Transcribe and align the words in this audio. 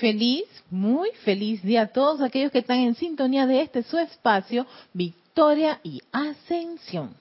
feliz, 0.00 0.44
muy 0.70 1.10
feliz 1.24 1.62
día 1.62 1.82
a 1.82 1.86
todos 1.88 2.22
aquellos 2.22 2.50
que 2.50 2.60
están 2.60 2.78
en 2.78 2.94
sintonía 2.94 3.46
de 3.46 3.60
este 3.60 3.82
su 3.82 3.98
espacio, 3.98 4.66
Victoria 4.92 5.78
y 5.84 6.00
Ascensión. 6.10 7.14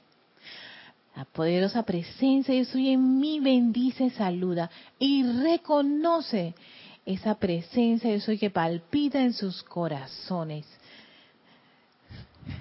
La 1.16 1.26
poderosa 1.26 1.84
presencia 1.84 2.56
de 2.56 2.64
soy 2.64 2.90
en 2.90 3.20
mí 3.20 3.42
bendice, 3.42 4.10
saluda 4.12 4.72
y 4.98 5.24
reconoce 5.24 6.56
esa 7.06 7.36
presencia 7.36 8.10
de 8.10 8.22
soy 8.22 8.38
que 8.38 8.50
palpita 8.50 9.20
en 9.20 9.34
sus 9.34 9.62
corazones. 9.64 10.66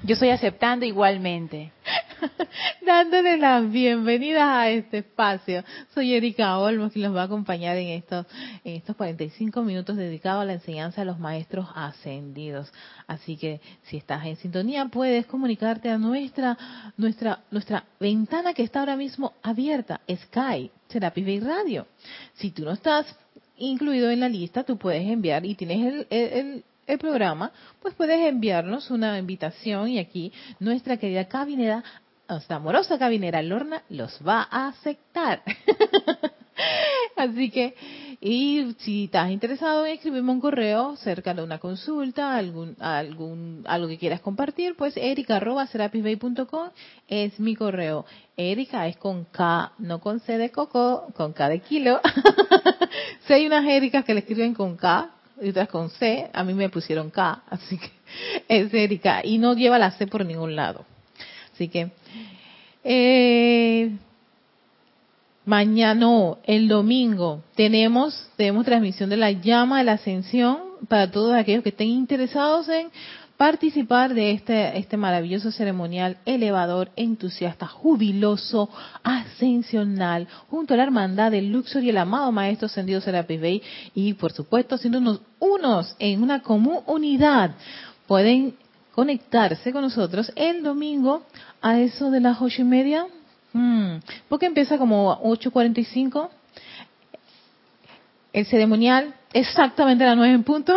Yo 0.02 0.14
estoy 0.14 0.30
aceptando 0.30 0.84
igualmente. 0.84 1.72
Dándole 2.86 3.36
la 3.36 3.60
bienvenida 3.60 4.60
a 4.60 4.70
este 4.70 4.98
espacio. 4.98 5.64
Soy 5.94 6.14
Erika 6.14 6.58
Olmos 6.58 6.92
quien 6.92 7.04
los 7.04 7.14
va 7.14 7.22
a 7.22 7.24
acompañar 7.24 7.76
en 7.76 7.88
estos, 7.88 8.26
en 8.64 8.76
estos 8.76 8.96
45 8.96 9.62
minutos 9.62 9.96
dedicados 9.96 10.42
a 10.42 10.44
la 10.44 10.54
enseñanza 10.54 11.02
de 11.02 11.06
los 11.06 11.18
maestros 11.18 11.66
ascendidos. 11.74 12.72
Así 13.06 13.36
que 13.36 13.60
si 13.84 13.96
estás 13.96 14.24
en 14.26 14.36
sintonía 14.36 14.86
puedes 14.86 15.26
comunicarte 15.26 15.90
a 15.90 15.98
nuestra, 15.98 16.56
nuestra, 16.96 17.40
nuestra 17.50 17.84
ventana 18.00 18.54
que 18.54 18.62
está 18.62 18.80
ahora 18.80 18.96
mismo 18.96 19.34
abierta, 19.42 20.00
Sky, 20.10 20.70
Serapis 20.88 21.24
Bay 21.24 21.40
Radio. 21.40 21.86
Si 22.34 22.50
tú 22.50 22.64
no 22.64 22.72
estás 22.72 23.06
incluido 23.56 24.10
en 24.10 24.20
la 24.20 24.28
lista, 24.28 24.64
tú 24.64 24.76
puedes 24.78 25.06
enviar 25.08 25.44
y 25.44 25.54
tienes 25.54 26.06
el 26.10 26.64
el 26.88 26.98
programa, 26.98 27.52
pues 27.80 27.94
puedes 27.94 28.18
enviarnos 28.26 28.90
una 28.90 29.18
invitación 29.18 29.88
y 29.88 29.98
aquí 29.98 30.32
nuestra 30.58 30.96
querida 30.96 31.28
cabinera, 31.28 31.84
nuestra 32.28 32.56
amorosa 32.56 32.98
cabinera 32.98 33.42
Lorna, 33.42 33.82
los 33.88 34.18
va 34.26 34.46
a 34.50 34.68
aceptar. 34.68 35.42
Así 37.16 37.50
que, 37.50 37.74
y 38.20 38.74
si 38.78 39.04
estás 39.04 39.30
interesado 39.30 39.86
en 39.86 39.94
escribirme 39.94 40.32
un 40.32 40.40
correo 40.40 40.96
cerca 40.96 41.34
de 41.34 41.42
una 41.42 41.58
consulta, 41.58 42.36
algún, 42.36 42.76
algún, 42.80 43.64
algo 43.66 43.88
que 43.88 43.98
quieras 43.98 44.20
compartir, 44.20 44.76
pues 44.76 44.96
erica.serapisbay.com 44.96 46.70
es 47.08 47.38
mi 47.40 47.54
correo. 47.54 48.04
Erika 48.36 48.86
es 48.86 48.96
con 48.96 49.24
K, 49.24 49.72
no 49.78 50.00
con 50.00 50.20
C 50.20 50.38
de 50.38 50.50
coco, 50.50 51.06
con 51.14 51.32
K 51.32 51.48
de 51.48 51.60
kilo. 51.60 52.00
si 53.26 53.32
hay 53.32 53.46
unas 53.46 53.66
Ericas 53.66 54.04
que 54.04 54.14
le 54.14 54.20
escriben 54.20 54.54
con 54.54 54.76
K, 54.76 55.10
y 55.40 55.50
otras 55.50 55.68
con 55.68 55.90
C, 55.90 56.28
a 56.32 56.44
mí 56.44 56.54
me 56.54 56.68
pusieron 56.68 57.10
K, 57.10 57.42
así 57.48 57.78
que 57.78 57.90
es 58.48 58.74
Erika, 58.74 59.24
y 59.24 59.38
no 59.38 59.54
lleva 59.54 59.78
la 59.78 59.92
C 59.92 60.06
por 60.06 60.24
ningún 60.24 60.56
lado. 60.56 60.84
Así 61.58 61.66
que, 61.66 61.90
eh, 62.84 63.90
mañana, 65.44 66.36
el 66.44 66.68
domingo, 66.68 67.42
tenemos, 67.56 68.30
tenemos 68.36 68.64
transmisión 68.64 69.10
de 69.10 69.16
la 69.16 69.32
llama 69.32 69.78
de 69.78 69.84
la 69.84 69.94
ascensión 69.94 70.58
para 70.86 71.10
todos 71.10 71.34
aquellos 71.34 71.64
que 71.64 71.70
estén 71.70 71.88
interesados 71.88 72.68
en 72.68 72.90
participar 73.36 74.14
de 74.14 74.30
este, 74.30 74.78
este 74.78 74.96
maravilloso 74.96 75.50
ceremonial 75.50 76.18
elevador, 76.26 76.90
entusiasta, 76.94 77.66
jubiloso, 77.66 78.70
ascensional, 79.02 80.28
junto 80.48 80.74
a 80.74 80.76
la 80.76 80.84
hermandad 80.84 81.32
del 81.32 81.50
Luxor 81.50 81.82
y 81.82 81.90
el 81.90 81.98
amado 81.98 82.30
Maestro 82.30 82.66
Ascendido 82.66 83.00
Serapis 83.00 83.40
Bey, 83.40 83.62
y 83.96 84.12
por 84.12 84.30
supuesto 84.30 84.78
siendo 84.78 84.98
unos 85.00 85.22
unos 85.40 85.96
en 85.98 86.22
una 86.22 86.40
común 86.40 86.82
unidad. 86.86 87.56
Pueden 88.06 88.54
conectarse 88.98 89.72
con 89.72 89.82
nosotros 89.82 90.32
el 90.34 90.64
domingo 90.64 91.22
a 91.62 91.78
eso 91.78 92.10
de 92.10 92.18
las 92.18 92.42
ocho 92.42 92.62
y 92.62 92.64
media, 92.64 93.06
hmm, 93.52 93.98
porque 94.28 94.46
empieza 94.46 94.76
como 94.76 95.22
8.45 95.22 96.28
el 98.32 98.44
ceremonial 98.46 99.14
exactamente 99.32 100.02
a 100.02 100.08
las 100.08 100.16
nueve 100.16 100.34
en 100.34 100.42
punto. 100.42 100.74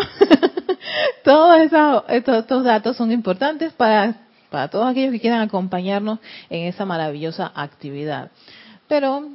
Todos 1.24 1.62
estos, 2.10 2.64
datos 2.64 2.96
son 2.96 3.12
importantes 3.12 3.74
para, 3.74 4.16
para 4.52 4.68
todos 4.68 4.88
aquellos 4.88 5.14
que 5.14 5.20
quieran 5.20 5.42
acompañarnos 5.42 6.20
en 6.52 6.68
esa 6.68 6.86
maravillosa 6.86 7.52
actividad. 7.56 8.30
Pero, 8.88 9.28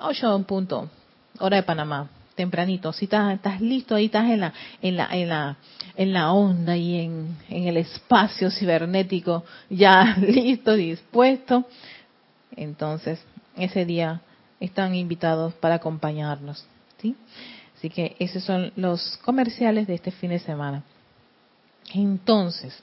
8 0.00 0.36
en 0.36 0.44
punto, 0.44 0.90
hora 1.38 1.56
de 1.56 1.62
Panamá, 1.62 2.10
tempranito. 2.34 2.92
Si 2.92 3.06
estás, 3.06 3.32
estás 3.34 3.62
listo, 3.62 3.94
ahí 3.94 4.06
estás 4.06 4.28
en 4.28 4.40
la, 4.40 4.52
en 4.82 4.96
la, 4.96 5.08
en 5.12 5.28
la, 5.30 5.56
en 5.96 6.12
la 6.12 6.32
onda 6.32 6.76
y 6.76 7.00
en, 7.00 7.36
en 7.48 7.68
el 7.68 7.76
espacio 7.76 8.50
cibernético, 8.50 9.44
ya 9.70 10.16
listo, 10.20 10.74
dispuesto. 10.74 11.64
Entonces, 12.56 13.20
ese 13.56 13.84
día 13.84 14.20
están 14.60 14.94
invitados 14.94 15.54
para 15.54 15.76
acompañarnos. 15.76 16.64
¿sí? 17.00 17.16
Así 17.76 17.90
que 17.90 18.16
esos 18.18 18.42
son 18.42 18.72
los 18.76 19.18
comerciales 19.18 19.86
de 19.86 19.94
este 19.94 20.10
fin 20.10 20.30
de 20.30 20.38
semana. 20.38 20.82
Entonces, 21.92 22.82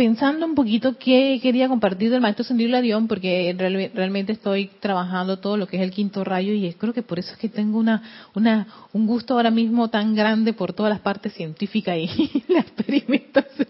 pensando 0.00 0.46
un 0.46 0.54
poquito 0.54 0.96
qué 0.96 1.38
quería 1.42 1.68
compartir 1.68 2.10
del 2.10 2.22
maestro 2.22 2.42
Sendido 2.42 2.70
Larión, 2.70 3.06
porque 3.06 3.54
realmente 3.94 4.32
estoy 4.32 4.70
trabajando 4.80 5.40
todo 5.40 5.58
lo 5.58 5.66
que 5.66 5.76
es 5.76 5.82
el 5.82 5.90
quinto 5.90 6.24
rayo 6.24 6.54
y 6.54 6.72
creo 6.72 6.94
que 6.94 7.02
por 7.02 7.18
eso 7.18 7.32
es 7.32 7.38
que 7.38 7.50
tengo 7.50 7.78
una, 7.78 8.00
una, 8.34 8.66
un 8.94 9.06
gusto 9.06 9.34
ahora 9.34 9.50
mismo 9.50 9.90
tan 9.90 10.14
grande 10.14 10.54
por 10.54 10.72
todas 10.72 10.88
las 10.88 11.00
partes 11.00 11.34
científicas 11.34 11.98
y 11.98 12.44
la 12.48 12.60
experimentación. 12.60 13.68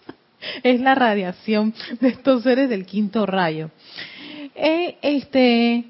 es 0.62 0.80
la 0.80 0.94
radiación 0.94 1.74
de 2.00 2.08
estos 2.08 2.44
seres 2.44 2.70
del 2.70 2.86
quinto 2.86 3.26
rayo. 3.26 3.70
Eh, 4.54 4.96
este, 5.02 5.84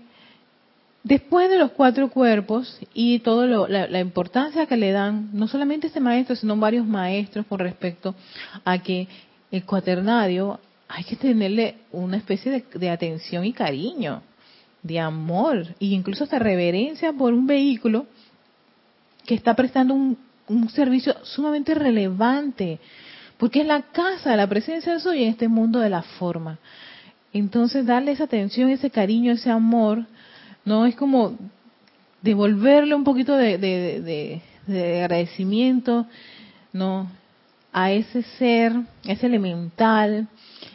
Después 1.05 1.49
de 1.49 1.59
los 1.59 1.71
cuatro 1.71 2.11
cuerpos 2.11 2.79
y 2.93 3.21
toda 3.21 3.47
la, 3.67 4.01
importancia 4.01 4.67
que 4.67 4.77
le 4.77 4.93
dan, 4.93 5.31
no 5.33 5.49
solamente 5.49 5.87
este 5.87 6.01
maestro, 6.01 6.37
sino 6.37 6.55
varios 6.57 6.87
maestros 6.87 7.47
con 7.47 7.61
respecto 7.61 8.15
a 8.63 8.77
que 8.79 9.09
el 9.51 9.65
cuaternario 9.65 10.61
hay 10.89 11.05
que 11.05 11.17
tenerle 11.17 11.77
una 11.93 12.17
especie 12.17 12.65
de, 12.73 12.91
atención 12.91 13.45
y 13.45 13.53
cariño, 13.53 14.23
de 14.83 14.99
amor, 14.99 15.67
e 15.81 15.87
incluso 15.87 16.25
hasta 16.25 16.39
reverencia 16.39 17.13
por 17.13 17.35
un 17.35 17.47
vehículo 17.47 18.07
que 19.27 19.35
está 19.35 19.55
prestando 19.55 19.95
un, 19.95 20.17
servicio 20.71 21.15
sumamente 21.25 21.75
relevante, 21.75 22.79
porque 23.37 23.61
es 23.61 23.67
la 23.67 23.83
casa, 23.83 24.35
la 24.35 24.47
presencia 24.47 24.95
de 24.95 25.01
soy 25.01 25.25
en 25.25 25.29
este 25.29 25.47
mundo 25.47 25.79
de 25.79 25.91
la 25.91 26.03
forma. 26.03 26.59
Entonces, 27.35 27.85
darle 27.85 28.13
esa 28.13 28.25
atención, 28.25 28.71
ese 28.71 28.91
cariño, 28.91 29.33
ese 29.33 29.51
amor, 29.51 30.07
no 30.65 30.87
es 30.87 30.97
como 30.97 31.37
devolverle 32.23 32.95
un 32.95 33.05
poquito 33.05 33.37
de, 33.37 34.41
agradecimiento, 34.67 36.07
no, 36.73 37.11
a 37.73 37.93
ese 37.93 38.23
ser, 38.23 38.73
ese 39.05 39.27
elemental 39.27 40.29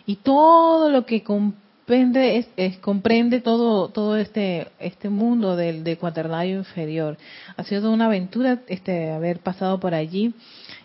y 0.05 0.17
todo 0.17 0.89
lo 0.89 1.05
que 1.05 1.23
comprende 1.23 2.45
es, 2.55 2.77
comprende 2.77 3.41
todo 3.41 3.89
todo 3.89 4.15
este 4.15 4.67
este 4.79 5.09
mundo 5.09 5.55
del, 5.55 5.83
del 5.83 5.97
cuaternario 5.97 6.57
inferior. 6.57 7.17
Ha 7.57 7.63
sido 7.63 7.91
una 7.91 8.05
aventura 8.05 8.59
este 8.67 9.11
haber 9.11 9.39
pasado 9.39 9.79
por 9.79 9.93
allí 9.93 10.33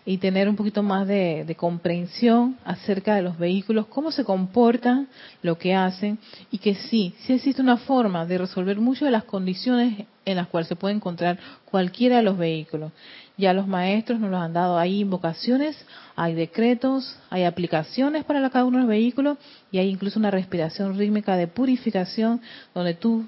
y 0.09 0.17
tener 0.17 0.49
un 0.49 0.55
poquito 0.55 0.81
más 0.81 1.07
de, 1.07 1.55
comprensión 1.55 2.57
acerca 2.65 3.13
de 3.13 3.21
los 3.21 3.37
vehículos, 3.37 3.85
cómo 3.85 4.11
se 4.11 4.23
comportan, 4.23 5.07
lo 5.43 5.59
que 5.59 5.75
hacen, 5.75 6.17
y 6.49 6.57
que 6.57 6.73
sí, 6.73 7.13
sí 7.19 7.33
existe 7.33 7.61
una 7.61 7.77
forma 7.77 8.25
de 8.25 8.39
resolver 8.39 8.79
muchas 8.79 9.03
de 9.03 9.11
las 9.11 9.25
condiciones 9.25 10.07
en 10.25 10.35
las 10.37 10.47
cuales 10.47 10.67
se 10.67 10.75
puede 10.75 10.95
encontrar 10.95 11.37
cualquiera 11.65 12.17
de 12.17 12.23
los 12.23 12.39
vehículos. 12.39 12.91
Ya 13.39 13.53
los 13.53 13.67
maestros 13.67 14.19
nos 14.19 14.29
lo 14.29 14.37
han 14.37 14.51
dado, 14.51 14.77
hay 14.77 14.99
invocaciones, 14.99 15.77
hay 16.17 16.33
decretos, 16.33 17.17
hay 17.29 17.45
aplicaciones 17.45 18.25
para 18.25 18.49
cada 18.49 18.65
uno 18.65 18.79
de 18.79 18.83
los 18.83 18.89
vehículos 18.89 19.37
y 19.71 19.77
hay 19.77 19.87
incluso 19.87 20.19
una 20.19 20.29
respiración 20.29 20.97
rítmica 20.97 21.37
de 21.37 21.47
purificación 21.47 22.41
donde 22.75 22.95
tú 22.95 23.25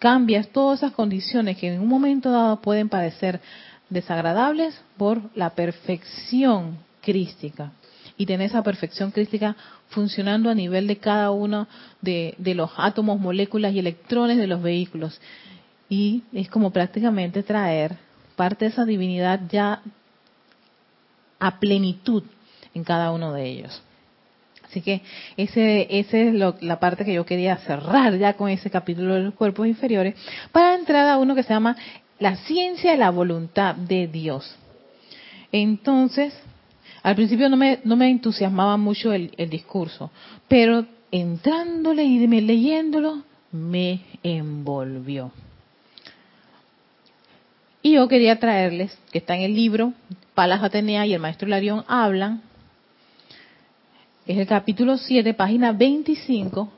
cambias 0.00 0.48
todas 0.48 0.80
esas 0.80 0.90
condiciones 0.90 1.56
que 1.56 1.72
en 1.72 1.80
un 1.80 1.86
momento 1.86 2.32
dado 2.32 2.60
pueden 2.60 2.88
parecer 2.88 3.40
desagradables 3.90 4.76
por 4.96 5.22
la 5.36 5.50
perfección 5.50 6.76
crística. 7.00 7.70
Y 8.16 8.26
tener 8.26 8.48
esa 8.48 8.64
perfección 8.64 9.12
crística 9.12 9.54
funcionando 9.90 10.50
a 10.50 10.54
nivel 10.56 10.88
de 10.88 10.96
cada 10.96 11.30
uno 11.30 11.68
de, 12.00 12.34
los 12.56 12.72
átomos, 12.76 13.20
moléculas 13.20 13.72
y 13.72 13.78
electrones 13.78 14.36
de 14.36 14.48
los 14.48 14.60
vehículos. 14.60 15.20
Y 15.88 16.24
es 16.32 16.48
como 16.48 16.72
prácticamente 16.72 17.44
traer 17.44 18.03
parte 18.36 18.64
de 18.64 18.70
esa 18.70 18.84
divinidad 18.84 19.40
ya 19.50 19.82
a 21.38 21.58
plenitud 21.58 22.22
en 22.74 22.84
cada 22.84 23.12
uno 23.12 23.32
de 23.32 23.46
ellos. 23.46 23.82
Así 24.64 24.80
que 24.80 25.02
ese, 25.36 25.86
esa 25.90 26.18
es 26.18 26.34
la 26.34 26.80
parte 26.80 27.04
que 27.04 27.14
yo 27.14 27.24
quería 27.24 27.56
cerrar 27.58 28.16
ya 28.18 28.34
con 28.34 28.50
ese 28.50 28.70
capítulo 28.70 29.14
de 29.14 29.22
los 29.22 29.34
cuerpos 29.34 29.68
inferiores 29.68 30.16
para 30.50 30.74
entrar 30.74 31.06
a 31.08 31.18
uno 31.18 31.34
que 31.34 31.44
se 31.44 31.54
llama 31.54 31.76
la 32.18 32.36
ciencia 32.36 32.90
de 32.92 32.96
la 32.96 33.10
voluntad 33.10 33.76
de 33.76 34.08
Dios. 34.08 34.56
Entonces, 35.52 36.34
al 37.04 37.14
principio 37.14 37.48
no 37.48 37.56
me, 37.56 37.78
no 37.84 37.94
me 37.96 38.10
entusiasmaba 38.10 38.76
mucho 38.76 39.12
el, 39.12 39.30
discurso, 39.50 40.10
pero 40.48 40.86
entrándole 41.12 42.02
y 42.02 42.26
leyéndolo, 42.26 43.22
me 43.52 44.00
envolvió. 44.22 45.30
Yo 47.92 48.08
quería 48.08 48.38
traerles, 48.38 48.96
que 49.12 49.18
está 49.18 49.36
en 49.36 49.42
el 49.42 49.54
libro, 49.54 49.92
Palas 50.34 50.62
Atenea 50.62 51.06
y 51.06 51.14
el 51.14 51.20
maestro 51.20 51.48
Larión 51.48 51.84
hablan, 51.86 52.42
es 54.26 54.38
el 54.38 54.46
capítulo 54.46 54.96
7, 54.96 55.34
página 55.34 55.72
25, 55.72 56.72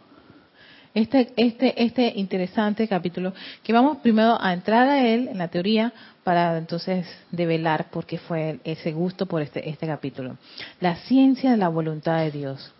este, 0.94 1.32
este, 1.36 1.84
este 1.84 2.12
interesante 2.16 2.88
capítulo, 2.88 3.34
que 3.62 3.72
vamos 3.72 3.98
primero 3.98 4.36
a 4.40 4.52
entrar 4.52 4.88
a 4.88 5.06
él 5.06 5.28
en 5.28 5.38
la 5.38 5.48
teoría 5.48 5.92
para 6.24 6.58
entonces 6.58 7.06
develar 7.30 7.90
por 7.90 8.04
qué 8.04 8.18
fue 8.18 8.58
ese 8.64 8.92
gusto 8.92 9.26
por 9.26 9.42
este, 9.42 9.68
este 9.68 9.86
capítulo. 9.86 10.38
La 10.80 10.96
ciencia 10.96 11.52
de 11.52 11.56
la 11.56 11.68
voluntad 11.68 12.18
de 12.18 12.32
Dios. 12.32 12.72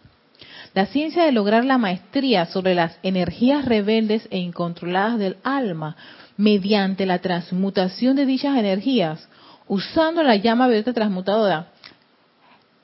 La 0.75 0.87
ciencia 0.87 1.25
de 1.25 1.33
lograr 1.33 1.65
la 1.65 1.79
maestría 1.79 2.47
sobre 2.47 2.75
las 2.75 2.99
energías 3.03 3.65
rebeldes 3.65 4.27
e 4.31 4.39
incontroladas 4.39 5.19
del 5.19 5.37
alma 5.45 5.97
mediante 6.37 7.07
la 7.07 7.21
transmutación 7.21 8.17
de 8.17 8.27
dichas 8.27 8.57
energías, 8.57 9.29
usando 9.69 10.23
la 10.23 10.37
llama 10.37 10.67
violeta 10.67 10.93
transmutadora, 10.93 11.69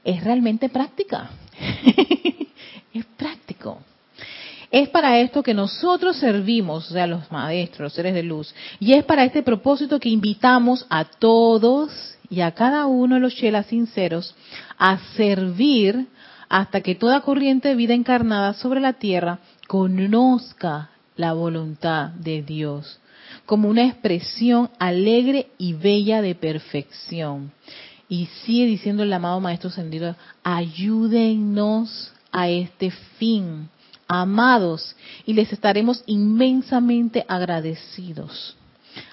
es 0.04 0.22
realmente 0.24 0.68
práctica. 0.68 1.30
es 2.94 3.04
práctico. 3.16 3.78
Es 4.70 4.88
para 4.88 5.18
esto 5.18 5.42
que 5.42 5.52
nosotros 5.52 6.16
servimos, 6.16 6.90
o 6.90 6.94
sea, 6.94 7.06
los 7.06 7.30
maestros, 7.30 7.80
los 7.80 7.92
seres 7.92 8.14
de 8.14 8.22
luz. 8.22 8.54
Y 8.80 8.94
es 8.94 9.04
para 9.04 9.24
este 9.24 9.42
propósito 9.42 10.00
que 10.00 10.08
invitamos 10.08 10.86
a 10.88 11.04
todos 11.04 12.16
y 12.30 12.40
a 12.40 12.52
cada 12.52 12.86
uno 12.86 13.16
de 13.16 13.20
los 13.20 13.34
chelas 13.34 13.66
sinceros 13.66 14.34
a 14.78 14.98
servir 15.14 16.06
hasta 16.48 16.80
que 16.80 16.94
toda 16.94 17.20
corriente 17.20 17.68
de 17.68 17.74
vida 17.74 17.92
encarnada 17.92 18.54
sobre 18.54 18.80
la 18.80 18.94
tierra 18.94 19.40
conozca 19.68 20.90
la 21.16 21.34
voluntad 21.34 22.08
de 22.10 22.42
Dios 22.42 22.98
como 23.52 23.68
una 23.68 23.86
expresión 23.86 24.70
alegre 24.78 25.48
y 25.58 25.74
bella 25.74 26.22
de 26.22 26.34
perfección. 26.34 27.52
Y 28.08 28.24
sigue 28.46 28.64
diciendo 28.64 29.02
el 29.02 29.12
amado 29.12 29.40
Maestro 29.40 29.68
Sendido, 29.68 30.16
ayúdennos 30.42 32.14
a 32.30 32.48
este 32.48 32.90
fin, 33.18 33.68
amados, 34.08 34.96
y 35.26 35.34
les 35.34 35.52
estaremos 35.52 36.02
inmensamente 36.06 37.26
agradecidos. 37.28 38.56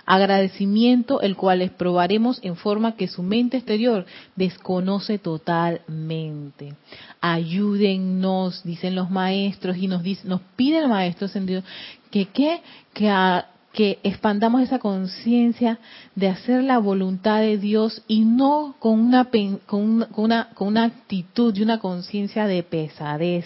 Agradecimiento 0.05 1.19
el 1.19 1.35
cual 1.35 1.59
les 1.59 1.71
probaremos 1.71 2.39
en 2.41 2.55
forma 2.55 2.95
que 2.95 3.09
su 3.09 3.21
mente 3.21 3.57
exterior 3.57 4.05
desconoce 4.37 5.17
totalmente. 5.19 6.75
Ayúdennos, 7.19 8.63
dicen 8.63 8.95
los 8.95 9.09
maestros, 9.09 9.75
y 9.75 9.87
nos, 9.87 10.01
dice, 10.01 10.25
nos 10.29 10.39
pide 10.55 10.77
el 10.79 10.87
maestro 10.87 11.25
ascendido 11.25 11.61
que, 12.09 12.27
que, 12.27 12.61
que 12.93 13.09
a, 13.09 13.45
que 13.73 13.99
expandamos 14.03 14.61
esa 14.61 14.79
conciencia 14.79 15.79
de 16.15 16.27
hacer 16.27 16.63
la 16.63 16.79
voluntad 16.79 17.39
de 17.41 17.57
Dios 17.57 18.03
y 18.07 18.21
no 18.21 18.75
con 18.79 18.99
una, 18.99 19.29
con 19.65 20.07
una, 20.15 20.49
con 20.49 20.67
una 20.67 20.85
actitud 20.85 21.55
y 21.55 21.61
una 21.61 21.79
conciencia 21.79 22.47
de 22.47 22.63
pesadez 22.63 23.45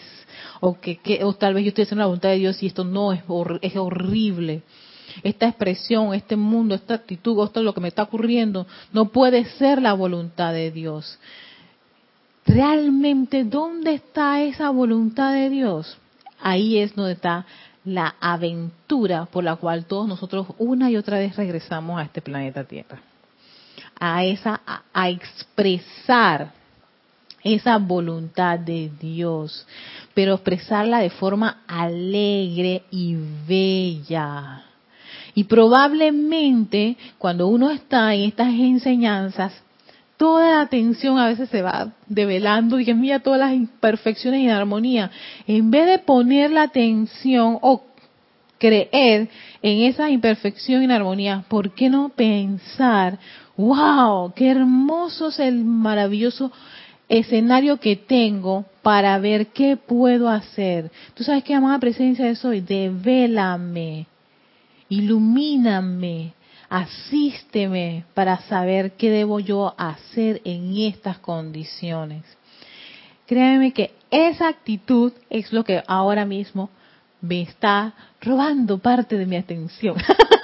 o 0.61 0.79
que, 0.79 0.99
o 1.23 1.33
tal 1.33 1.53
vez 1.53 1.65
yo 1.65 1.69
estoy 1.69 1.83
haciendo 1.83 2.03
la 2.03 2.07
voluntad 2.07 2.29
de 2.29 2.37
Dios 2.37 2.63
y 2.63 2.67
esto 2.67 2.85
no 2.85 3.11
es, 3.11 3.21
es 3.61 3.75
horrible. 3.75 4.63
Esta 5.21 5.47
expresión, 5.47 6.13
este 6.13 6.35
mundo, 6.35 6.73
esta 6.73 6.95
actitud, 6.95 7.43
esto 7.43 7.59
es 7.59 7.65
lo 7.65 7.73
que 7.73 7.81
me 7.81 7.89
está 7.89 8.03
ocurriendo, 8.03 8.65
no 8.93 9.09
puede 9.09 9.45
ser 9.45 9.81
la 9.81 9.93
voluntad 9.93 10.53
de 10.53 10.71
Dios. 10.71 11.19
Realmente, 12.45 13.43
¿dónde 13.43 13.93
está 13.93 14.41
esa 14.41 14.69
voluntad 14.69 15.33
de 15.33 15.49
Dios? 15.49 15.97
Ahí 16.41 16.79
es 16.79 16.95
donde 16.95 17.13
está 17.13 17.45
la 17.85 18.15
aventura 18.19 19.25
por 19.25 19.44
la 19.44 19.56
cual 19.56 19.85
todos 19.85 20.07
nosotros 20.07 20.47
una 20.57 20.89
y 20.89 20.97
otra 20.97 21.19
vez 21.19 21.35
regresamos 21.35 22.00
a 22.00 22.03
este 22.03 22.21
planeta 22.21 22.63
Tierra. 22.63 23.00
A 24.00 24.24
esa, 24.24 24.62
a, 24.94 25.09
expresar 25.09 26.51
esa 27.44 27.77
voluntad 27.77 28.57
de 28.59 28.91
Dios, 29.00 29.68
pero 30.13 30.35
expresarla 30.35 31.00
de 31.00 31.09
forma 31.09 31.62
alegre 31.68 32.83
y 32.89 33.15
bella. 33.47 34.63
Y 35.35 35.45
probablemente 35.45 36.97
cuando 37.18 37.47
uno 37.47 37.69
está 37.71 38.13
en 38.13 38.21
estas 38.21 38.47
enseñanzas, 38.47 39.62
toda 40.23 40.51
la 40.51 40.61
atención 40.61 41.19
a 41.19 41.27
veces 41.27 41.49
se 41.49 41.61
va 41.61 41.91
develando 42.07 42.79
y 42.79 42.85
que 42.85 42.93
mira 42.93 43.19
todas 43.19 43.41
las 43.41 43.51
imperfecciones 43.51 44.39
y 44.39 44.47
armonía. 44.47 45.11
En 45.47 45.69
vez 45.69 45.85
de 45.85 45.99
poner 45.99 46.49
la 46.49 46.61
atención 46.61 47.57
o 47.61 47.83
creer 48.57 49.27
en 49.61 49.79
esa 49.81 50.09
imperfección 50.09 50.81
y 50.81 50.89
armonía, 50.93 51.43
¿por 51.49 51.71
qué 51.71 51.89
no 51.89 52.07
pensar, 52.07 53.19
wow, 53.57 54.31
qué 54.33 54.47
hermoso 54.51 55.27
es 55.27 55.39
el 55.39 55.65
maravilloso 55.65 56.53
escenario 57.09 57.81
que 57.81 57.97
tengo 57.97 58.63
para 58.81 59.19
ver 59.19 59.47
qué 59.47 59.75
puedo 59.75 60.29
hacer? 60.29 60.89
Tú 61.15 61.25
sabes 61.25 61.43
qué 61.43 61.53
amada 61.53 61.79
presencia 61.79 62.23
de 62.23 62.37
soy, 62.37 62.61
devélame, 62.61 64.07
ilumíname, 64.87 66.31
asísteme 66.73 68.03
para 68.15 68.39
saber 68.47 68.93
qué 68.93 69.11
debo 69.11 69.39
yo 69.39 69.75
hacer 69.77 70.41
en 70.43 70.75
estas 70.75 71.19
condiciones. 71.19 72.23
Créeme 73.27 73.73
que 73.73 73.91
esa 74.09 74.47
actitud 74.47 75.13
es 75.29 75.53
lo 75.53 75.63
que 75.63 75.83
ahora 75.85 76.25
mismo 76.25 76.71
me 77.21 77.43
está 77.43 77.93
robando 78.19 78.79
parte 78.79 79.19
de 79.19 79.27
mi 79.27 79.35
atención. 79.35 79.97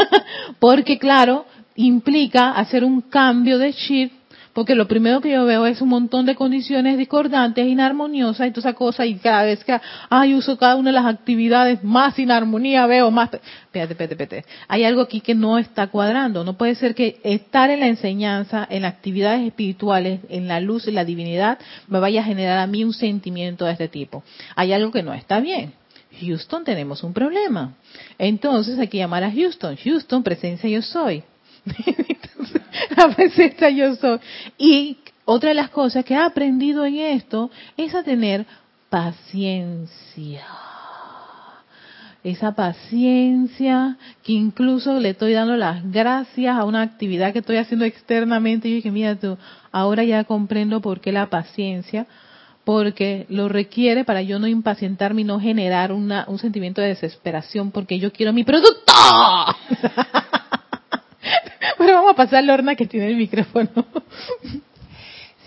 Porque 0.59 0.99
claro, 0.99 1.47
implica 1.75 2.51
hacer 2.51 2.83
un 2.83 3.01
cambio 3.01 3.57
de 3.57 3.73
chip 3.73 4.13
porque 4.53 4.75
lo 4.75 4.87
primero 4.87 5.21
que 5.21 5.31
yo 5.31 5.45
veo 5.45 5.65
es 5.65 5.81
un 5.81 5.89
montón 5.89 6.25
de 6.25 6.35
condiciones 6.35 6.97
discordantes, 6.97 7.67
inarmoniosas 7.67 8.47
y 8.47 8.51
toda 8.51 8.69
esa 8.69 8.77
cosa, 8.77 9.05
y 9.05 9.15
cada 9.15 9.43
vez 9.43 9.63
que 9.63 9.79
ay, 10.09 10.33
uso 10.33 10.57
cada 10.57 10.75
una 10.75 10.89
de 10.89 10.95
las 10.95 11.05
actividades, 11.05 11.83
más 11.83 12.17
inarmonía 12.19 12.85
veo, 12.87 13.11
más... 13.11 13.29
Espérate, 13.33 13.93
espérate, 13.93 14.23
espérate. 14.23 14.45
Hay 14.67 14.83
algo 14.83 15.01
aquí 15.01 15.21
que 15.21 15.35
no 15.35 15.57
está 15.57 15.87
cuadrando. 15.87 16.43
No 16.43 16.57
puede 16.57 16.75
ser 16.75 16.95
que 16.95 17.19
estar 17.23 17.69
en 17.69 17.79
la 17.79 17.87
enseñanza, 17.87 18.67
en 18.69 18.81
las 18.81 18.93
actividades 18.93 19.45
espirituales, 19.45 20.21
en 20.29 20.47
la 20.47 20.59
luz, 20.59 20.87
en 20.87 20.95
la 20.95 21.05
divinidad, 21.05 21.59
me 21.87 21.99
vaya 21.99 22.21
a 22.21 22.23
generar 22.23 22.57
a 22.57 22.67
mí 22.67 22.83
un 22.83 22.93
sentimiento 22.93 23.65
de 23.65 23.73
este 23.73 23.87
tipo. 23.87 24.23
Hay 24.55 24.73
algo 24.73 24.91
que 24.91 25.03
no 25.03 25.13
está 25.13 25.39
bien. 25.39 25.73
Houston, 26.19 26.63
tenemos 26.63 27.03
un 27.03 27.13
problema. 27.13 27.75
Entonces 28.17 28.77
hay 28.79 28.87
que 28.87 28.97
llamar 28.97 29.23
a 29.23 29.31
Houston. 29.31 29.77
Houston, 29.77 30.23
presencia 30.23 30.69
yo 30.69 30.81
soy. 30.81 31.23
la 32.95 33.09
presencia 33.15 33.69
yo 33.69 33.95
soy. 33.95 34.19
Y 34.57 34.97
otra 35.25 35.49
de 35.49 35.55
las 35.55 35.69
cosas 35.69 36.05
que 36.05 36.13
he 36.13 36.17
aprendido 36.17 36.85
en 36.85 36.95
esto 36.95 37.51
es 37.77 37.93
a 37.95 38.03
tener 38.03 38.45
paciencia. 38.89 40.45
Esa 42.23 42.53
paciencia 42.53 43.97
que 44.23 44.33
incluso 44.33 44.99
le 44.99 45.11
estoy 45.11 45.33
dando 45.33 45.55
las 45.55 45.89
gracias 45.89 46.57
a 46.57 46.65
una 46.65 46.81
actividad 46.81 47.31
que 47.31 47.39
estoy 47.39 47.57
haciendo 47.57 47.85
externamente. 47.85 48.67
Y 48.67 48.71
yo 48.71 48.75
dije, 48.77 48.91
mira 48.91 49.15
tú, 49.15 49.37
ahora 49.71 50.03
ya 50.03 50.25
comprendo 50.25 50.81
por 50.81 50.99
qué 50.99 51.13
la 51.13 51.29
paciencia, 51.29 52.07
porque 52.65 53.25
lo 53.29 53.47
requiere 53.47 54.03
para 54.03 54.21
yo 54.21 54.37
no 54.37 54.47
impacientarme 54.47 55.21
y 55.21 55.23
no 55.23 55.39
generar 55.39 55.93
una, 55.93 56.25
un 56.27 56.39
sentimiento 56.39 56.81
de 56.81 56.89
desesperación 56.89 57.71
porque 57.71 57.99
yo 57.99 58.11
quiero 58.11 58.33
mi 58.33 58.43
producto. 58.43 58.93
Vamos 62.09 62.21
a 62.21 62.25
pasar 62.25 62.39
a 62.39 62.41
Lorna 62.41 62.75
que 62.75 62.87
tiene 62.87 63.07
el 63.07 63.17
micrófono. 63.17 63.69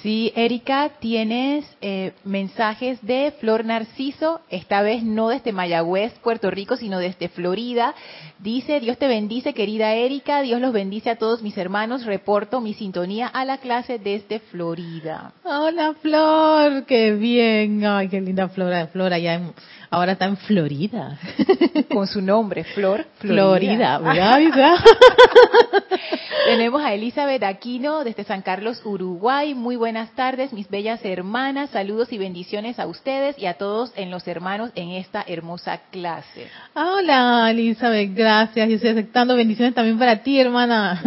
Sí, 0.02 0.33
Erika, 0.35 0.90
tienes 0.99 1.64
eh, 1.81 2.11
mensajes 2.25 3.00
de 3.02 3.33
Flor 3.38 3.64
Narciso, 3.64 4.40
esta 4.50 4.83
vez 4.83 5.04
no 5.04 5.28
desde 5.28 5.52
Mayagüez, 5.52 6.12
Puerto 6.25 6.50
Rico, 6.50 6.76
sino 6.76 6.99
desde 6.99 7.28
Florida. 7.28 7.95
Dice, 8.40 8.81
Dios 8.81 8.99
te 8.99 9.07
bendice, 9.07 9.54
querida 9.54 9.95
Erika, 9.95 10.42
Dios 10.42 10.61
los 10.61 10.73
bendice 10.73 11.09
a 11.11 11.19
todos 11.19 11.40
mis 11.45 11.57
hermanos, 11.57 12.04
reporto 12.04 12.61
mi 12.61 12.75
sintonía 12.75 13.28
a 13.28 13.45
la 13.45 13.59
clase 13.59 14.00
desde 14.00 14.40
Florida. 14.40 15.35
Hola 15.45 15.95
Flor, 16.02 16.85
qué 16.85 17.12
bien, 17.12 17.87
ay, 17.87 18.09
qué 18.09 18.21
linda 18.21 18.49
Flora, 18.49 18.88
Flora, 18.88 19.19
en, 19.19 19.52
ahora 19.92 20.12
está 20.12 20.25
en 20.25 20.37
Florida. 20.38 21.18
Con 21.92 22.06
su 22.06 22.22
nombre, 22.22 22.64
Flor. 22.64 23.06
Florida, 23.18 24.00
Florida 24.00 24.82
Tenemos 26.46 26.82
a 26.82 26.94
Elizabeth 26.94 27.42
Aquino 27.42 28.02
desde 28.02 28.25
San 28.25 28.42
Carlos, 28.42 28.80
Uruguay. 28.84 29.54
Muy 29.54 29.76
buenas 29.76 30.11
tardes, 30.14 30.52
mis 30.52 30.68
bellas 30.68 31.04
hermanas. 31.04 31.70
Saludos 31.70 32.12
y 32.12 32.18
bendiciones 32.18 32.78
a 32.78 32.87
ustedes 32.87 33.38
y 33.38 33.46
a 33.46 33.54
todos 33.54 33.92
en 33.96 34.11
los 34.11 34.26
hermanos 34.26 34.70
en 34.75 34.90
esta 34.90 35.22
hermosa 35.26 35.82
clase. 35.90 36.49
Hola, 36.75 37.49
Elizabeth, 37.50 38.14
gracias. 38.14 38.68
Yo 38.68 38.75
estoy 38.76 38.90
aceptando 38.90 39.37
bendiciones 39.37 39.75
también 39.75 39.99
para 39.99 40.22
ti, 40.22 40.40
hermana. 40.40 41.00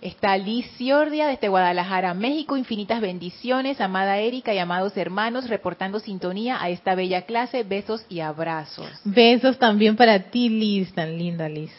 Está 0.00 0.36
Liz 0.36 0.66
Ciordia 0.76 1.28
desde 1.28 1.48
Guadalajara, 1.48 2.14
México. 2.14 2.56
Infinitas 2.56 3.00
bendiciones, 3.00 3.80
amada 3.80 4.18
Erika 4.18 4.52
y 4.52 4.58
amados 4.58 4.96
hermanos, 4.96 5.48
reportando 5.48 6.00
sintonía 6.00 6.62
a 6.62 6.68
esta 6.68 6.94
bella 6.94 7.22
clase. 7.22 7.62
Besos 7.62 8.04
y 8.08 8.20
abrazos. 8.20 8.88
Besos 9.04 9.58
también 9.58 9.96
para 9.96 10.30
ti, 10.30 10.48
Liz, 10.48 10.92
tan 10.94 11.16
linda 11.16 11.48
Liz. 11.48 11.72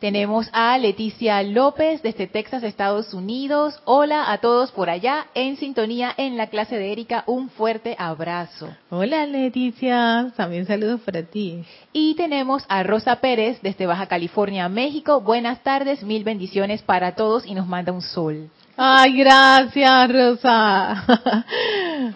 Tenemos 0.00 0.48
a 0.54 0.78
Leticia 0.78 1.42
López 1.42 2.02
desde 2.02 2.26
Texas, 2.26 2.62
Estados 2.62 3.12
Unidos. 3.12 3.78
Hola 3.84 4.32
a 4.32 4.38
todos 4.38 4.72
por 4.72 4.88
allá 4.88 5.26
en 5.34 5.58
sintonía 5.58 6.14
en 6.16 6.38
la 6.38 6.46
clase 6.46 6.76
de 6.76 6.90
Erika. 6.90 7.22
Un 7.26 7.50
fuerte 7.50 7.96
abrazo. 7.98 8.70
Hola 8.88 9.26
Leticia, 9.26 10.32
también 10.34 10.64
saludos 10.64 11.02
para 11.02 11.22
ti. 11.22 11.64
Y 11.92 12.14
tenemos 12.14 12.64
a 12.70 12.82
Rosa 12.82 13.16
Pérez 13.16 13.60
desde 13.60 13.84
Baja 13.84 14.06
California, 14.06 14.70
México. 14.70 15.20
Buenas 15.20 15.62
tardes, 15.62 16.02
mil 16.02 16.24
bendiciones 16.24 16.80
para 16.80 17.14
todos 17.14 17.44
y 17.44 17.54
nos 17.54 17.66
manda 17.66 17.92
un 17.92 18.00
sol. 18.00 18.48
Ay, 18.78 19.18
gracias 19.18 20.10
Rosa. 20.10 21.04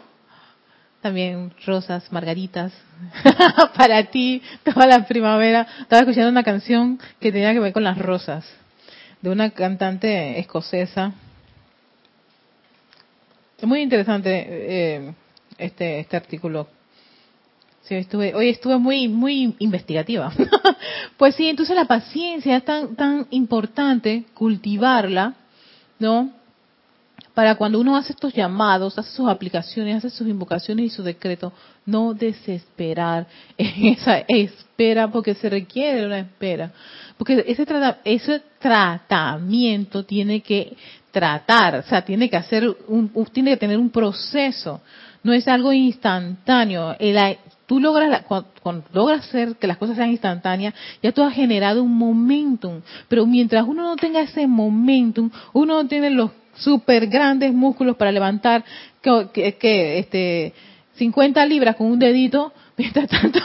También 1.04 1.52
rosas, 1.66 2.10
margaritas, 2.10 2.72
para 3.76 4.04
ti, 4.04 4.40
toda 4.62 4.86
la 4.86 5.06
primavera. 5.06 5.66
Estaba 5.80 6.00
escuchando 6.00 6.30
una 6.30 6.42
canción 6.42 6.98
que 7.20 7.30
tenía 7.30 7.52
que 7.52 7.60
ver 7.60 7.74
con 7.74 7.84
las 7.84 7.98
rosas, 7.98 8.46
de 9.20 9.28
una 9.28 9.50
cantante 9.50 10.38
escocesa. 10.38 11.12
Es 13.58 13.68
muy 13.68 13.82
interesante 13.82 14.46
eh, 14.48 15.14
este, 15.58 15.98
este 16.00 16.16
artículo. 16.16 16.68
Sí, 17.82 17.96
estuve, 17.96 18.34
hoy 18.34 18.48
estuve 18.48 18.78
muy, 18.78 19.06
muy 19.06 19.56
investigativa. 19.58 20.32
pues 21.18 21.34
sí, 21.34 21.50
entonces 21.50 21.76
la 21.76 21.84
paciencia 21.84 22.56
es 22.56 22.64
tan, 22.64 22.96
tan 22.96 23.26
importante 23.28 24.24
cultivarla, 24.32 25.34
¿no? 25.98 26.30
Para 27.34 27.56
cuando 27.56 27.80
uno 27.80 27.96
hace 27.96 28.12
estos 28.12 28.32
llamados, 28.32 28.96
hace 28.96 29.10
sus 29.10 29.28
aplicaciones, 29.28 29.96
hace 29.96 30.10
sus 30.10 30.26
invocaciones 30.28 30.86
y 30.86 30.90
su 30.90 31.02
decreto, 31.02 31.52
no 31.84 32.14
desesperar 32.14 33.26
en 33.58 33.86
esa 33.86 34.18
espera, 34.28 35.08
porque 35.10 35.34
se 35.34 35.50
requiere 35.50 36.06
una 36.06 36.20
espera. 36.20 36.70
Porque 37.18 37.44
ese, 37.46 37.66
ese 38.04 38.42
tratamiento 38.60 40.04
tiene 40.04 40.40
que 40.40 40.76
tratar, 41.10 41.76
o 41.76 41.82
sea, 41.82 42.02
tiene 42.02 42.30
que 42.30 42.36
hacer 42.36 42.68
un, 42.88 43.10
tiene 43.32 43.52
que 43.52 43.56
tener 43.56 43.78
un 43.78 43.90
proceso. 43.90 44.80
No 45.22 45.32
es 45.32 45.48
algo 45.48 45.72
instantáneo. 45.72 46.96
Tú 47.66 47.80
logras, 47.80 48.24
cuando, 48.24 48.84
logras 48.92 49.26
hacer 49.26 49.56
que 49.56 49.66
las 49.66 49.78
cosas 49.78 49.96
sean 49.96 50.10
instantáneas, 50.10 50.74
ya 51.02 51.12
tú 51.12 51.22
has 51.22 51.34
generado 51.34 51.82
un 51.82 51.96
momentum. 51.96 52.82
Pero 53.08 53.26
mientras 53.26 53.64
uno 53.66 53.84
no 53.84 53.96
tenga 53.96 54.20
ese 54.20 54.46
momentum, 54.46 55.30
uno 55.52 55.82
no 55.82 55.88
tiene 55.88 56.10
los 56.10 56.30
súper 56.56 57.06
grandes 57.06 57.52
músculos 57.52 57.96
para 57.96 58.12
levantar 58.12 58.64
que, 59.02 59.56
que, 59.58 59.98
este 59.98 60.52
50 60.96 61.44
libras 61.46 61.76
con 61.76 61.88
un 61.88 61.98
dedito, 61.98 62.52
mientras 62.76 63.08
tanto, 63.08 63.40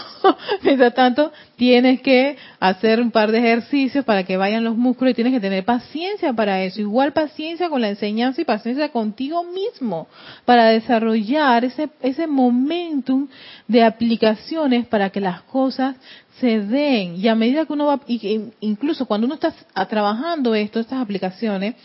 mientras 0.64 0.94
tanto 0.94 1.32
tienes 1.56 2.02
que 2.02 2.38
hacer 2.60 3.00
un 3.00 3.12
par 3.12 3.32
de 3.32 3.40
ejercicios 3.40 4.06
para 4.06 4.24
que 4.24 4.38
vayan 4.38 4.64
los 4.64 4.76
músculos 4.76 5.12
y 5.12 5.16
tienes 5.16 5.34
que 5.34 5.40
tener 5.40 5.66
paciencia 5.66 6.34
para 6.34 6.64
eso. 6.64 6.82
Igual 6.82 7.14
paciencia 7.14 7.70
con 7.70 7.82
la 7.82 7.90
enseñanza 7.90 8.42
y 8.42 8.46
paciencia 8.46 8.90
contigo 8.90 9.44
mismo 9.44 10.08
para 10.46 10.70
desarrollar 10.70 11.66
ese, 11.66 11.90
ese 12.02 12.28
momentum 12.28 13.28
de 13.68 13.84
aplicaciones 13.84 14.86
para 14.88 15.10
que 15.10 15.22
las 15.22 15.42
cosas 15.44 15.96
se 16.40 16.60
den. 16.60 17.16
Y 17.16 17.28
a 17.28 17.36
medida 17.36 17.66
que 17.66 17.74
uno 17.74 17.88
va, 17.88 18.00
incluso 18.08 19.06
cuando 19.06 19.26
uno 19.26 19.36
está 19.36 19.54
trabajando 19.88 20.56
esto, 20.56 20.80
estas 20.80 21.02
aplicaciones, 21.02 21.76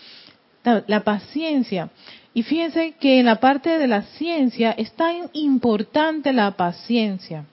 la 0.64 1.00
paciencia. 1.00 1.90
Y 2.32 2.42
fíjense 2.42 2.94
que 2.98 3.20
en 3.20 3.26
la 3.26 3.36
parte 3.36 3.78
de 3.78 3.86
la 3.86 4.02
ciencia 4.02 4.72
es 4.72 4.92
tan 4.92 5.30
importante 5.32 6.32
la 6.32 6.50
paciencia. 6.52 7.44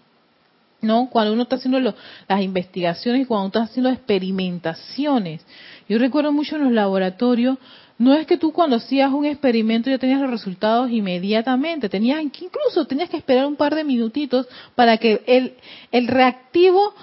¿No? 0.81 1.09
Cuando 1.11 1.33
uno 1.33 1.43
está 1.43 1.57
haciendo 1.57 1.79
las 1.79 2.41
investigaciones, 2.41 3.27
cuando 3.27 3.41
uno 3.43 3.47
está 3.49 3.61
haciendo 3.61 3.91
experimentaciones. 3.91 5.45
Yo 5.87 5.99
recuerdo 5.99 6.31
mucho 6.31 6.55
en 6.55 6.63
los 6.63 6.71
laboratorios, 6.71 7.59
no 7.99 8.15
es 8.15 8.25
que 8.25 8.37
tú 8.37 8.51
cuando 8.51 8.77
hacías 8.77 9.11
un 9.11 9.25
experimento 9.25 9.91
ya 9.91 9.99
tenías 9.99 10.19
los 10.19 10.31
resultados 10.31 10.89
inmediatamente, 10.89 11.87
tenías 11.87 12.23
incluso 12.23 12.87
tenías 12.87 13.11
que 13.11 13.17
esperar 13.17 13.45
un 13.45 13.55
par 13.55 13.75
de 13.75 13.83
minutitos 13.83 14.47
para 14.73 14.97
que 14.97 15.21
el, 15.27 15.53
el 15.91 16.07
reactivo 16.07 16.95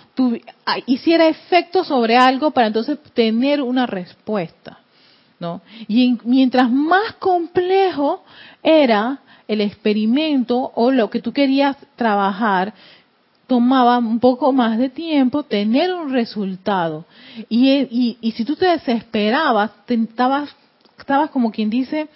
hiciera 0.86 1.28
efecto 1.28 1.84
sobre 1.84 2.16
algo 2.16 2.50
para 2.50 2.66
entonces 2.66 2.98
tener 3.14 3.62
una 3.62 3.86
respuesta. 3.86 4.80
¿No? 5.40 5.62
Y 5.86 6.18
mientras 6.24 6.70
más 6.70 7.14
complejo 7.18 8.24
era 8.62 9.20
el 9.46 9.60
experimento 9.60 10.72
o 10.74 10.90
lo 10.90 11.08
que 11.10 11.20
tú 11.20 11.32
querías 11.32 11.76
trabajar, 11.96 12.74
tomaba 13.46 13.98
un 13.98 14.20
poco 14.20 14.52
más 14.52 14.78
de 14.78 14.90
tiempo 14.90 15.42
tener 15.42 15.92
un 15.92 16.12
resultado. 16.12 17.06
Y, 17.48 18.16
y, 18.20 18.32
si 18.32 18.44
tú 18.44 18.54
te 18.56 18.66
desesperabas, 18.66 19.70
te, 19.86 19.94
estabas, 19.94 20.54
estabas 20.98 21.30
como 21.30 21.50
quien 21.50 21.70
dice, 21.70 22.08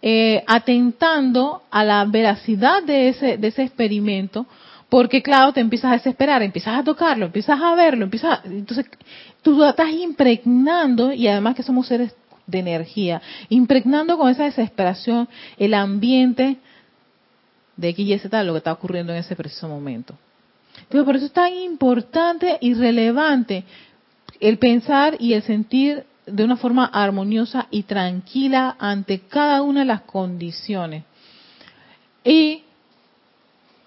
eh, 0.00 0.42
atentando 0.46 1.62
a 1.70 1.84
la 1.84 2.02
veracidad 2.06 2.82
de 2.82 3.10
ese, 3.10 3.36
de 3.36 3.48
ese 3.48 3.64
experimento, 3.64 4.46
porque 4.88 5.22
claro, 5.22 5.52
te 5.52 5.60
empiezas 5.60 5.90
a 5.92 5.96
desesperar, 5.96 6.42
empiezas 6.42 6.78
a 6.78 6.82
tocarlo, 6.82 7.26
empiezas 7.26 7.60
a 7.60 7.74
verlo, 7.74 8.04
empiezas, 8.04 8.40
entonces 8.46 8.86
tú 9.42 9.62
estás 9.62 9.90
impregnando 9.90 11.12
y 11.12 11.28
además 11.28 11.54
que 11.56 11.62
somos 11.62 11.86
seres 11.86 12.14
de 12.50 12.58
energía, 12.58 13.22
impregnando 13.48 14.18
con 14.18 14.30
esa 14.30 14.44
desesperación 14.44 15.28
el 15.58 15.74
ambiente 15.74 16.58
de 17.76 17.88
X 17.90 18.08
y 18.08 18.18
Z 18.18 18.44
lo 18.44 18.52
que 18.52 18.58
está 18.58 18.72
ocurriendo 18.72 19.12
en 19.12 19.18
ese 19.18 19.36
preciso 19.36 19.68
momento. 19.68 20.14
Entonces, 20.82 21.04
por 21.04 21.16
eso 21.16 21.26
es 21.26 21.32
tan 21.32 21.54
importante 21.54 22.58
y 22.60 22.74
relevante 22.74 23.64
el 24.40 24.58
pensar 24.58 25.16
y 25.18 25.34
el 25.34 25.42
sentir 25.42 26.04
de 26.26 26.44
una 26.44 26.56
forma 26.56 26.86
armoniosa 26.86 27.66
y 27.70 27.82
tranquila 27.84 28.76
ante 28.78 29.20
cada 29.20 29.62
una 29.62 29.80
de 29.80 29.86
las 29.86 30.02
condiciones. 30.02 31.04
Y 32.24 32.62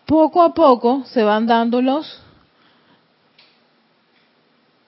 poco 0.05 0.41
a 0.41 0.53
poco 0.53 1.03
se 1.05 1.24
van 1.24 1.46
dando 1.46 1.82
los 1.82 2.23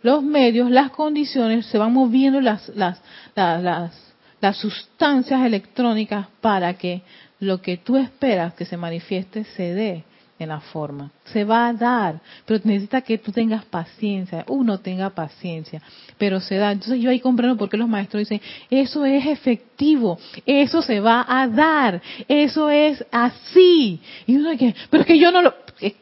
los 0.06 0.22
medios, 0.22 0.70
las 0.70 0.92
condiciones, 0.92 1.66
se 1.66 1.80
van 1.80 1.92
moviendo 1.92 2.40
las, 2.40 2.70
las, 2.76 3.02
las, 3.34 3.92
las, 4.40 4.56
sustancias 4.56 5.44
electrónicas 5.44 6.28
para 6.42 6.76
que 6.76 7.02
lo 7.40 7.60
que 7.60 7.78
tú 7.78 7.98
esperas 7.98 8.54
que 8.54 8.66
se 8.66 8.78
manifieste 8.78 9.46
se 9.46 9.74
dé 9.74 10.04
en 10.38 10.50
la 10.50 10.60
forma. 10.60 11.12
Se 11.25 11.44
va 11.44 11.68
a 11.68 11.74
dar, 11.74 12.20
pero 12.46 12.60
necesita 12.63 13.01
que 13.01 13.18
tú 13.18 13.32
tengas 13.32 13.65
paciencia, 13.65 14.44
uno 14.48 14.80
tenga 14.80 15.10
paciencia, 15.10 15.82
pero 16.18 16.39
se 16.39 16.56
da. 16.56 16.72
Entonces 16.72 17.01
yo 17.01 17.10
ahí 17.10 17.20
comprendo 17.20 17.58
por 17.58 17.70
qué 17.70 17.77
los 17.77 17.88
maestros 17.88 18.22
dicen, 18.22 18.42
eso 18.70 19.06
es 19.06 19.25
efectivo, 19.25 20.20
eso 20.46 20.82
se 20.82 21.00
va 21.00 21.25
a 21.27 21.48
dar, 21.48 22.01
eso 22.27 22.70
es 22.70 23.04
así. 23.12 24.00
Y 24.27 24.36
uno 24.36 24.51
dice, 24.51 24.75
pero 24.89 25.01
es 25.01 25.08
que 25.08 25.20
yo 25.20 25.32
no 25.32 25.42
lo, 25.42 25.54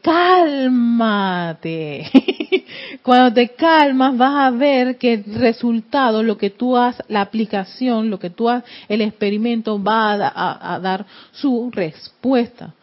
cálmate. 0.02 2.10
Cuando 3.02 3.34
te 3.34 3.50
calmas 3.50 4.16
vas 4.16 4.46
a 4.46 4.50
ver 4.50 4.98
que 4.98 5.14
el 5.14 5.34
resultado, 5.34 6.22
lo 6.22 6.38
que 6.38 6.50
tú 6.50 6.76
has, 6.76 7.02
la 7.08 7.20
aplicación, 7.20 8.10
lo 8.10 8.18
que 8.18 8.30
tú 8.30 8.48
has, 8.48 8.64
el 8.88 9.00
experimento 9.00 9.82
va 9.82 10.12
a, 10.12 10.78
dar 10.80 11.06
su 11.32 11.70
respuesta. 11.72 12.74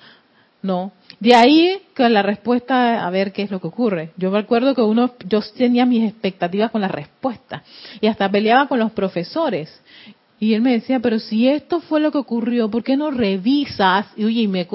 ¿No? 0.61 0.91
De 1.19 1.33
ahí 1.35 1.81
que 1.95 2.07
la 2.09 2.21
respuesta, 2.21 3.05
a 3.05 3.09
ver 3.09 3.31
qué 3.31 3.43
es 3.43 3.51
lo 3.51 3.59
que 3.59 3.67
ocurre. 3.67 4.11
Yo 4.17 4.31
recuerdo 4.31 4.75
que 4.75 4.81
uno, 4.81 5.11
yo 5.27 5.41
tenía 5.55 5.85
mis 5.85 6.07
expectativas 6.07 6.71
con 6.71 6.81
la 6.81 6.87
respuesta 6.87 7.63
y 7.99 8.07
hasta 8.07 8.29
peleaba 8.29 8.67
con 8.67 8.79
los 8.79 8.91
profesores 8.91 9.81
y 10.41 10.55
él 10.55 10.63
me 10.63 10.71
decía, 10.71 10.99
pero 10.99 11.19
si 11.19 11.47
esto 11.47 11.81
fue 11.81 11.99
lo 11.99 12.11
que 12.11 12.17
ocurrió, 12.17 12.67
¿por 12.67 12.83
qué 12.83 12.97
no 12.97 13.11
revisas? 13.11 14.07
Y 14.17 14.23
oye, 14.23 14.41
y 14.41 14.47
me 14.47 14.67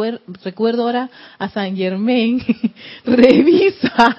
recuerdo 0.45 0.85
ahora 0.85 1.11
a 1.40 1.49
San 1.49 1.76
Germain, 1.76 2.40
revisa 3.05 4.14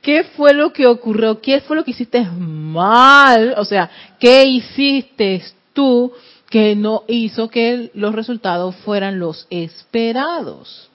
qué 0.00 0.22
fue 0.22 0.54
lo 0.54 0.72
que 0.72 0.86
ocurrió, 0.86 1.40
qué 1.40 1.60
fue 1.60 1.74
lo 1.74 1.82
que 1.82 1.90
hiciste 1.90 2.24
mal, 2.38 3.56
o 3.58 3.64
sea, 3.64 3.90
qué 4.20 4.44
hiciste 4.44 5.42
tú 5.72 6.12
que 6.48 6.76
no 6.76 7.02
hizo 7.08 7.48
que 7.48 7.90
los 7.94 8.14
resultados 8.14 8.76
fueran 8.76 9.18
los 9.18 9.48
esperados. 9.50 10.91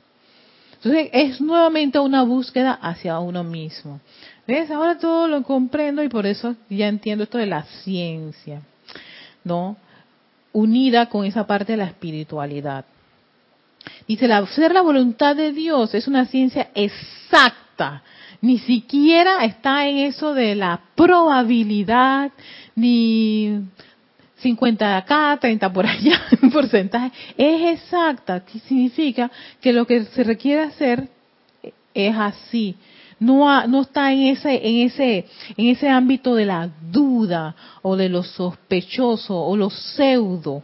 Entonces 0.77 1.10
es 1.13 1.41
nuevamente 1.41 2.00
una 2.00 2.24
búsqueda 2.24 2.74
hacia 2.74 3.19
uno 3.19 3.43
mismo. 3.43 4.00
¿Ves? 4.48 4.72
Ahora 4.72 4.98
todo 4.98 5.27
lo 5.27 5.43
comprendo 5.43 6.01
y 6.03 6.10
por 6.10 6.25
eso 6.25 6.55
ya 6.69 6.88
entiendo 6.88 7.25
esto 7.25 7.38
de 7.38 7.48
la 7.48 7.63
ciencia. 7.63 8.62
¿No? 9.43 9.77
unida 10.57 11.07
con 11.07 11.24
esa 11.25 11.46
parte 11.46 11.74
de 11.74 11.77
la 11.77 11.86
espiritualidad. 11.86 12.86
Dice, 14.07 14.27
la, 14.27 14.46
ser 14.48 14.74
la 14.74 14.81
voluntad 14.81 15.36
de 15.36 15.51
Dios 15.51 15.93
es 15.93 16.07
una 16.07 16.25
ciencia 16.25 16.69
exacta. 16.74 18.01
Ni 18.41 18.57
siquiera 18.60 19.46
está 19.46 19.88
en 19.88 19.98
eso 19.98 20.34
de 20.34 20.55
la 20.55 20.81
probabilidad, 20.96 22.31
ni 22.75 23.62
50 24.38 24.98
acá, 24.98 25.38
30 25.39 25.74
por 25.74 25.86
allá, 25.86 26.22
un 26.41 26.51
porcentaje. 26.51 27.12
Es 27.38 27.82
exacta, 27.82 28.44
que 28.46 28.60
significa 28.60 29.32
que 29.62 29.74
lo 29.74 29.86
que 29.86 30.06
se 30.06 30.24
requiere 30.24 30.62
hacer 30.62 31.08
es 31.94 32.15
así. 32.15 32.75
no, 33.20 33.67
no 33.67 33.82
está 33.82 34.13
en 34.13 34.27
ese, 34.27 34.67
en 34.67 34.88
ese, 34.88 35.25
en 35.58 35.67
ese 35.67 35.89
ámbito 35.89 36.36
de 36.36 36.46
la 36.46 36.70
duda 36.91 37.56
o 37.82 37.96
de 37.96 38.10
lo 38.10 38.24
sospechoso 38.24 39.36
o 39.36 39.58
lo 39.58 39.70
pseudo, 39.70 40.63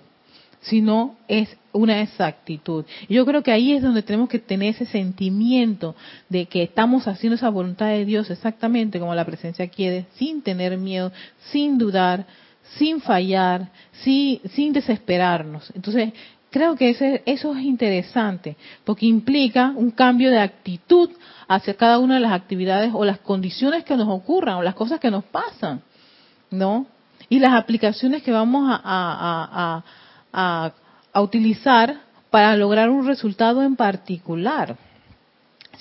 sino 0.62 1.16
es 1.28 1.58
una 1.74 2.02
exactitud. 2.02 2.86
Yo 3.10 3.26
creo 3.26 3.42
que 3.42 3.52
ahí 3.52 3.74
es 3.74 3.82
donde 3.82 4.04
tenemos 4.04 4.30
que 4.30 4.40
tener 4.40 4.76
ese 4.76 4.86
sentimiento 4.86 5.96
de 6.30 6.46
que 6.46 6.64
estamos 6.64 7.08
haciendo 7.08 7.36
esa 7.36 7.50
voluntad 7.50 7.88
de 7.88 8.06
Dios 8.06 8.30
exactamente 8.30 9.00
como 9.00 9.16
la 9.16 9.26
presencia 9.26 9.68
quiere, 9.68 10.06
sin 10.16 10.44
tener 10.44 10.78
miedo, 10.78 11.12
sin 11.52 11.78
dudar, 11.78 12.26
sin 12.78 13.02
fallar, 13.02 13.70
sin, 14.04 14.42
sin 14.50 14.74
desesperarnos. 14.74 15.72
Entonces, 15.76 16.14
creo 16.54 16.76
que 16.76 16.92
ese, 16.92 17.24
eso 17.26 17.56
es 17.56 17.64
interesante, 17.64 18.56
porque 18.86 19.08
implica 19.08 19.74
un 19.76 19.92
cambio 19.92 20.30
de 20.30 20.40
actitud 20.40 21.10
hacia 21.48 21.74
cada 21.74 21.98
una 21.98 22.16
de 22.16 22.20
las 22.22 22.32
actividades 22.32 22.92
o 22.94 23.04
las 23.04 23.20
condiciones 23.20 23.84
que 23.84 23.98
nos 23.98 24.08
ocurran 24.08 24.58
o 24.58 24.64
las 24.64 24.76
cosas 24.76 25.00
que 25.00 25.12
nos 25.12 25.24
pasan, 25.26 25.82
¿no? 26.52 26.86
Y 27.28 27.40
las 27.40 27.54
aplicaciones 27.54 28.22
que 28.22 28.32
vamos 28.32 28.64
a, 28.70 29.84
utilizar 31.16 32.02
para 32.30 32.56
lograr 32.56 32.90
un 32.90 33.06
resultado 33.06 33.64
en 33.64 33.76
particular. 33.76 34.78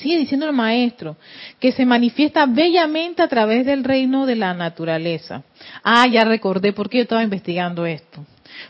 Sigue 0.02 0.18
diciendo 0.18 0.46
el 0.46 0.52
maestro 0.52 1.16
que 1.60 1.70
se 1.70 1.86
manifiesta 1.86 2.46
bellamente 2.46 3.22
a 3.22 3.28
través 3.28 3.64
del 3.64 3.84
reino 3.84 4.26
de 4.26 4.34
la 4.34 4.52
naturaleza. 4.52 5.44
Ah, 5.84 6.06
ya 6.08 6.24
recordé 6.24 6.72
por 6.72 6.90
qué 6.90 6.98
yo 6.98 7.02
estaba 7.04 7.22
investigando 7.22 7.86
esto. 7.86 8.24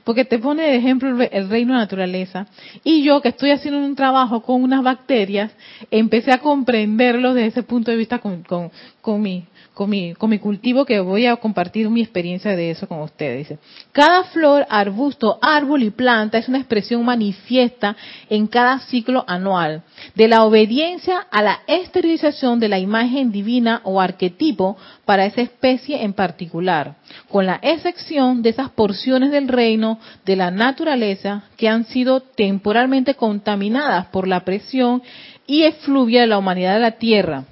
Porque 0.04 0.24
te 0.24 0.38
pone 0.38 0.62
de 0.62 0.76
ejemplo 0.76 1.08
el 1.08 1.48
reino 1.48 1.72
de 1.72 1.78
la 1.78 1.84
naturaleza. 1.84 2.46
Y 2.84 3.02
yo 3.02 3.22
que 3.22 3.30
estoy 3.30 3.50
haciendo 3.50 3.80
un 3.80 3.96
trabajo 3.96 4.42
con 4.42 4.62
unas 4.62 4.82
bacterias, 4.82 5.52
empecé 5.90 6.32
a 6.32 6.38
comprenderlo 6.38 7.32
desde 7.32 7.48
ese 7.48 7.62
punto 7.62 7.90
de 7.90 7.96
vista 7.96 8.18
con, 8.18 8.42
con, 8.42 8.70
con 9.00 9.22
mi 9.22 9.44
con 9.74 9.88
mi, 9.88 10.14
con 10.14 10.28
mi 10.28 10.38
cultivo 10.38 10.84
que 10.84 11.00
voy 11.00 11.26
a 11.26 11.36
compartir 11.36 11.88
mi 11.88 12.02
experiencia 12.02 12.54
de 12.54 12.70
eso 12.70 12.86
con 12.86 13.00
ustedes. 13.00 13.38
Dice, 13.38 13.58
cada 13.92 14.24
flor, 14.24 14.66
arbusto, 14.68 15.38
árbol 15.40 15.82
y 15.82 15.90
planta 15.90 16.38
es 16.38 16.48
una 16.48 16.58
expresión 16.58 17.04
manifiesta 17.04 17.96
en 18.28 18.46
cada 18.46 18.80
ciclo 18.80 19.24
anual 19.26 19.82
de 20.14 20.28
la 20.28 20.44
obediencia 20.44 21.26
a 21.30 21.42
la 21.42 21.60
esterilización 21.66 22.60
de 22.60 22.68
la 22.68 22.78
imagen 22.78 23.32
divina 23.32 23.80
o 23.84 24.00
arquetipo 24.00 24.76
para 25.06 25.24
esa 25.24 25.40
especie 25.40 26.02
en 26.02 26.12
particular, 26.12 26.96
con 27.28 27.46
la 27.46 27.58
excepción 27.62 28.42
de 28.42 28.50
esas 28.50 28.70
porciones 28.70 29.30
del 29.30 29.48
reino 29.48 29.98
de 30.26 30.36
la 30.36 30.50
naturaleza 30.50 31.44
que 31.56 31.68
han 31.68 31.84
sido 31.86 32.20
temporalmente 32.20 33.14
contaminadas 33.14 34.06
por 34.06 34.28
la 34.28 34.40
presión 34.40 35.02
y 35.46 35.62
efluvia 35.62 36.22
de 36.22 36.26
la 36.26 36.38
humanidad 36.38 36.74
de 36.74 36.80
la 36.80 36.92
tierra 36.92 37.44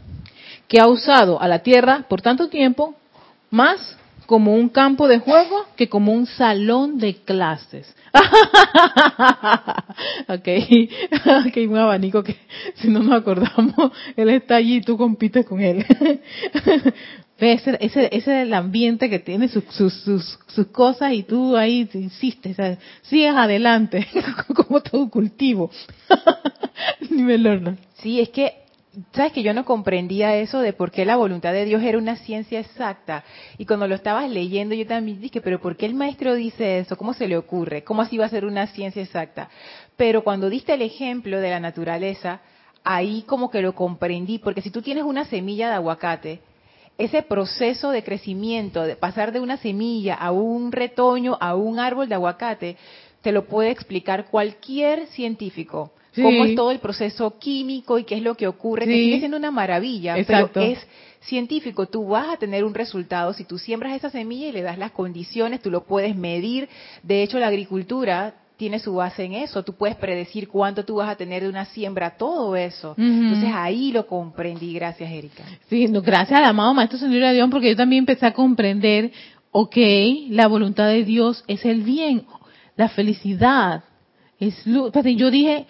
que 0.71 0.81
ha 0.81 0.87
usado 0.87 1.43
a 1.43 1.49
la 1.49 1.59
Tierra 1.59 2.07
por 2.09 2.23
tanto 2.23 2.49
tiempo 2.49 2.95
más 3.51 3.99
como 4.27 4.55
un 4.55 4.69
campo 4.69 5.09
de 5.09 5.19
juego 5.19 5.67
que 5.77 5.89
como 5.89 6.13
un 6.13 6.27
salón 6.27 6.99
de 6.99 7.17
clases. 7.17 7.93
ok, 10.29 10.29
ok, 11.49 11.57
un 11.69 11.77
abanico 11.77 12.23
que 12.23 12.37
si 12.77 12.87
no 12.87 13.01
nos 13.01 13.21
acordamos, 13.21 13.75
él 14.17 14.31
está 14.31 14.55
allí 14.57 14.77
y 14.77 14.83
tú 14.83 14.97
compites 14.97 15.45
con 15.45 15.61
él. 15.61 15.85
Ese, 17.41 17.79
ese, 17.81 18.05
ese 18.05 18.17
es 18.17 18.29
el 18.29 18.53
ambiente 18.53 19.09
que 19.09 19.19
tiene 19.19 19.49
sus, 19.49 19.65
sus, 19.71 19.95
sus, 20.47 20.67
cosas 20.67 21.15
y 21.15 21.23
tú 21.23 21.57
ahí 21.57 21.89
insistes, 21.95 22.59
sigues 23.01 23.35
adelante, 23.35 24.07
como 24.55 24.83
todo 24.83 25.09
cultivo. 25.09 25.71
Sí, 28.03 28.21
es 28.21 28.29
que 28.29 28.60
sabes 29.13 29.33
que 29.33 29.43
yo 29.43 29.55
no 29.55 29.65
comprendía 29.65 30.37
eso 30.37 30.61
de 30.61 30.73
por 30.73 30.91
qué 30.91 31.05
la 31.05 31.17
voluntad 31.17 31.53
de 31.53 31.65
Dios 31.65 31.83
era 31.83 31.99
una 31.99 32.17
ciencia 32.17 32.61
exacta. 32.61 33.25
Y 33.59 33.67
cuando 33.67 33.87
lo 33.87 33.95
estabas 33.95 34.29
leyendo, 34.29 34.75
yo 34.75 34.87
también 34.87 35.21
dije, 35.21 35.41
pero 35.41 35.61
¿por 35.61 35.77
qué 35.77 35.87
el 35.87 35.95
maestro 35.95 36.35
dice 36.35 36.81
eso? 36.81 36.97
¿Cómo 36.97 37.15
se 37.15 37.29
le 37.29 37.37
ocurre? 37.37 37.85
¿Cómo 37.85 38.03
así 38.03 38.19
va 38.19 38.27
a 38.27 38.31
ser 38.31 38.45
una 38.45 38.67
ciencia 38.69 39.03
exacta? 39.03 39.49
Pero 39.97 40.25
cuando 40.25 40.51
diste 40.51 40.75
el 40.75 40.83
ejemplo 40.83 41.41
de 41.41 41.51
la 41.51 41.61
naturaleza, 41.61 42.41
ahí 42.83 43.23
como 43.27 43.51
que 43.51 43.63
lo 43.63 43.75
comprendí, 43.75 44.39
porque 44.39 44.63
si 44.63 44.71
tú 44.71 44.83
tienes 44.83 45.05
una 45.05 45.25
semilla 45.25 45.69
de 45.69 45.75
aguacate, 45.75 46.41
ese 46.99 47.23
proceso 47.23 47.91
de 47.91 48.05
crecimiento, 48.05 48.83
de 48.83 48.97
pasar 48.97 49.33
de 49.33 49.41
una 49.41 49.57
semilla 49.57 50.15
a 50.15 50.33
un 50.33 50.71
retoño, 50.71 51.39
a 51.41 51.55
un 51.55 51.79
árbol 51.79 52.09
de 52.09 52.15
aguacate, 52.15 52.77
te 53.23 53.33
lo 53.33 53.47
puede 53.47 53.71
explicar 53.71 54.27
cualquier 54.27 55.07
científico 55.09 55.93
cómo 56.15 56.45
es 56.45 56.55
todo 56.55 56.71
el 56.71 56.79
proceso 56.79 57.39
químico 57.39 57.99
y 57.99 58.05
qué 58.05 58.17
es 58.17 58.23
lo 58.23 58.35
que 58.35 58.49
ocurre, 58.49 58.87
que 58.87 58.93
sigue 58.93 59.19
siendo 59.19 59.37
una 59.37 59.51
maravilla, 59.51 60.17
pero 60.27 60.51
es 60.57 60.79
científico, 61.21 61.87
tú 61.87 62.09
vas 62.09 62.29
a 62.29 62.37
tener 62.37 62.65
un 62.65 62.75
resultado. 62.75 63.33
Si 63.33 63.45
tú 63.45 63.59
siembras 63.59 63.95
esa 63.95 64.11
semilla 64.11 64.49
y 64.49 64.53
le 64.53 64.63
das 64.63 64.79
las 64.79 64.93
condiciones, 64.93 65.61
tú 65.61 65.71
lo 65.71 65.85
puedes 65.85 66.17
medir, 66.17 66.69
de 67.03 67.23
hecho 67.23 67.39
la 67.39 67.49
agricultura 67.49 68.35
tiene 68.57 68.79
su 68.79 68.95
base 68.95 69.25
en 69.25 69.35
eso, 69.35 69.63
tú 69.63 69.75
puedes 69.75 69.97
predecir 69.97 70.49
cuánto 70.49 70.85
tú 70.85 70.97
vas 70.97 71.09
a 71.09 71.17
tener 71.17 71.43
de 71.43 71.49
una 71.49 71.65
siembra, 71.65 72.19
todo 72.19 72.57
eso. 72.57 72.95
Entonces 72.99 73.51
ahí 73.55 73.91
lo 73.91 74.07
comprendí, 74.07 74.75
gracias 74.75 75.11
Erika. 75.11 75.45
Sí, 75.69 75.87
gracias 75.87 76.39
al 76.39 76.45
amado 76.45 76.75
Maestro 76.75 76.99
Señor 76.99 77.33
Dios, 77.33 77.49
porque 77.51 77.71
yo 77.71 77.77
también 77.77 78.01
empecé 78.01 78.27
a 78.27 78.35
comprender, 78.35 79.13
ok, 79.51 79.77
la 80.29 80.47
voluntad 80.47 80.89
de 80.89 81.05
Dios 81.05 81.43
es 81.47 81.65
el 81.65 81.83
bien, 81.83 82.25
la 82.81 82.89
felicidad, 82.89 83.85
es 84.39 84.67
luz. 84.67 84.91
Yo 85.17 85.31
dije, 85.31 85.67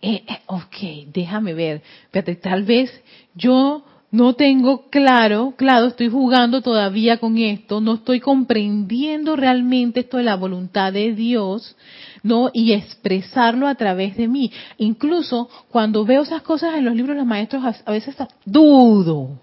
eh, 0.00 0.24
eh, 0.26 0.38
ok, 0.46 1.12
déjame 1.12 1.52
ver, 1.52 1.82
Fíjate, 2.10 2.36
tal 2.36 2.62
vez 2.62 2.90
yo 3.34 3.84
no 4.10 4.32
tengo 4.32 4.88
claro, 4.88 5.52
claro, 5.56 5.86
estoy 5.86 6.08
jugando 6.08 6.62
todavía 6.62 7.18
con 7.18 7.36
esto, 7.36 7.80
no 7.82 7.94
estoy 7.94 8.20
comprendiendo 8.20 9.36
realmente 9.36 10.00
esto 10.00 10.16
de 10.16 10.24
la 10.24 10.34
voluntad 10.36 10.92
de 10.94 11.12
Dios, 11.12 11.76
¿no? 12.22 12.50
Y 12.54 12.72
expresarlo 12.72 13.68
a 13.68 13.74
través 13.74 14.16
de 14.16 14.26
mí. 14.26 14.50
Incluso 14.78 15.50
cuando 15.70 16.06
veo 16.06 16.22
esas 16.22 16.42
cosas 16.42 16.74
en 16.76 16.86
los 16.86 16.96
libros 16.96 17.14
de 17.14 17.20
los 17.20 17.28
maestros, 17.28 17.62
a 17.84 17.92
veces 17.92 18.16
dudo. 18.46 19.38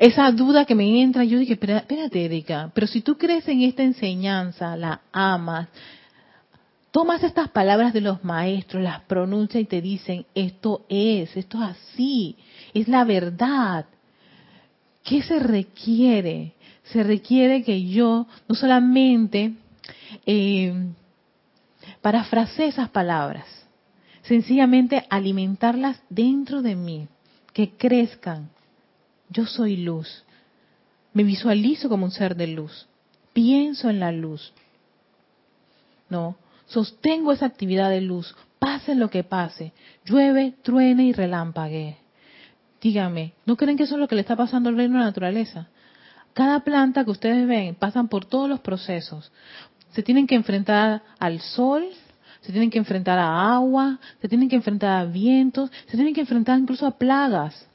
Esa 0.00 0.32
duda 0.32 0.64
que 0.64 0.74
me 0.74 1.02
entra, 1.02 1.24
yo 1.24 1.38
dije, 1.38 1.58
espérate, 1.60 2.24
Erika, 2.24 2.70
pero 2.72 2.86
si 2.86 3.02
tú 3.02 3.18
crees 3.18 3.46
en 3.48 3.60
esta 3.60 3.82
enseñanza, 3.82 4.74
la 4.74 5.02
amas, 5.12 5.68
tomas 6.90 7.22
estas 7.22 7.50
palabras 7.50 7.92
de 7.92 8.00
los 8.00 8.24
maestros, 8.24 8.82
las 8.82 9.02
pronuncias 9.02 9.62
y 9.62 9.66
te 9.66 9.82
dicen, 9.82 10.24
esto 10.34 10.86
es, 10.88 11.36
esto 11.36 11.62
es 11.62 11.76
así, 11.76 12.36
es 12.72 12.88
la 12.88 13.04
verdad. 13.04 13.84
¿Qué 15.04 15.20
se 15.20 15.38
requiere? 15.38 16.54
Se 16.84 17.02
requiere 17.02 17.62
que 17.62 17.86
yo 17.86 18.26
no 18.48 18.54
solamente 18.54 19.52
eh, 20.24 20.92
parafrase 22.00 22.68
esas 22.68 22.88
palabras, 22.88 23.44
sencillamente 24.22 25.04
alimentarlas 25.10 26.00
dentro 26.08 26.62
de 26.62 26.74
mí, 26.74 27.06
que 27.52 27.72
crezcan. 27.72 28.48
Yo 29.30 29.46
soy 29.46 29.76
luz. 29.76 30.24
Me 31.12 31.22
visualizo 31.22 31.88
como 31.88 32.04
un 32.04 32.12
ser 32.12 32.36
de 32.36 32.48
luz. 32.48 32.86
Pienso 33.32 33.88
en 33.88 34.00
la 34.00 34.12
luz. 34.12 34.52
No, 36.08 36.36
Sostengo 36.70 37.32
esa 37.32 37.46
actividad 37.46 37.90
de 37.90 38.00
luz, 38.00 38.36
pase 38.60 38.94
lo 38.94 39.10
que 39.10 39.24
pase, 39.24 39.72
llueve, 40.04 40.54
truene 40.62 41.02
y 41.02 41.12
relámpague. 41.12 41.96
Dígame, 42.80 43.32
¿no 43.44 43.56
creen 43.56 43.76
que 43.76 43.82
eso 43.82 43.96
es 43.96 44.00
lo 44.00 44.06
que 44.06 44.14
le 44.14 44.20
está 44.20 44.36
pasando 44.36 44.68
al 44.68 44.76
reino 44.76 44.94
de 44.94 45.00
la 45.00 45.06
naturaleza? 45.06 45.66
Cada 46.32 46.60
planta 46.60 47.04
que 47.04 47.10
ustedes 47.10 47.44
ven 47.48 47.74
pasan 47.74 48.06
por 48.06 48.24
todos 48.24 48.48
los 48.48 48.60
procesos. 48.60 49.32
Se 49.90 50.04
tienen 50.04 50.28
que 50.28 50.36
enfrentar 50.36 51.02
al 51.18 51.40
sol, 51.40 51.84
se 52.40 52.52
tienen 52.52 52.70
que 52.70 52.78
enfrentar 52.78 53.18
a 53.18 53.52
agua, 53.52 53.98
se 54.22 54.28
tienen 54.28 54.48
que 54.48 54.54
enfrentar 54.54 54.90
a 55.00 55.04
vientos, 55.06 55.72
se 55.86 55.96
tienen 55.96 56.14
que 56.14 56.20
enfrentar 56.20 56.56
incluso 56.56 56.86
a 56.86 56.96
plagas. 56.96 57.66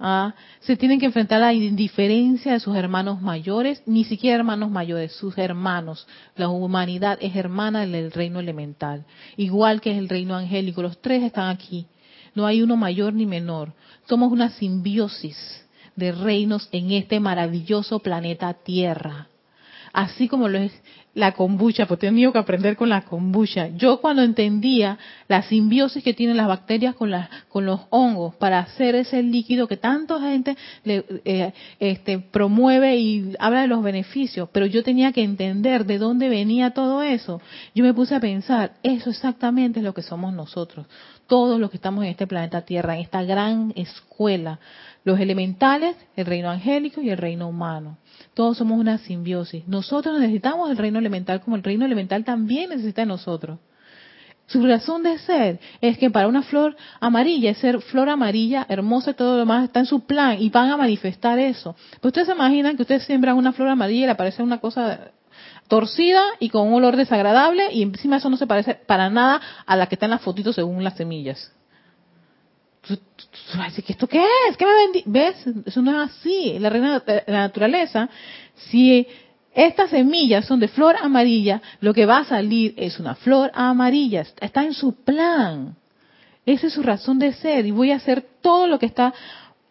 ¿Ah? 0.00 0.34
se 0.60 0.76
tienen 0.76 0.98
que 0.98 1.06
enfrentar 1.06 1.42
a 1.42 1.46
la 1.46 1.52
indiferencia 1.52 2.54
de 2.54 2.60
sus 2.60 2.74
hermanos 2.74 3.20
mayores, 3.20 3.82
ni 3.86 4.04
siquiera 4.04 4.38
hermanos 4.38 4.70
mayores, 4.70 5.12
sus 5.12 5.36
hermanos. 5.38 6.06
La 6.34 6.48
humanidad 6.48 7.18
es 7.20 7.36
hermana 7.36 7.86
del 7.86 8.10
reino 8.10 8.40
elemental, 8.40 9.04
igual 9.36 9.80
que 9.80 9.92
es 9.92 9.98
el 9.98 10.08
reino 10.08 10.34
angélico. 10.34 10.82
Los 10.82 11.00
tres 11.00 11.22
están 11.22 11.50
aquí. 11.50 11.86
No 12.34 12.46
hay 12.46 12.62
uno 12.62 12.76
mayor 12.76 13.12
ni 13.12 13.26
menor. 13.26 13.74
Somos 14.08 14.32
una 14.32 14.50
simbiosis 14.50 15.64
de 15.96 16.12
reinos 16.12 16.68
en 16.72 16.92
este 16.92 17.20
maravilloso 17.20 17.98
planeta 17.98 18.54
Tierra. 18.54 19.28
Así 19.92 20.28
como 20.28 20.48
lo 20.48 20.58
es 20.58 20.72
la 21.14 21.32
kombucha, 21.32 21.86
porque 21.86 22.06
he 22.06 22.10
tenido 22.10 22.32
que 22.32 22.38
aprender 22.38 22.76
con 22.76 22.88
la 22.88 23.02
kombucha. 23.02 23.68
Yo 23.76 24.00
cuando 24.00 24.22
entendía 24.22 24.98
la 25.26 25.42
simbiosis 25.42 26.04
que 26.04 26.14
tienen 26.14 26.36
las 26.36 26.46
bacterias 26.46 26.94
con, 26.94 27.10
con 27.48 27.66
los 27.66 27.80
hongos 27.90 28.36
para 28.36 28.60
hacer 28.60 28.94
ese 28.94 29.22
líquido 29.22 29.66
que 29.66 29.76
tanta 29.76 30.20
gente 30.20 30.56
le, 30.84 31.04
eh, 31.24 31.52
este, 31.80 32.20
promueve 32.20 32.96
y 32.96 33.34
habla 33.40 33.62
de 33.62 33.66
los 33.66 33.82
beneficios, 33.82 34.48
pero 34.52 34.66
yo 34.66 34.84
tenía 34.84 35.10
que 35.12 35.24
entender 35.24 35.84
de 35.84 35.98
dónde 35.98 36.28
venía 36.28 36.70
todo 36.70 37.02
eso. 37.02 37.40
Yo 37.74 37.82
me 37.82 37.94
puse 37.94 38.14
a 38.14 38.20
pensar, 38.20 38.74
eso 38.84 39.10
exactamente 39.10 39.80
es 39.80 39.84
lo 39.84 39.94
que 39.94 40.02
somos 40.02 40.32
nosotros. 40.32 40.86
Todos 41.30 41.60
los 41.60 41.70
que 41.70 41.76
estamos 41.76 42.02
en 42.02 42.10
este 42.10 42.26
planeta 42.26 42.62
Tierra, 42.62 42.96
en 42.96 43.02
esta 43.02 43.22
gran 43.22 43.72
escuela. 43.76 44.58
Los 45.04 45.20
elementales, 45.20 45.94
el 46.16 46.26
reino 46.26 46.50
angélico 46.50 47.00
y 47.00 47.08
el 47.08 47.18
reino 47.18 47.48
humano. 47.48 47.98
Todos 48.34 48.58
somos 48.58 48.80
una 48.80 48.98
simbiosis. 48.98 49.66
Nosotros 49.68 50.18
necesitamos 50.18 50.68
el 50.68 50.76
reino 50.76 50.98
elemental 50.98 51.40
como 51.40 51.54
el 51.54 51.62
reino 51.62 51.84
elemental 51.84 52.24
también 52.24 52.70
necesita 52.70 53.02
de 53.02 53.06
nosotros. 53.06 53.60
Su 54.46 54.66
razón 54.66 55.04
de 55.04 55.18
ser 55.18 55.60
es 55.80 55.98
que 55.98 56.10
para 56.10 56.26
una 56.26 56.42
flor 56.42 56.76
amarilla, 56.98 57.52
es 57.52 57.58
ser 57.58 57.80
flor 57.80 58.08
amarilla, 58.08 58.66
hermosa 58.68 59.12
y 59.12 59.14
todo 59.14 59.34
lo 59.34 59.38
demás 59.38 59.62
está 59.62 59.78
en 59.78 59.86
su 59.86 60.00
plan 60.00 60.36
y 60.42 60.50
van 60.50 60.72
a 60.72 60.76
manifestar 60.76 61.38
eso. 61.38 61.76
Pues 62.00 62.06
ustedes 62.06 62.26
se 62.26 62.34
imaginan 62.34 62.74
que 62.74 62.82
ustedes 62.82 63.04
siembran 63.04 63.36
una 63.36 63.52
flor 63.52 63.68
amarilla 63.68 64.02
y 64.02 64.06
le 64.06 64.12
aparece 64.12 64.42
una 64.42 64.58
cosa 64.58 65.12
torcida 65.70 66.20
y 66.40 66.50
con 66.50 66.68
un 66.68 66.74
olor 66.74 66.96
desagradable 66.96 67.72
y 67.72 67.82
encima 67.82 68.16
eso 68.16 68.28
no 68.28 68.36
se 68.36 68.46
parece 68.46 68.74
para 68.74 69.08
nada 69.08 69.40
a 69.64 69.76
la 69.76 69.86
que 69.86 69.94
está 69.94 70.04
en 70.04 70.10
las 70.10 70.20
fotitos 70.20 70.56
según 70.56 70.84
las 70.84 70.96
semillas. 70.96 71.52
Tú, 72.86 72.98
vas 73.56 73.60
a 73.60 73.64
decir, 73.64 73.84
¿esto 73.88 74.06
qué 74.06 74.22
es? 74.48 74.56
¿Qué 74.56 74.66
me 74.66 74.74
vendí? 74.74 75.02
¿Ves? 75.06 75.46
Eso 75.64 75.80
no 75.80 76.02
es 76.02 76.10
así. 76.10 76.58
La 76.58 76.70
reina 76.70 76.98
de 76.98 77.24
la 77.26 77.40
naturaleza, 77.40 78.08
si 78.70 79.06
estas 79.54 79.90
semillas 79.90 80.44
son 80.44 80.60
de 80.60 80.68
flor 80.68 80.96
amarilla, 81.00 81.62
lo 81.80 81.94
que 81.94 82.06
va 82.06 82.18
a 82.18 82.24
salir 82.24 82.74
es 82.76 82.98
una 82.98 83.14
flor 83.14 83.50
amarilla. 83.54 84.24
Está 84.40 84.64
en 84.64 84.74
su 84.74 84.94
plan. 85.04 85.76
Esa 86.46 86.66
es 86.66 86.72
su 86.72 86.82
razón 86.82 87.18
de 87.18 87.32
ser. 87.32 87.66
Y 87.66 87.70
voy 87.70 87.92
a 87.92 87.96
hacer 87.96 88.26
todo 88.40 88.66
lo 88.66 88.78
que 88.78 88.86
está 88.86 89.14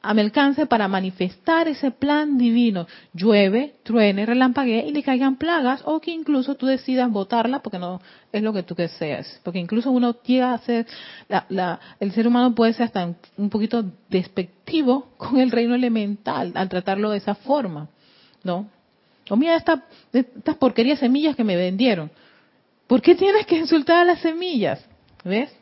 a 0.01 0.13
mi 0.13 0.21
alcance 0.21 0.65
para 0.65 0.87
manifestar 0.87 1.67
ese 1.67 1.91
plan 1.91 2.37
divino. 2.37 2.87
Llueve, 3.13 3.75
truene, 3.83 4.25
relampaguee 4.25 4.87
y 4.87 4.91
le 4.91 5.03
caigan 5.03 5.35
plagas 5.35 5.81
o 5.85 5.99
que 5.99 6.11
incluso 6.11 6.55
tú 6.55 6.67
decidas 6.67 7.11
botarla 7.11 7.59
porque 7.59 7.79
no 7.79 8.01
es 8.31 8.41
lo 8.41 8.53
que 8.53 8.63
tú 8.63 8.75
deseas. 8.75 9.41
Porque 9.43 9.59
incluso 9.59 9.91
uno 9.91 10.15
llega 10.23 10.53
a 10.53 10.57
ser, 10.59 10.87
la, 11.27 11.79
el 11.99 12.11
ser 12.13 12.27
humano 12.27 12.55
puede 12.55 12.73
ser 12.73 12.85
hasta 12.85 13.13
un 13.37 13.49
poquito 13.49 13.83
despectivo 14.09 15.09
con 15.17 15.39
el 15.39 15.51
reino 15.51 15.75
elemental 15.75 16.53
al 16.55 16.69
tratarlo 16.69 17.11
de 17.11 17.17
esa 17.17 17.35
forma. 17.35 17.89
¿No? 18.43 18.69
O 19.29 19.35
mira 19.35 19.55
esta, 19.55 19.83
estas 20.13 20.55
porquerías 20.55 20.99
semillas 20.99 21.35
que 21.35 21.43
me 21.43 21.57
vendieron. 21.57 22.09
¿Por 22.87 23.01
qué 23.01 23.15
tienes 23.15 23.45
que 23.45 23.57
insultar 23.57 23.97
a 23.97 24.05
las 24.05 24.19
semillas? 24.19 24.83
¿Ves? 25.23 25.58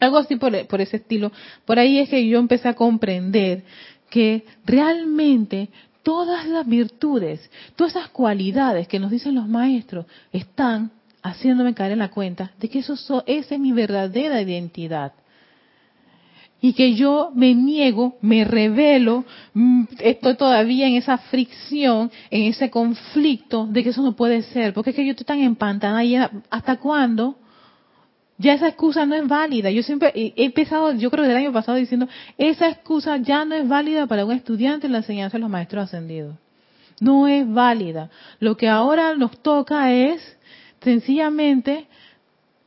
Algo 0.00 0.18
así 0.18 0.36
por, 0.36 0.66
por 0.66 0.80
ese 0.80 0.98
estilo. 0.98 1.32
Por 1.64 1.78
ahí 1.78 1.98
es 1.98 2.08
que 2.08 2.26
yo 2.26 2.38
empecé 2.38 2.68
a 2.68 2.74
comprender 2.74 3.64
que 4.10 4.44
realmente 4.64 5.68
todas 6.02 6.46
las 6.46 6.66
virtudes, 6.66 7.50
todas 7.74 7.96
esas 7.96 8.08
cualidades 8.10 8.86
que 8.86 9.00
nos 9.00 9.10
dicen 9.10 9.34
los 9.34 9.48
maestros, 9.48 10.06
están 10.32 10.92
haciéndome 11.22 11.74
caer 11.74 11.92
en 11.92 11.98
la 11.98 12.10
cuenta 12.10 12.52
de 12.60 12.68
que 12.68 12.78
eso 12.78 12.94
esa 13.26 13.54
es 13.54 13.60
mi 13.60 13.72
verdadera 13.72 14.40
identidad. 14.40 15.12
Y 16.60 16.72
que 16.72 16.94
yo 16.94 17.32
me 17.34 17.54
niego, 17.54 18.16
me 18.22 18.44
revelo, 18.44 19.24
mm, 19.52 19.84
estoy 19.98 20.36
todavía 20.36 20.86
en 20.86 20.94
esa 20.94 21.18
fricción, 21.18 22.10
en 22.30 22.44
ese 22.44 22.70
conflicto 22.70 23.66
de 23.66 23.82
que 23.82 23.90
eso 23.90 24.02
no 24.02 24.16
puede 24.16 24.42
ser, 24.42 24.72
porque 24.72 24.90
es 24.90 24.96
que 24.96 25.04
yo 25.04 25.10
estoy 25.10 25.26
tan 25.26 25.40
empantanada 25.40 26.04
y 26.04 26.16
hasta 26.16 26.76
cuándo 26.76 27.36
ya 28.38 28.54
esa 28.54 28.68
excusa 28.68 29.06
no 29.06 29.14
es 29.14 29.26
válida. 29.26 29.70
Yo 29.70 29.82
siempre 29.82 30.12
he 30.14 30.44
empezado, 30.44 30.92
yo 30.92 31.10
creo 31.10 31.24
que 31.24 31.30
el 31.30 31.36
año 31.36 31.52
pasado 31.52 31.78
diciendo, 31.78 32.08
esa 32.36 32.68
excusa 32.68 33.16
ya 33.18 33.44
no 33.44 33.54
es 33.54 33.66
válida 33.66 34.06
para 34.06 34.24
un 34.24 34.32
estudiante 34.32 34.86
en 34.86 34.92
la 34.92 34.98
enseñanza 34.98 35.36
de 35.36 35.40
los 35.40 35.50
maestros 35.50 35.84
ascendidos. 35.84 36.36
No 37.00 37.26
es 37.28 37.50
válida. 37.50 38.10
Lo 38.40 38.56
que 38.56 38.68
ahora 38.68 39.14
nos 39.14 39.38
toca 39.42 39.92
es 39.92 40.38
sencillamente, 40.80 41.86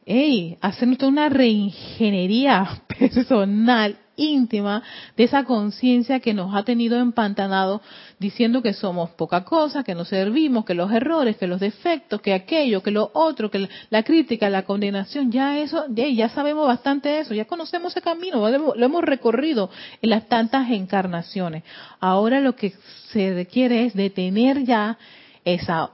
hey, 0.06 0.58
hacer 0.62 0.90
una 1.04 1.30
reingeniería 1.30 2.82
personal 3.00 3.96
íntima 4.20 4.84
de 5.16 5.24
esa 5.24 5.44
conciencia 5.46 6.20
que 6.20 6.34
nos 6.34 6.54
ha 6.56 6.64
tenido 6.64 7.00
empantanado 7.00 7.82
diciendo 8.20 8.62
que 8.62 8.74
somos 8.74 9.12
poca 9.12 9.44
cosa, 9.44 9.84
que 9.84 9.96
no 9.96 10.06
servimos, 10.06 10.66
que 10.66 10.74
los 10.74 10.92
errores, 10.92 11.38
que 11.38 11.48
los 11.48 11.60
defectos, 11.60 12.22
que 12.22 12.34
aquello, 12.34 12.84
que 12.84 12.92
lo 12.92 13.10
otro, 13.14 13.50
que 13.50 13.70
la 13.90 14.04
crítica, 14.04 14.50
la 14.50 14.64
condenación, 14.64 15.32
ya 15.32 15.58
eso, 15.58 15.86
ya 15.90 16.30
sabemos 16.30 16.68
bastante 16.68 17.10
de 17.10 17.20
eso, 17.22 17.34
ya 17.34 17.46
conocemos 17.46 17.94
ese 17.94 18.02
camino, 18.02 18.48
lo 18.50 18.86
hemos 18.86 19.04
recorrido 19.04 19.70
en 20.02 20.10
las 20.10 20.28
tantas 20.28 20.70
encarnaciones. 20.70 21.64
Ahora 22.00 22.40
lo 22.40 22.56
que 22.56 22.74
se 23.12 23.34
requiere 23.34 23.86
es 23.86 23.94
detener 23.94 24.64
ya 24.64 24.98
esa 25.46 25.92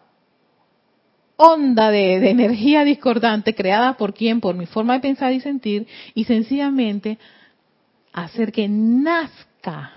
onda 1.38 1.92
de, 1.92 2.20
de, 2.20 2.30
energía 2.30 2.84
discordante 2.84 3.56
creada 3.56 3.98
por 3.98 4.14
quién, 4.14 4.40
por 4.40 4.56
mi 4.56 4.66
forma 4.66 4.94
de 4.94 5.00
pensar 5.02 5.34
y 5.34 5.42
sentir, 5.42 5.88
y 6.14 6.24
sencillamente 6.24 7.18
hacer 8.24 8.52
que 8.52 8.68
nazca 8.70 9.92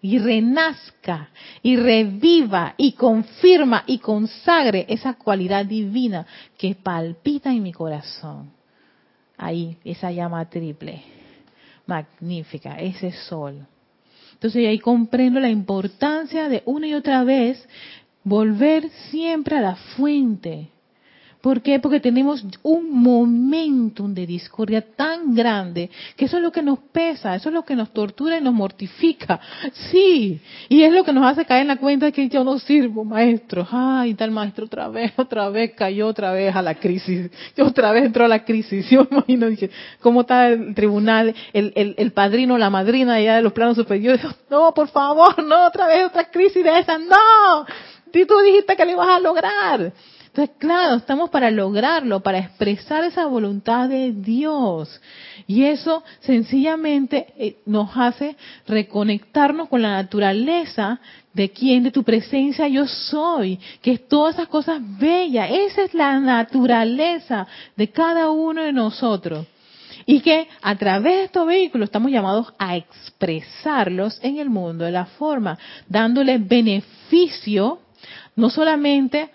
y 0.00 0.18
renazca 0.18 1.28
y 1.60 1.76
reviva 1.76 2.74
y 2.76 2.92
confirma 2.92 3.82
y 3.86 3.98
consagre 3.98 4.86
esa 4.88 5.14
cualidad 5.14 5.66
divina 5.66 6.24
que 6.56 6.76
palpita 6.76 7.50
en 7.50 7.64
mi 7.64 7.72
corazón. 7.72 8.52
Ahí, 9.36 9.76
esa 9.84 10.12
llama 10.12 10.48
triple, 10.48 11.02
magnífica, 11.86 12.78
ese 12.78 13.10
sol. 13.12 13.66
Entonces 14.34 14.68
ahí 14.68 14.78
comprendo 14.78 15.40
la 15.40 15.48
importancia 15.48 16.48
de 16.48 16.62
una 16.64 16.86
y 16.86 16.94
otra 16.94 17.24
vez 17.24 17.68
volver 18.22 18.88
siempre 19.10 19.56
a 19.56 19.60
la 19.60 19.74
fuente, 19.74 20.70
¿Por 21.40 21.62
qué? 21.62 21.78
Porque 21.78 22.00
tenemos 22.00 22.44
un 22.64 22.90
momentum 22.90 24.12
de 24.12 24.26
discordia 24.26 24.82
tan 24.82 25.34
grande 25.34 25.88
que 26.16 26.24
eso 26.24 26.36
es 26.38 26.42
lo 26.42 26.50
que 26.50 26.62
nos 26.62 26.80
pesa, 26.92 27.36
eso 27.36 27.48
es 27.48 27.54
lo 27.54 27.64
que 27.64 27.76
nos 27.76 27.92
tortura 27.92 28.38
y 28.38 28.40
nos 28.40 28.54
mortifica. 28.54 29.38
Sí, 29.90 30.40
y 30.68 30.82
es 30.82 30.92
lo 30.92 31.04
que 31.04 31.12
nos 31.12 31.24
hace 31.24 31.44
caer 31.44 31.62
en 31.62 31.68
la 31.68 31.76
cuenta 31.76 32.06
de 32.06 32.12
que 32.12 32.28
yo 32.28 32.42
no 32.42 32.58
sirvo, 32.58 33.04
maestro. 33.04 33.66
Ay, 33.70 34.14
tal 34.14 34.32
maestro 34.32 34.64
otra 34.66 34.88
vez, 34.88 35.12
otra 35.16 35.48
vez 35.48 35.74
cayó 35.76 36.08
otra 36.08 36.32
vez 36.32 36.54
a 36.56 36.60
la 36.60 36.74
crisis. 36.74 37.30
Yo 37.56 37.66
otra 37.66 37.92
vez 37.92 38.06
entró 38.06 38.24
a 38.24 38.28
la 38.28 38.44
crisis. 38.44 38.88
Yo 38.90 39.06
imagino, 39.08 39.46
dije, 39.46 39.70
¿cómo 40.00 40.22
está 40.22 40.48
el 40.48 40.74
tribunal, 40.74 41.34
el, 41.52 41.72
el, 41.76 41.94
el 41.98 42.12
padrino, 42.12 42.58
la 42.58 42.70
madrina 42.70 43.14
allá 43.14 43.36
de 43.36 43.42
los 43.42 43.52
planos 43.52 43.76
superiores? 43.76 44.20
No, 44.50 44.72
por 44.72 44.88
favor, 44.88 45.44
no, 45.44 45.66
otra 45.66 45.86
vez 45.86 46.06
otra 46.06 46.30
crisis 46.30 46.64
de 46.64 46.78
esa. 46.78 46.96
No, 46.96 47.66
tú 48.10 48.34
dijiste 48.42 48.74
que 48.74 48.84
lo 48.86 48.92
ibas 48.92 49.08
a 49.08 49.20
lograr. 49.20 49.92
Entonces, 50.38 50.56
claro, 50.60 50.94
estamos 50.94 51.30
para 51.30 51.50
lograrlo, 51.50 52.20
para 52.20 52.38
expresar 52.38 53.02
esa 53.02 53.26
voluntad 53.26 53.88
de 53.88 54.12
Dios. 54.12 55.00
Y 55.48 55.64
eso 55.64 56.04
sencillamente 56.20 57.26
eh, 57.36 57.56
nos 57.66 57.90
hace 57.96 58.36
reconectarnos 58.64 59.68
con 59.68 59.82
la 59.82 59.90
naturaleza 59.90 61.00
de 61.32 61.50
quien, 61.50 61.82
de 61.82 61.90
tu 61.90 62.04
presencia 62.04 62.68
yo 62.68 62.86
soy, 62.86 63.58
que 63.82 63.94
es 63.94 64.06
todas 64.06 64.36
esas 64.36 64.46
cosas 64.46 64.80
bellas. 65.00 65.50
Esa 65.50 65.82
es 65.82 65.92
la 65.92 66.20
naturaleza 66.20 67.48
de 67.74 67.90
cada 67.90 68.30
uno 68.30 68.62
de 68.62 68.72
nosotros. 68.72 69.44
Y 70.06 70.20
que 70.20 70.46
a 70.62 70.76
través 70.76 71.14
de 71.14 71.24
estos 71.24 71.48
vehículos 71.48 71.88
estamos 71.88 72.12
llamados 72.12 72.54
a 72.60 72.76
expresarlos 72.76 74.20
en 74.22 74.38
el 74.38 74.50
mundo 74.50 74.84
de 74.84 74.92
la 74.92 75.06
forma, 75.06 75.58
dándole 75.88 76.38
beneficio 76.38 77.80
no 78.36 78.50
solamente 78.50 79.30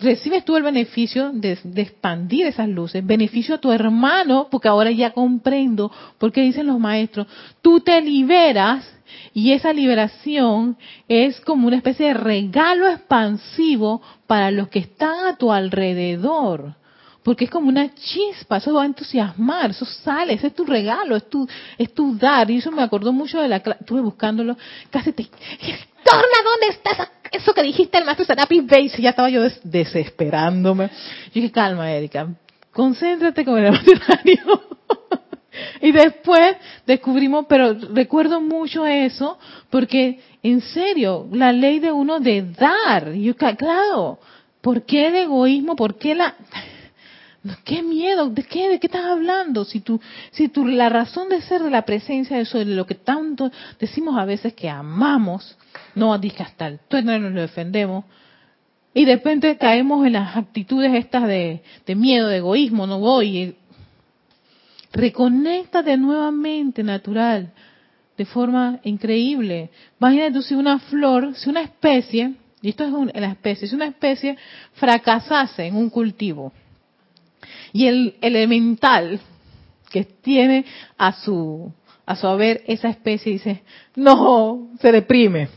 recibes 0.00 0.44
tú 0.44 0.56
el 0.56 0.62
beneficio 0.62 1.30
de, 1.32 1.58
expandir 1.76 2.46
esas 2.46 2.68
luces, 2.68 3.04
beneficio 3.04 3.54
a 3.54 3.58
tu 3.58 3.72
hermano, 3.72 4.48
porque 4.50 4.68
ahora 4.68 4.90
ya 4.90 5.12
comprendo 5.12 5.90
por 6.18 6.32
qué 6.32 6.42
dicen 6.42 6.66
los 6.66 6.78
maestros, 6.78 7.26
tú 7.62 7.80
te 7.80 8.00
liberas 8.00 8.84
y 9.34 9.52
esa 9.52 9.72
liberación 9.72 10.76
es 11.08 11.40
como 11.40 11.66
una 11.66 11.76
especie 11.76 12.08
de 12.08 12.14
regalo 12.14 12.88
expansivo 12.88 14.02
para 14.26 14.50
los 14.50 14.68
que 14.68 14.80
están 14.80 15.26
a 15.26 15.36
tu 15.36 15.52
alrededor. 15.52 16.74
Porque 17.22 17.44
es 17.44 17.50
como 17.50 17.68
una 17.68 17.94
chispa, 17.94 18.56
eso 18.56 18.72
va 18.72 18.82
a 18.82 18.86
entusiasmar, 18.86 19.70
eso 19.70 19.84
sale, 19.84 20.32
ese 20.32 20.46
es 20.46 20.54
tu 20.54 20.64
regalo, 20.64 21.16
es 21.16 21.28
tu, 21.28 21.46
es 21.76 21.92
tu 21.92 22.16
dar. 22.16 22.50
Y 22.50 22.56
eso 22.58 22.70
me 22.70 22.82
acordó 22.82 23.12
mucho 23.12 23.40
de 23.42 23.48
la 23.48 23.56
estuve 23.56 24.00
buscándolo, 24.00 24.56
casi 24.88 25.12
te, 25.12 25.24
torna, 25.24 26.38
¿dónde 26.44 26.66
estás? 26.70 27.08
Eso 27.30 27.54
que 27.54 27.62
dijiste 27.62 27.98
el 27.98 28.04
maestro 28.04 28.24
Serapis 28.24 28.66
Base, 28.66 29.00
ya 29.00 29.10
estaba 29.10 29.30
yo 29.30 29.42
desesperándome. 29.62 30.88
Yo 31.26 31.30
dije, 31.34 31.50
calma, 31.50 31.92
Erika, 31.92 32.28
concéntrate 32.72 33.44
con 33.44 33.58
el 33.58 33.66
emocionario. 33.66 34.62
y 35.80 35.92
después 35.92 36.56
descubrimos, 36.86 37.46
pero 37.48 37.74
recuerdo 37.92 38.40
mucho 38.40 38.86
eso, 38.86 39.38
porque 39.70 40.20
en 40.42 40.60
serio, 40.60 41.28
la 41.32 41.52
ley 41.52 41.78
de 41.78 41.92
uno 41.92 42.18
de 42.20 42.42
dar, 42.42 43.12
yo, 43.12 43.36
claro, 43.36 44.18
¿por 44.60 44.82
qué 44.84 45.08
el 45.08 45.16
egoísmo? 45.16 45.76
¿Por 45.76 45.96
qué 45.98 46.14
la... 46.14 46.34
¿Qué 47.64 47.82
miedo? 47.82 48.28
¿De 48.28 48.42
qué? 48.42 48.68
¿De 48.68 48.78
qué 48.78 48.86
estás 48.86 49.06
hablando? 49.06 49.64
Si 49.64 49.80
tú, 49.80 49.98
si 50.30 50.48
tú, 50.48 50.66
la 50.66 50.90
razón 50.90 51.30
de 51.30 51.40
ser 51.40 51.62
de 51.62 51.70
la 51.70 51.86
presencia 51.86 52.36
de 52.36 52.42
eso, 52.42 52.58
de 52.58 52.66
lo 52.66 52.84
que 52.84 52.96
tanto 52.96 53.50
decimos 53.78 54.18
a 54.18 54.26
veces 54.26 54.52
que 54.52 54.68
amamos, 54.68 55.56
no 55.94 56.14
el 56.14 57.04
no 57.04 57.18
nos 57.18 57.32
lo 57.32 57.40
defendemos, 57.40 58.04
y 58.92 59.06
de 59.06 59.14
repente 59.14 59.56
caemos 59.56 60.04
en 60.06 60.14
las 60.14 60.36
actitudes 60.36 60.92
estas 60.94 61.26
de, 61.26 61.62
miedo, 61.96 62.28
de 62.28 62.38
egoísmo, 62.38 62.86
no 62.86 62.98
voy. 62.98 63.56
Reconéctate 64.92 65.96
nuevamente, 65.96 66.82
natural, 66.82 67.52
de 68.18 68.24
forma 68.26 68.80
increíble. 68.82 69.70
Imagínate 69.98 70.32
tú 70.32 70.42
si 70.42 70.54
una 70.54 70.78
flor, 70.78 71.34
si 71.36 71.48
una 71.48 71.62
especie, 71.62 72.34
y 72.60 72.68
esto 72.68 72.84
es 72.84 73.14
la 73.14 73.28
especie, 73.28 73.66
si 73.66 73.74
una 73.74 73.86
especie 73.86 74.36
fracasase 74.74 75.66
en 75.66 75.76
un 75.76 75.88
cultivo 75.88 76.52
y 77.72 77.86
el 77.86 78.16
elemental 78.20 79.20
que 79.90 80.04
tiene 80.04 80.64
a 80.96 81.12
su 81.12 81.72
a 82.10 82.16
su 82.16 82.26
haber 82.26 82.64
esa 82.66 82.88
especie 82.88 83.34
dice, 83.34 83.62
no, 83.94 84.70
se 84.80 84.90
deprime, 84.90 85.48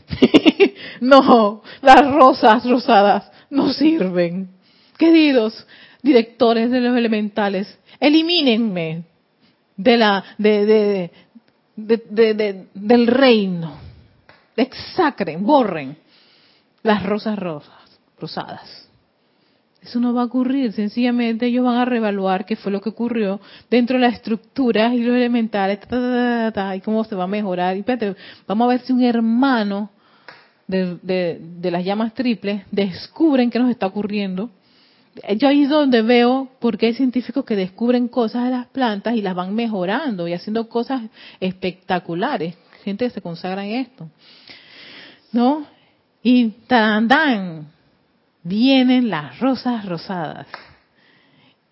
no, 1.00 1.62
las 1.82 2.14
rosas 2.14 2.64
rosadas 2.64 3.28
no 3.50 3.72
sirven. 3.72 4.50
Queridos 4.96 5.66
directores 6.00 6.70
de 6.70 6.80
los 6.80 6.96
elementales, 6.96 7.76
elimínenme 7.98 9.02
de 9.76 9.96
la, 9.96 10.24
de, 10.38 11.10
de, 11.74 12.66
del 12.72 13.06
reino, 13.08 13.76
exacren, 14.56 15.44
borren 15.44 15.96
las 16.84 17.02
rosas 17.02 17.36
rosas, 17.36 17.98
rosadas. 18.16 18.83
Eso 19.84 20.00
no 20.00 20.14
va 20.14 20.22
a 20.22 20.24
ocurrir, 20.24 20.72
sencillamente 20.72 21.46
ellos 21.46 21.62
van 21.62 21.76
a 21.76 21.84
reevaluar 21.84 22.46
qué 22.46 22.56
fue 22.56 22.72
lo 22.72 22.80
que 22.80 22.88
ocurrió 22.88 23.38
dentro 23.68 23.98
de 23.98 24.02
las 24.02 24.14
estructuras 24.14 24.94
y 24.94 25.02
los 25.02 25.14
elementales, 25.14 25.78
y 26.76 26.80
cómo 26.80 27.04
se 27.04 27.14
va 27.14 27.24
a 27.24 27.26
mejorar. 27.26 27.76
Y 27.76 27.84
vamos 28.46 28.64
a 28.64 28.68
ver 28.68 28.80
si 28.80 28.94
un 28.94 29.02
hermano 29.02 29.90
de, 30.66 30.96
de, 31.02 31.70
las 31.70 31.84
llamas 31.84 32.14
triples 32.14 32.62
descubren 32.70 33.50
qué 33.50 33.58
nos 33.58 33.70
está 33.70 33.86
ocurriendo. 33.86 34.48
Yo 35.36 35.48
ahí 35.48 35.64
es 35.64 35.68
donde 35.68 36.00
veo 36.00 36.48
por 36.60 36.78
qué 36.78 36.86
hay 36.86 36.94
científicos 36.94 37.44
que 37.44 37.54
descubren 37.54 38.08
cosas 38.08 38.44
de 38.44 38.50
las 38.52 38.66
plantas 38.68 39.14
y 39.14 39.20
las 39.20 39.34
van 39.34 39.54
mejorando 39.54 40.26
y 40.26 40.32
haciendo 40.32 40.66
cosas 40.66 41.02
espectaculares. 41.40 42.56
Gente 42.84 43.04
que 43.04 43.10
se 43.10 43.20
consagra 43.20 43.66
en 43.66 43.74
esto. 43.80 44.08
¿No? 45.30 45.66
Y 46.22 46.54
dan 46.68 47.73
vienen 48.44 49.10
las 49.10 49.40
rosas 49.40 49.84
rosadas. 49.86 50.46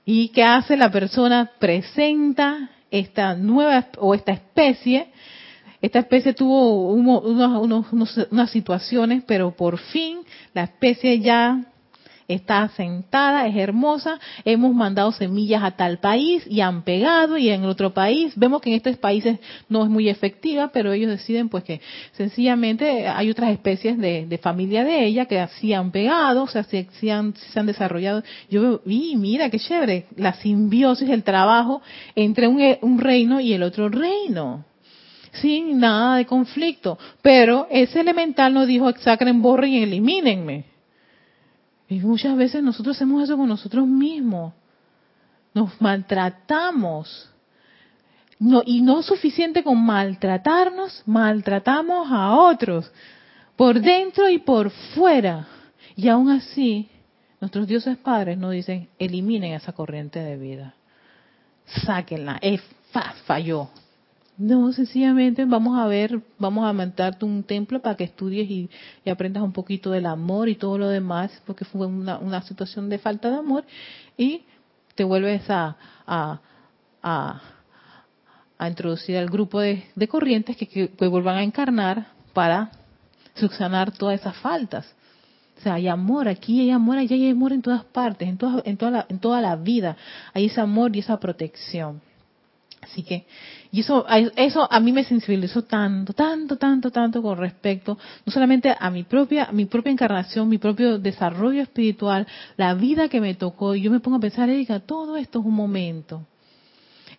¿Y 0.04 0.30
qué 0.30 0.42
hace 0.42 0.76
la 0.76 0.90
persona? 0.90 1.52
Presenta 1.60 2.70
esta 2.90 3.34
nueva 3.34 3.86
o 3.98 4.14
esta 4.14 4.32
especie. 4.32 5.12
Esta 5.80 6.00
especie 6.00 6.32
tuvo 6.32 6.92
unas 6.92 8.50
situaciones, 8.50 9.22
pero 9.26 9.52
por 9.52 9.78
fin 9.78 10.20
la 10.54 10.64
especie 10.64 11.20
ya 11.20 11.71
está 12.32 12.68
sentada, 12.70 13.46
es 13.46 13.56
hermosa, 13.56 14.18
hemos 14.44 14.74
mandado 14.74 15.12
semillas 15.12 15.62
a 15.62 15.72
tal 15.72 15.98
país 15.98 16.44
y 16.48 16.60
han 16.60 16.82
pegado 16.82 17.38
y 17.38 17.50
en 17.50 17.64
otro 17.64 17.94
país, 17.94 18.32
vemos 18.36 18.60
que 18.60 18.70
en 18.70 18.76
estos 18.76 18.96
países 18.96 19.38
no 19.68 19.84
es 19.84 19.90
muy 19.90 20.08
efectiva, 20.08 20.70
pero 20.72 20.92
ellos 20.92 21.10
deciden 21.10 21.48
pues 21.48 21.64
que 21.64 21.80
sencillamente 22.12 23.06
hay 23.08 23.30
otras 23.30 23.50
especies 23.50 23.98
de, 23.98 24.38
familia 24.42 24.84
de 24.84 25.04
ella 25.04 25.26
que 25.26 25.38
así 25.38 25.72
han 25.72 25.90
pegado, 25.92 26.44
o 26.44 26.48
sea, 26.48 26.64
se, 26.64 26.86
han, 27.10 27.34
desarrollado. 27.64 28.22
Yo 28.50 28.62
veo, 28.62 28.82
y 28.86 29.16
mira 29.16 29.50
qué 29.50 29.58
chévere, 29.58 30.06
la 30.16 30.34
simbiosis, 30.34 31.08
el 31.08 31.22
trabajo 31.22 31.82
entre 32.14 32.48
un, 32.48 32.60
un 32.80 32.98
reino 32.98 33.40
y 33.40 33.52
el 33.52 33.62
otro 33.62 33.88
reino 33.88 34.64
sin 35.32 35.78
nada 35.78 36.16
de 36.16 36.26
conflicto. 36.26 36.98
Pero 37.22 37.66
ese 37.70 38.00
elemental 38.00 38.52
no 38.52 38.66
dijo 38.66 38.88
exacren, 38.88 39.42
borren 39.42 39.70
y 39.70 39.82
elimínenme. 39.82 40.71
Y 41.92 42.00
muchas 42.00 42.36
veces 42.36 42.62
nosotros 42.62 42.96
hacemos 42.96 43.22
eso 43.22 43.36
con 43.36 43.48
nosotros 43.48 43.86
mismos. 43.86 44.54
Nos 45.52 45.78
maltratamos. 45.80 47.28
No, 48.38 48.62
y 48.64 48.80
no 48.80 49.02
suficiente 49.02 49.62
con 49.62 49.84
maltratarnos, 49.84 51.02
maltratamos 51.06 52.08
a 52.10 52.32
otros, 52.32 52.90
por 53.54 53.80
dentro 53.80 54.28
y 54.28 54.38
por 54.38 54.70
fuera. 54.70 55.46
Y 55.94 56.08
aún 56.08 56.30
así, 56.30 56.88
nuestros 57.40 57.68
dioses 57.68 57.98
padres 57.98 58.38
nos 58.38 58.52
dicen, 58.52 58.88
eliminen 58.98 59.52
esa 59.52 59.72
corriente 59.72 60.18
de 60.18 60.36
vida. 60.36 60.74
Sáquenla. 61.84 62.38
Es, 62.40 62.62
falló. 63.26 63.68
No, 64.38 64.72
sencillamente 64.72 65.44
vamos 65.44 65.78
a 65.78 65.86
ver, 65.86 66.20
vamos 66.38 66.64
a 66.64 66.72
montarte 66.72 67.24
un 67.24 67.42
templo 67.42 67.80
para 67.82 67.96
que 67.96 68.04
estudies 68.04 68.50
y, 68.50 68.70
aprendas 69.10 69.42
un 69.42 69.52
poquito 69.52 69.90
del 69.90 70.06
amor 70.06 70.48
y 70.48 70.54
todo 70.54 70.78
lo 70.78 70.88
demás, 70.88 71.30
porque 71.46 71.64
fue 71.66 71.86
una, 71.86 72.42
situación 72.42 72.88
de 72.88 72.98
falta 72.98 73.30
de 73.30 73.36
amor, 73.36 73.64
y 74.16 74.42
te 74.94 75.04
vuelves 75.04 75.48
a, 75.50 75.76
a, 76.06 76.40
a, 77.02 78.68
introducir 78.68 79.18
al 79.18 79.28
grupo 79.28 79.60
de, 79.60 79.84
corrientes 80.08 80.56
que, 80.56 80.66
que, 80.66 81.06
vuelvan 81.08 81.36
a 81.36 81.42
encarnar 81.42 82.06
para 82.32 82.70
subsanar 83.34 83.92
todas 83.92 84.20
esas 84.20 84.36
faltas. 84.36 84.86
O 85.58 85.60
sea, 85.60 85.74
hay 85.74 85.88
amor, 85.88 86.26
aquí 86.26 86.60
hay 86.60 86.70
amor, 86.70 86.96
allá 86.96 87.14
hay 87.14 87.30
amor 87.30 87.52
en 87.52 87.60
todas 87.60 87.84
partes, 87.84 88.28
en 88.28 88.38
toda, 88.38 88.62
en 88.64 88.76
toda, 88.76 88.90
la, 88.90 89.06
en 89.08 89.18
toda 89.18 89.40
la 89.40 89.56
vida. 89.56 89.96
Hay 90.32 90.46
ese 90.46 90.60
amor 90.60 90.96
y 90.96 91.00
esa 91.00 91.20
protección. 91.20 92.00
Así 92.82 93.04
que, 93.04 93.26
y 93.70 93.80
eso, 93.80 94.04
eso 94.36 94.68
a 94.70 94.80
mí 94.80 94.90
me 94.92 95.04
sensibilizó 95.04 95.62
tanto, 95.62 96.12
tanto, 96.12 96.56
tanto, 96.56 96.90
tanto 96.90 97.22
con 97.22 97.38
respecto, 97.38 97.96
no 98.26 98.32
solamente 98.32 98.74
a 98.78 98.90
mi 98.90 99.04
propia, 99.04 99.50
mi 99.52 99.66
propia 99.66 99.92
encarnación, 99.92 100.48
mi 100.48 100.58
propio 100.58 100.98
desarrollo 100.98 101.62
espiritual, 101.62 102.26
la 102.56 102.74
vida 102.74 103.08
que 103.08 103.20
me 103.20 103.34
tocó, 103.34 103.76
y 103.76 103.82
yo 103.82 103.90
me 103.90 104.00
pongo 104.00 104.16
a 104.16 104.20
pensar, 104.20 104.50
Erika, 104.50 104.80
todo 104.80 105.16
esto 105.16 105.38
es 105.38 105.46
un 105.46 105.54
momento. 105.54 106.26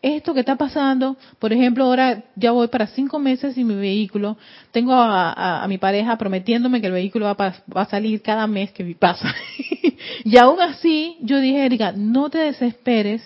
Esto 0.02 0.34
que 0.34 0.42
está 0.42 0.58
pasando, 0.58 1.16
por 1.40 1.54
ejemplo, 1.54 1.86
ahora 1.86 2.26
ya 2.36 2.52
voy 2.52 2.68
para 2.68 2.88
cinco 2.88 3.20
meses 3.20 3.58
y 3.58 3.64
mi 3.64 3.76
vehículo, 3.76 4.36
tengo 4.72 4.92
a, 4.94 5.66
mi 5.70 5.78
pareja 5.78 6.18
prometiéndome 6.18 6.82
que 6.82 6.88
el 6.88 6.94
vehículo 6.94 7.26
va, 7.26 7.36
va 7.36 7.82
a 7.84 7.86
salir 7.86 8.22
cada 8.22 8.46
mes 8.48 8.72
que 8.74 8.84
pasa. 8.96 9.34
y 10.26 10.38
aún 10.38 10.60
así, 10.60 11.16
yo 11.22 11.40
dije, 11.40 11.66
Erika, 11.66 11.94
no 11.94 12.30
te 12.30 12.40
desesperes, 12.40 13.22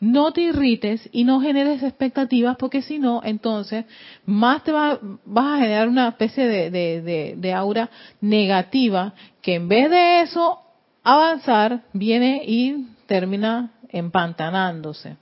no 0.00 0.32
te 0.32 0.40
irrites 0.40 1.08
y 1.12 1.24
no 1.24 1.40
generes 1.42 1.82
expectativas 1.82 2.56
porque 2.56 2.80
si 2.80 2.98
no, 2.98 3.20
entonces 3.22 3.84
más 4.24 4.64
te 4.64 4.72
va, 4.72 4.98
vas 5.26 5.58
a 5.58 5.62
generar 5.62 5.88
una 5.88 6.08
especie 6.08 6.46
de, 6.48 7.36
de, 7.36 7.52
aura 7.52 7.90
negativa 8.22 9.12
que 9.42 9.56
en 9.56 9.68
vez 9.68 9.90
de 9.90 10.22
eso 10.22 10.58
avanzar, 11.04 11.82
viene 11.92 12.42
y 12.46 12.88
termina 13.06 13.72
empantanándose. 13.88 15.16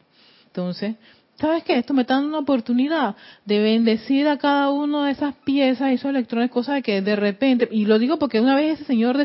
Entonces, 0.47 0.97
¿sabes 1.41 1.65
qué? 1.65 1.79
Esto 1.79 1.95
me 1.95 2.03
está 2.03 2.15
dando 2.15 2.29
una 2.29 2.39
oportunidad 2.39 3.17
de 3.45 3.61
bendecir 3.61 4.29
a 4.29 4.39
cada 4.39 4.71
una 4.71 5.07
de 5.07 5.13
esas 5.13 5.35
piezas, 5.45 5.91
esos 5.91 6.11
electrones, 6.11 6.51
cosas 6.51 6.83
que 6.83 7.01
de 7.01 7.17
repente, 7.17 7.69
y 7.71 7.85
lo 7.85 7.99
digo 7.99 8.19
porque 8.19 8.41
una 8.41 8.55
vez 8.55 8.75
ese 8.75 8.85
señor 8.85 9.17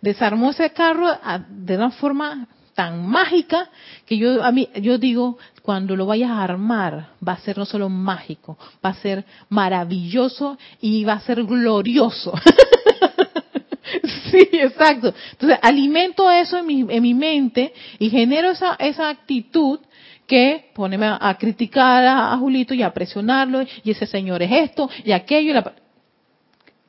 desarmó 0.00 0.50
ese 0.50 0.70
carro 0.70 1.08
de 1.48 1.76
una 1.76 1.90
forma 1.90 2.48
tan 2.78 3.08
mágica 3.08 3.70
que 4.06 4.16
yo 4.16 4.44
a 4.44 4.52
mí 4.52 4.68
yo 4.80 4.98
digo 4.98 5.36
cuando 5.62 5.96
lo 5.96 6.06
vayas 6.06 6.30
a 6.30 6.44
armar 6.44 7.08
va 7.26 7.32
a 7.32 7.38
ser 7.38 7.58
no 7.58 7.64
solo 7.64 7.88
mágico 7.88 8.56
va 8.84 8.90
a 8.90 8.94
ser 8.94 9.24
maravilloso 9.48 10.56
y 10.80 11.02
va 11.02 11.14
a 11.14 11.20
ser 11.20 11.42
glorioso 11.42 12.32
sí 14.30 14.48
exacto 14.52 15.12
entonces 15.32 15.58
alimento 15.60 16.30
eso 16.30 16.58
en 16.58 16.66
mi, 16.66 16.86
en 16.88 17.02
mi 17.02 17.14
mente 17.14 17.72
y 17.98 18.10
genero 18.10 18.52
esa 18.52 18.76
esa 18.78 19.08
actitud 19.08 19.80
que 20.28 20.70
ponerme 20.72 21.06
a, 21.08 21.36
criticar 21.36 22.04
a, 22.04 22.36
Julito 22.36 22.74
y 22.74 22.84
a 22.84 22.94
presionarlo 22.94 23.62
y 23.82 23.90
ese 23.90 24.06
señor 24.06 24.40
es 24.40 24.52
esto 24.52 24.88
y 25.02 25.10
aquello 25.10 25.50
y 25.50 25.54
la, 25.54 25.72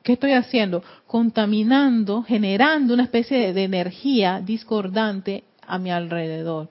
¿Qué 0.04 0.12
estoy 0.12 0.32
haciendo? 0.32 0.82
Contaminando, 1.06 2.22
generando 2.22 2.94
una 2.94 3.02
especie 3.02 3.52
de 3.52 3.64
energía 3.64 4.40
discordante 4.40 5.44
a 5.70 5.78
mi 5.78 5.90
alrededor. 5.90 6.68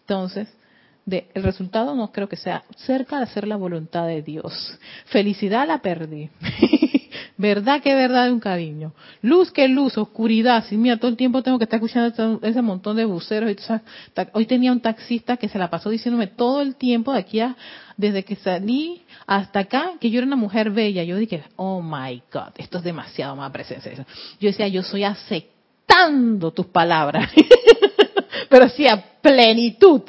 Entonces, 0.00 0.48
de, 1.04 1.28
el 1.34 1.42
resultado 1.42 1.94
no 1.94 2.12
creo 2.12 2.28
que 2.28 2.36
sea 2.36 2.64
cerca 2.76 3.18
de 3.18 3.24
hacer 3.24 3.46
la 3.46 3.56
voluntad 3.56 4.06
de 4.06 4.22
Dios. 4.22 4.78
Felicidad 5.06 5.66
la 5.66 5.78
perdí. 5.78 6.30
verdad 7.38 7.82
que 7.82 7.94
verdad 7.94 8.26
de 8.26 8.32
un 8.32 8.40
cariño. 8.40 8.92
Luz 9.22 9.52
que 9.52 9.68
luz, 9.68 9.96
oscuridad. 9.98 10.64
Sí, 10.68 10.76
mira, 10.76 10.96
todo 10.96 11.10
el 11.10 11.16
tiempo 11.16 11.42
tengo 11.42 11.58
que 11.58 11.64
estar 11.64 11.78
escuchando 11.78 12.40
ese 12.42 12.62
montón 12.62 12.96
de 12.96 13.04
buceros. 13.04 13.54
Hoy 14.32 14.46
tenía 14.46 14.72
un 14.72 14.80
taxista 14.80 15.36
que 15.36 15.48
se 15.48 15.58
la 15.58 15.70
pasó 15.70 15.90
diciéndome 15.90 16.26
todo 16.26 16.60
el 16.60 16.76
tiempo 16.76 17.12
de 17.12 17.18
aquí 17.20 17.40
a, 17.40 17.56
desde 17.96 18.24
que 18.24 18.36
salí 18.36 19.02
hasta 19.26 19.60
acá, 19.60 19.92
que 20.00 20.10
yo 20.10 20.18
era 20.18 20.26
una 20.26 20.36
mujer 20.36 20.70
bella. 20.70 21.04
Yo 21.04 21.16
dije, 21.16 21.44
oh 21.56 21.82
my 21.82 22.22
God, 22.32 22.52
esto 22.56 22.78
es 22.78 22.84
demasiado 22.84 23.36
más 23.36 23.50
presencia. 23.52 23.92
Yo 24.40 24.48
decía, 24.48 24.68
yo 24.68 24.82
soy 24.82 25.04
aceptando 25.04 26.50
tus 26.52 26.66
palabras. 26.66 27.30
pero 28.48 28.68
sí 28.68 28.86
plenitud. 29.20 30.02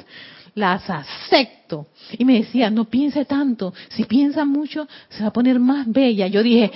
Las 0.54 0.88
acepto. 0.90 1.86
Y 2.12 2.24
me 2.24 2.38
decía, 2.40 2.70
no 2.70 2.86
piense 2.86 3.24
tanto. 3.24 3.72
Si 3.90 4.04
piensa 4.04 4.44
mucho, 4.44 4.88
se 5.08 5.22
va 5.22 5.28
a 5.28 5.32
poner 5.32 5.60
más 5.60 5.86
bella. 5.90 6.26
Yo 6.26 6.42
dije, 6.42 6.70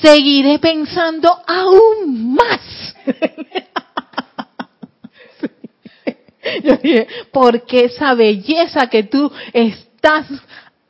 seguiré 0.00 0.58
pensando 0.58 1.30
aún 1.46 2.34
más. 2.34 2.94
Yo 6.64 6.76
dije, 6.76 7.06
porque 7.30 7.84
esa 7.84 8.14
belleza 8.14 8.88
que 8.88 9.04
tú 9.04 9.30
estás 9.52 10.26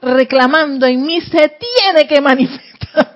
reclamando 0.00 0.86
en 0.86 1.04
mí 1.04 1.20
se 1.20 1.52
tiene 1.58 2.08
que 2.08 2.20
manifestar. 2.20 3.14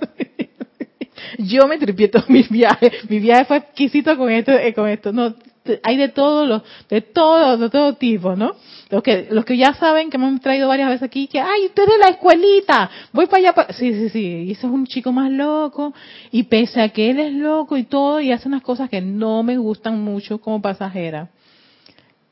Yo 1.39 1.67
me 1.67 1.79
tripié 1.79 2.11
mis 2.29 2.49
viajes. 2.49 2.93
Mi 3.11 3.19
viaje 3.19 3.45
fue 3.47 3.57
exquisito 3.59 4.17
con 4.17 4.31
esto, 4.31 4.53
eh, 4.53 4.73
con 4.75 4.89
esto. 4.89 5.13
No, 5.13 5.35
hay 5.83 5.97
de 5.97 6.09
todos 6.09 6.49
los, 6.49 6.63
de 6.89 7.01
todo, 7.01 7.57
de 7.57 7.71
todo 7.71 7.95
tipo, 7.95 8.37
¿no? 8.37 8.53
Los 8.91 9.03
que, 9.03 9.29
los 9.31 9.45
que 9.45 9.57
ya 9.57 9.75
saben 9.75 10.11
que 10.11 10.19
me 10.19 10.27
han 10.27 10.39
traído 10.41 10.69
varias 10.69 10.89
veces 10.89 11.03
aquí, 11.03 11.27
que, 11.27 11.41
ay, 11.41 11.67
usted 11.67 11.83
es 11.83 11.99
la 11.99 12.11
escuelita, 12.11 12.91
voy 13.13 13.27
para 13.27 13.51
allá. 13.51 13.67
Sí, 13.73 13.93
sí, 13.93 14.09
sí, 14.11 14.27
y 14.49 14.53
ese 14.53 14.67
es 14.67 14.73
un 14.73 14.87
chico 14.87 15.13
más 15.13 15.31
loco, 15.31 15.93
y 16.31 16.45
pese 16.45 16.81
a 16.81 16.89
que 16.91 17.11
él 17.11 17.21
es 17.21 17.33
loco 17.33 17.77
y 17.77 17.85
todo, 17.85 18.21
y 18.21 18.33
hace 18.33 18.49
unas 18.49 18.63
cosas 18.63 18.89
que 18.89 19.01
no 19.01 19.43
me 19.43 19.59
gustan 19.59 20.01
mucho 20.03 20.39
como 20.39 20.63
pasajera, 20.63 21.31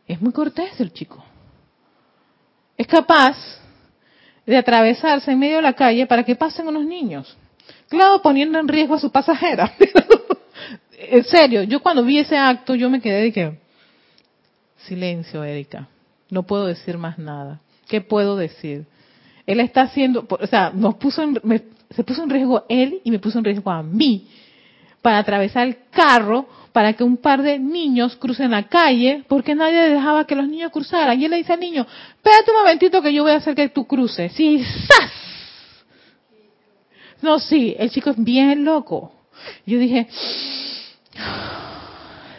es 0.07 0.21
muy 0.21 0.33
cortés 0.33 0.79
el 0.81 0.93
chico. 0.93 1.25
Es 2.77 2.87
capaz 2.87 3.37
de 4.47 4.57
atravesarse 4.57 5.33
en 5.33 5.39
medio 5.39 5.57
de 5.57 5.63
la 5.63 5.73
calle 5.73 6.07
para 6.07 6.25
que 6.25 6.37
pasen 6.37 6.69
unos 6.69 6.85
niños. 6.85 7.37
Claro, 7.89 8.21
poniendo 8.23 8.59
en 8.59 8.69
riesgo 8.69 8.95
a 8.95 9.01
su 9.01 9.11
pasajera. 9.11 9.73
en 11.11 11.25
serio, 11.25 11.63
yo 11.63 11.81
cuando 11.81 12.05
vi 12.05 12.19
ese 12.19 12.37
acto, 12.37 12.75
yo 12.75 12.91
me 12.91 13.01
quedé 13.01 13.23
de 13.23 13.33
que, 13.33 13.59
silencio, 14.87 15.45
Erika, 15.45 15.89
no 16.31 16.45
puedo 16.45 16.67
decir 16.67 16.99
más 16.99 17.19
nada. 17.19 17.61
¿Qué 17.89 18.01
puedo 18.01 18.37
decir? 18.37 18.87
Él 19.47 19.61
está 19.61 19.83
haciendo, 19.83 20.27
o 20.29 20.47
sea, 20.47 20.71
nos 20.75 20.95
puso 20.97 21.23
se 21.91 22.03
puso 22.03 22.23
en 22.25 22.31
riesgo 22.31 22.65
él 22.69 23.01
y 23.05 23.11
me 23.11 23.19
puso 23.19 23.39
en 23.39 23.45
riesgo 23.45 23.71
a 23.71 23.83
mí 23.83 24.27
para 25.03 25.19
atravesar 25.19 25.69
el 25.69 25.77
carro 25.91 26.49
para 26.73 26.95
que 26.95 27.05
un 27.05 27.19
par 27.19 27.43
de 27.43 27.59
niños 27.59 28.17
crucen 28.17 28.51
la 28.51 28.65
calle 28.65 29.23
porque 29.29 29.55
nadie 29.55 29.91
dejaba 29.91 30.27
que 30.27 30.35
los 30.35 30.49
niños 30.49 30.73
cruzaran. 30.73 31.21
Y 31.21 31.27
él 31.27 31.31
le 31.31 31.37
dice 31.37 31.53
al 31.53 31.61
niño, 31.61 31.87
espérate 32.17 32.51
un 32.51 32.57
momentito 32.57 33.01
que 33.01 33.13
yo 33.13 33.23
voy 33.23 33.33
a 33.33 33.37
hacer 33.37 33.55
que 33.55 33.69
tú 33.69 33.87
cruces. 33.87 34.33
Sí, 34.33 34.65
¡zas! 34.89 35.13
No, 37.23 37.39
sí, 37.39 37.77
el 37.79 37.91
chico 37.91 38.11
es 38.11 38.17
bien 38.23 38.65
loco. 38.65 39.13
Yo 39.67 39.79
dije, 39.79 40.09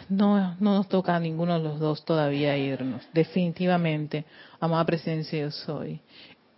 no, 0.08 0.56
no 0.60 0.74
nos 0.74 0.88
toca 0.88 1.16
a 1.16 1.20
ninguno 1.20 1.58
de 1.58 1.64
los 1.64 1.80
dos 1.80 2.04
todavía 2.04 2.56
irnos, 2.56 3.02
definitivamente. 3.12 4.24
Amada 4.60 4.84
presencia 4.84 5.40
yo 5.40 5.50
soy. 5.50 6.00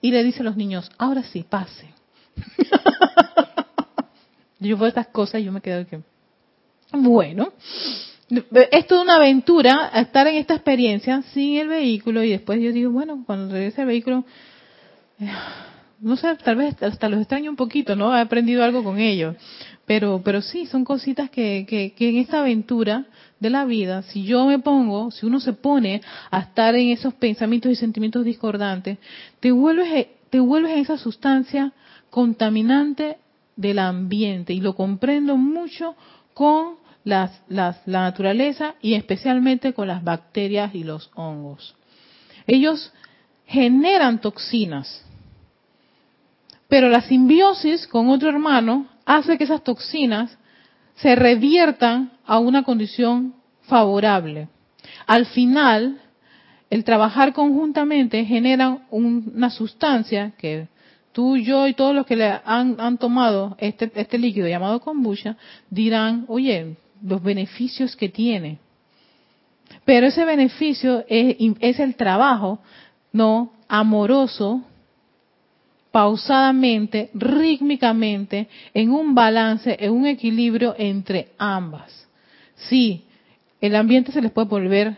Y 0.00 0.10
le 0.10 0.22
dice 0.22 0.40
a 0.40 0.44
los 0.44 0.56
niños, 0.56 0.90
ahora 0.98 1.22
sí, 1.22 1.44
pasen. 1.48 1.90
yo 4.60 4.76
veo 4.76 4.88
estas 4.88 5.08
cosas 5.08 5.40
y 5.40 5.44
yo 5.44 5.52
me 5.52 5.60
quedo 5.60 5.86
que, 5.86 6.00
bueno, 6.92 7.52
es 8.70 8.86
toda 8.86 9.02
una 9.02 9.16
aventura 9.16 9.90
estar 9.94 10.26
en 10.26 10.36
esta 10.36 10.54
experiencia 10.54 11.22
sin 11.32 11.58
el 11.58 11.68
vehículo 11.68 12.22
y 12.22 12.30
después 12.30 12.60
yo 12.60 12.72
digo, 12.72 12.90
bueno, 12.90 13.22
cuando 13.26 13.52
regrese 13.52 13.80
el 13.80 13.86
vehículo, 13.86 14.24
eh, 15.20 15.30
no 16.00 16.16
sé, 16.16 16.36
tal 16.36 16.56
vez 16.56 16.80
hasta 16.82 17.08
los 17.08 17.20
extraño 17.20 17.50
un 17.50 17.56
poquito, 17.56 17.96
¿no? 17.96 18.16
He 18.16 18.20
aprendido 18.20 18.62
algo 18.62 18.84
con 18.84 18.98
ellos. 18.98 19.36
Pero, 19.88 20.20
pero 20.22 20.42
sí, 20.42 20.66
son 20.66 20.84
cositas 20.84 21.30
que, 21.30 21.64
que, 21.66 22.08
en 22.10 22.18
esta 22.18 22.40
aventura 22.40 23.06
de 23.40 23.48
la 23.48 23.64
vida, 23.64 24.02
si 24.02 24.22
yo 24.22 24.44
me 24.44 24.58
pongo, 24.58 25.10
si 25.10 25.24
uno 25.24 25.40
se 25.40 25.54
pone 25.54 26.02
a 26.30 26.40
estar 26.40 26.74
en 26.74 26.90
esos 26.90 27.14
pensamientos 27.14 27.72
y 27.72 27.74
sentimientos 27.74 28.22
discordantes, 28.22 28.98
te 29.40 29.50
vuelves, 29.50 30.08
te 30.28 30.40
vuelves 30.40 30.76
esa 30.76 30.98
sustancia 30.98 31.72
contaminante 32.10 33.16
del 33.56 33.78
ambiente. 33.78 34.52
Y 34.52 34.60
lo 34.60 34.76
comprendo 34.76 35.38
mucho 35.38 35.96
con 36.34 36.74
las, 37.04 37.40
las, 37.48 37.80
la 37.86 38.02
naturaleza 38.02 38.74
y 38.82 38.92
especialmente 38.92 39.72
con 39.72 39.88
las 39.88 40.04
bacterias 40.04 40.74
y 40.74 40.84
los 40.84 41.10
hongos. 41.14 41.74
Ellos 42.46 42.92
generan 43.46 44.20
toxinas, 44.20 45.02
pero 46.68 46.90
la 46.90 47.00
simbiosis 47.00 47.86
con 47.86 48.10
otro 48.10 48.28
hermano 48.28 48.97
hace 49.08 49.38
que 49.38 49.44
esas 49.44 49.64
toxinas 49.64 50.36
se 50.96 51.16
reviertan 51.16 52.12
a 52.26 52.38
una 52.38 52.62
condición 52.62 53.34
favorable. 53.62 54.48
Al 55.06 55.24
final, 55.26 55.98
el 56.68 56.84
trabajar 56.84 57.32
conjuntamente 57.32 58.24
genera 58.26 58.86
una 58.90 59.48
sustancia 59.48 60.32
que 60.36 60.68
tú, 61.12 61.38
yo 61.38 61.66
y 61.66 61.72
todos 61.72 61.94
los 61.94 62.04
que 62.04 62.16
le 62.16 62.38
han, 62.44 62.98
tomado 62.98 63.56
este, 63.58 63.90
este, 63.94 64.18
líquido 64.18 64.46
llamado 64.46 64.80
kombucha 64.80 65.38
dirán, 65.70 66.26
oye, 66.28 66.76
los 67.02 67.22
beneficios 67.22 67.96
que 67.96 68.10
tiene. 68.10 68.58
Pero 69.86 70.06
ese 70.06 70.26
beneficio 70.26 71.02
es, 71.08 71.36
es 71.60 71.80
el 71.80 71.96
trabajo, 71.96 72.58
no 73.10 73.52
amoroso, 73.68 74.62
pausadamente, 75.90 77.10
rítmicamente, 77.14 78.48
en 78.74 78.90
un 78.90 79.14
balance, 79.14 79.76
en 79.78 79.92
un 79.92 80.06
equilibrio 80.06 80.74
entre 80.78 81.28
ambas. 81.38 82.06
Sí, 82.56 83.04
el 83.60 83.74
ambiente 83.74 84.12
se 84.12 84.22
les 84.22 84.30
puede 84.30 84.48
volver 84.48 84.96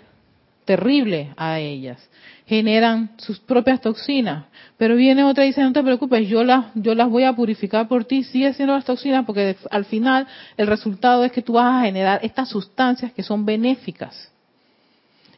terrible 0.65 1.33
a 1.37 1.59
ellas, 1.59 1.99
generan 2.47 3.11
sus 3.17 3.41
propias 3.41 3.81
toxinas, 3.81 4.45
pero 4.77 4.95
viene 4.95 5.25
otra 5.25 5.45
y 5.45 5.49
dice, 5.49 5.63
no 5.63 5.73
te 5.73 5.83
preocupes, 5.83 6.29
yo 6.29 6.45
las, 6.45 6.67
yo 6.75 6.95
las 6.95 7.09
voy 7.09 7.25
a 7.25 7.33
purificar 7.33 7.89
por 7.89 8.05
ti, 8.05 8.23
sigue 8.23 8.53
siendo 8.55 8.75
las 8.75 8.85
toxinas, 8.85 9.25
porque 9.25 9.57
al 9.71 9.85
final 9.85 10.27
el 10.57 10.67
resultado 10.67 11.25
es 11.25 11.33
que 11.33 11.43
tú 11.43 11.55
vas 11.55 11.81
a 11.81 11.85
generar 11.87 12.21
estas 12.23 12.49
sustancias 12.49 13.13
que 13.13 13.23
son 13.23 13.45
benéficas. 13.45 14.31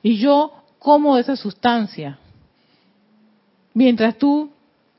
Y 0.02 0.16
yo 0.18 0.52
como 0.78 1.16
esa 1.16 1.36
sustancia. 1.36 2.18
Mientras 3.72 4.18
tú 4.18 4.50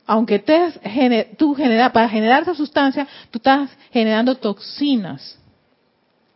aunque 0.06 0.39
te, 0.39 1.36
tú 1.38 1.54
genera, 1.54 1.92
para 1.94 2.10
generar 2.10 2.44
esa 2.44 2.56
sustancia, 2.56 3.08
tú 3.32 3.38
estás 3.38 3.70
generando 3.92 4.36
toxinas, 4.36 5.39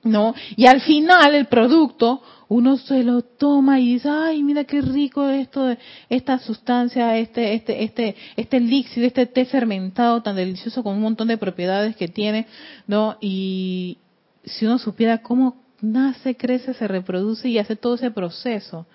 ¿no? 0.03 0.34
Y 0.56 0.65
al 0.67 0.82
final 0.82 1.36
el 1.36 1.47
producto, 1.47 2.21
uno 2.47 2.77
se 2.77 3.03
lo 3.03 3.21
toma 3.23 3.80
y 3.80 3.93
dice, 3.93 4.10
ay, 4.10 4.41
mira 4.41 4.63
qué 4.63 4.82
rico 4.82 5.27
esto, 5.27 5.75
esta 6.10 6.39
sustancia, 6.39 7.17
este, 7.17 7.53
este, 7.56 7.84
este, 7.84 8.15
este 8.38 8.58
elixir, 8.58 9.03
este 9.03 9.25
té 9.25 9.45
fermentado 9.45 10.21
tan 10.21 10.38
delicioso 10.38 10.82
con 10.82 10.95
un 10.95 11.01
montón 11.01 11.27
de 11.27 11.38
propiedades 11.38 11.95
que 11.97 12.08
tiene, 12.08 12.47
¿no? 12.88 13.17
Y 13.19 13.97
si 14.45 14.65
uno 14.65 14.77
supiera 14.77 15.21
cómo 15.21 15.58
nace, 15.82 16.36
crece, 16.36 16.73
se 16.73 16.88
reproduce 16.88 17.49
y 17.49 17.60
hace 17.60 17.75
todo 17.75 17.95
ese 17.95 18.12
proceso. 18.12 18.88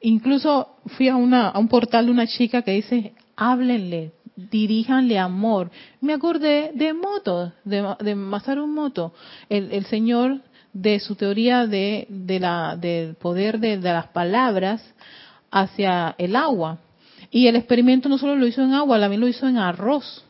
Incluso 0.00 0.76
fui 0.96 1.08
a, 1.08 1.16
una, 1.16 1.48
a 1.48 1.58
un 1.58 1.68
portal 1.68 2.06
de 2.06 2.12
una 2.12 2.26
chica 2.26 2.62
que 2.62 2.72
dice, 2.72 3.14
háblenle, 3.36 4.12
diríjanle 4.36 5.18
amor. 5.18 5.70
Me 6.00 6.14
acordé 6.14 6.72
de 6.74 6.92
Moto, 6.92 7.52
de, 7.64 7.94
de 8.00 8.14
Masaru 8.14 8.66
Moto, 8.66 9.12
el, 9.48 9.72
el 9.72 9.86
señor 9.86 10.40
de 10.74 10.98
su 10.98 11.14
teoría 11.14 11.66
de, 11.66 12.06
de 12.10 12.40
la, 12.40 12.76
del 12.76 13.14
poder 13.14 13.60
de, 13.60 13.76
las 13.78 14.08
palabras 14.08 14.84
hacia 15.50 16.14
el 16.18 16.36
agua. 16.36 16.78
Y 17.30 17.46
el 17.46 17.56
experimento 17.56 18.08
no 18.08 18.18
solo 18.18 18.36
lo 18.36 18.46
hizo 18.46 18.62
en 18.62 18.74
agua, 18.74 19.00
también 19.00 19.20
lo 19.20 19.28
hizo 19.28 19.48
en 19.48 19.56
arroz. 19.56 20.24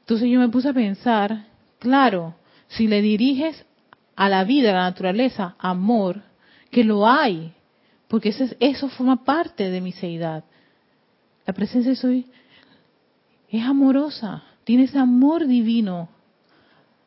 Entonces 0.00 0.28
yo 0.28 0.38
me 0.38 0.48
puse 0.48 0.68
a 0.68 0.74
pensar, 0.74 1.46
claro, 1.78 2.34
si 2.68 2.88
le 2.88 3.00
diriges 3.00 3.64
a 4.16 4.28
la 4.28 4.44
vida, 4.44 4.70
a 4.70 4.74
la 4.74 4.90
naturaleza, 4.90 5.54
amor, 5.58 6.22
que 6.70 6.84
lo 6.84 7.08
hay, 7.08 7.52
porque 8.08 8.34
eso 8.60 8.88
forma 8.88 9.24
parte 9.24 9.70
de 9.70 9.80
mi 9.80 9.92
seidad. 9.92 10.44
La 11.46 11.52
presencia 11.52 11.90
de 11.90 11.96
soy 11.96 12.26
es 13.48 13.64
amorosa, 13.64 14.42
tiene 14.64 14.84
ese 14.84 14.98
amor 14.98 15.46
divino 15.46 16.08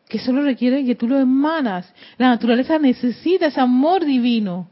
que 0.08 0.20
solo 0.20 0.42
requiere 0.42 0.84
que 0.86 0.96
tú 0.96 1.08
lo 1.08 1.20
emanas. 1.20 1.94
La 2.18 2.30
naturaleza 2.30 2.80
necesita 2.80 3.46
ese 3.46 3.62
amor 3.62 4.04
divino. 4.04 4.68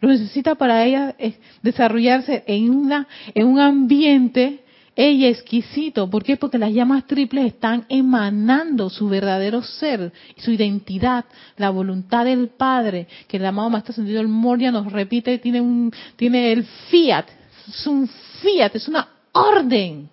Lo 0.00 0.08
necesita 0.08 0.54
para 0.54 0.84
ella 0.84 1.16
eh, 1.18 1.38
desarrollarse 1.62 2.44
en 2.46 2.70
una 2.70 3.08
en 3.34 3.46
un 3.48 3.58
ambiente 3.58 4.60
ella 4.94 5.28
exquisito. 5.28 6.08
¿Por 6.08 6.22
qué? 6.22 6.36
Porque 6.36 6.58
las 6.58 6.72
llamas 6.72 7.06
triples 7.06 7.46
están 7.46 7.84
emanando 7.88 8.88
su 8.88 9.08
verdadero 9.08 9.62
ser, 9.62 10.12
su 10.38 10.52
identidad, 10.52 11.26
la 11.56 11.70
voluntad 11.70 12.24
del 12.24 12.48
Padre, 12.48 13.06
que 13.28 13.36
el 13.36 13.44
amado 13.44 13.68
Maestro 13.68 13.92
Sentido 13.92 14.20
el 14.20 14.28
Moria 14.28 14.70
nos 14.70 14.90
repite, 14.90 15.38
tiene 15.38 15.60
un, 15.60 15.92
tiene 16.16 16.52
el 16.52 16.64
fiat, 16.64 17.26
es 17.68 17.86
un 17.86 18.08
fiat, 18.46 18.74
es 18.76 18.88
una 18.88 19.08
orden 19.32 20.08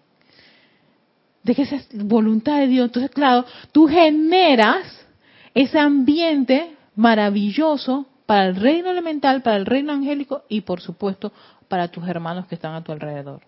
de 1.43 1.55
que 1.55 1.63
esa 1.63 1.75
es 1.75 1.87
voluntad 1.93 2.59
de 2.59 2.67
Dios. 2.67 2.85
Entonces, 2.87 3.11
claro, 3.11 3.45
tú 3.71 3.87
generas 3.87 4.85
ese 5.53 5.77
ambiente 5.77 6.75
maravilloso 6.95 8.07
para 8.25 8.47
el 8.47 8.55
reino 8.55 8.89
elemental, 8.89 9.41
para 9.41 9.57
el 9.57 9.65
reino 9.65 9.91
angélico 9.91 10.43
y, 10.49 10.61
por 10.61 10.81
supuesto, 10.81 11.31
para 11.67 11.89
tus 11.89 12.07
hermanos 12.07 12.47
que 12.47 12.55
están 12.55 12.73
a 12.73 12.83
tu 12.83 12.91
alrededor. 12.91 13.41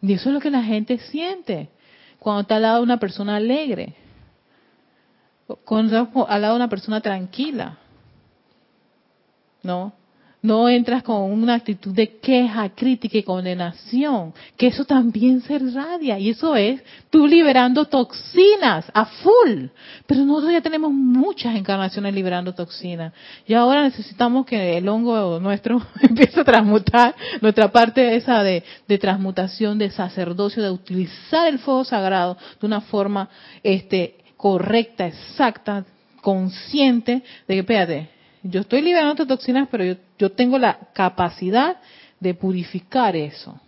Y 0.00 0.12
eso 0.12 0.30
es 0.30 0.34
lo 0.34 0.40
que 0.40 0.50
la 0.50 0.62
gente 0.62 0.98
siente 0.98 1.68
cuando 2.18 2.42
está 2.42 2.56
al 2.56 2.62
lado 2.62 2.76
de 2.78 2.82
una 2.84 2.98
persona 2.98 3.36
alegre, 3.36 3.94
cuando 5.64 5.96
está 5.96 6.24
al 6.28 6.42
lado 6.42 6.54
de 6.54 6.60
una 6.60 6.68
persona 6.68 7.00
tranquila, 7.00 7.78
¿no? 9.62 9.92
No 10.42 10.68
entras 10.68 11.04
con 11.04 11.30
una 11.30 11.54
actitud 11.54 11.94
de 11.94 12.18
queja, 12.18 12.68
crítica 12.70 13.16
y 13.16 13.22
condenación, 13.22 14.34
que 14.56 14.66
eso 14.66 14.84
también 14.84 15.40
se 15.40 15.54
irradia 15.54 16.18
y 16.18 16.30
eso 16.30 16.56
es 16.56 16.82
tú 17.10 17.28
liberando 17.28 17.84
toxinas 17.84 18.90
a 18.92 19.04
full. 19.06 19.66
Pero 20.06 20.24
nosotros 20.24 20.52
ya 20.52 20.60
tenemos 20.60 20.92
muchas 20.92 21.54
encarnaciones 21.54 22.12
liberando 22.12 22.52
toxinas 22.54 23.12
y 23.46 23.54
ahora 23.54 23.82
necesitamos 23.82 24.44
que 24.44 24.78
el 24.78 24.88
hongo 24.88 25.38
nuestro 25.38 25.80
empiece 26.00 26.40
a 26.40 26.44
transmutar 26.44 27.14
nuestra 27.40 27.70
parte 27.70 28.16
esa 28.16 28.42
de, 28.42 28.64
de 28.88 28.98
transmutación, 28.98 29.78
de 29.78 29.90
sacerdocio, 29.90 30.60
de 30.60 30.70
utilizar 30.70 31.46
el 31.46 31.60
fuego 31.60 31.84
sagrado 31.84 32.36
de 32.60 32.66
una 32.66 32.80
forma 32.80 33.28
este, 33.62 34.16
correcta, 34.36 35.06
exacta, 35.06 35.84
consciente 36.20 37.22
de 37.46 37.54
que, 37.54 37.60
espérate, 37.60 38.21
yo 38.42 38.60
estoy 38.60 38.82
liberando 38.82 39.26
toxinas, 39.26 39.68
pero 39.70 39.84
yo, 39.84 39.94
yo 40.18 40.32
tengo 40.32 40.58
la 40.58 40.78
capacidad 40.92 41.76
de 42.18 42.34
purificar 42.34 43.16
eso, 43.16 43.60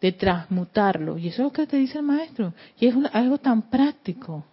de 0.00 0.12
transmutarlo. 0.12 1.18
Y 1.18 1.28
eso 1.28 1.42
es 1.42 1.44
lo 1.46 1.52
que 1.52 1.66
te 1.66 1.76
dice 1.76 1.98
el 1.98 2.04
maestro. 2.04 2.52
Y 2.78 2.86
es 2.86 2.94
algo 3.12 3.38
tan 3.38 3.62
práctico. 3.62 4.44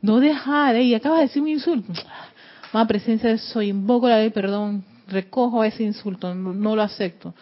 No 0.00 0.18
dejar, 0.18 0.76
y 0.80 0.94
acaba 0.94 1.16
de 1.16 1.22
decir 1.22 1.42
un 1.42 1.48
insulto. 1.48 1.92
Más 2.72 2.86
presencia 2.86 3.30
de 3.30 3.38
soy, 3.38 3.68
invoco 3.68 4.08
la 4.08 4.18
ley, 4.18 4.30
perdón, 4.30 4.84
recojo 5.08 5.62
ese 5.62 5.82
insulto, 5.82 6.34
no 6.34 6.74
lo 6.74 6.82
acepto 6.82 7.34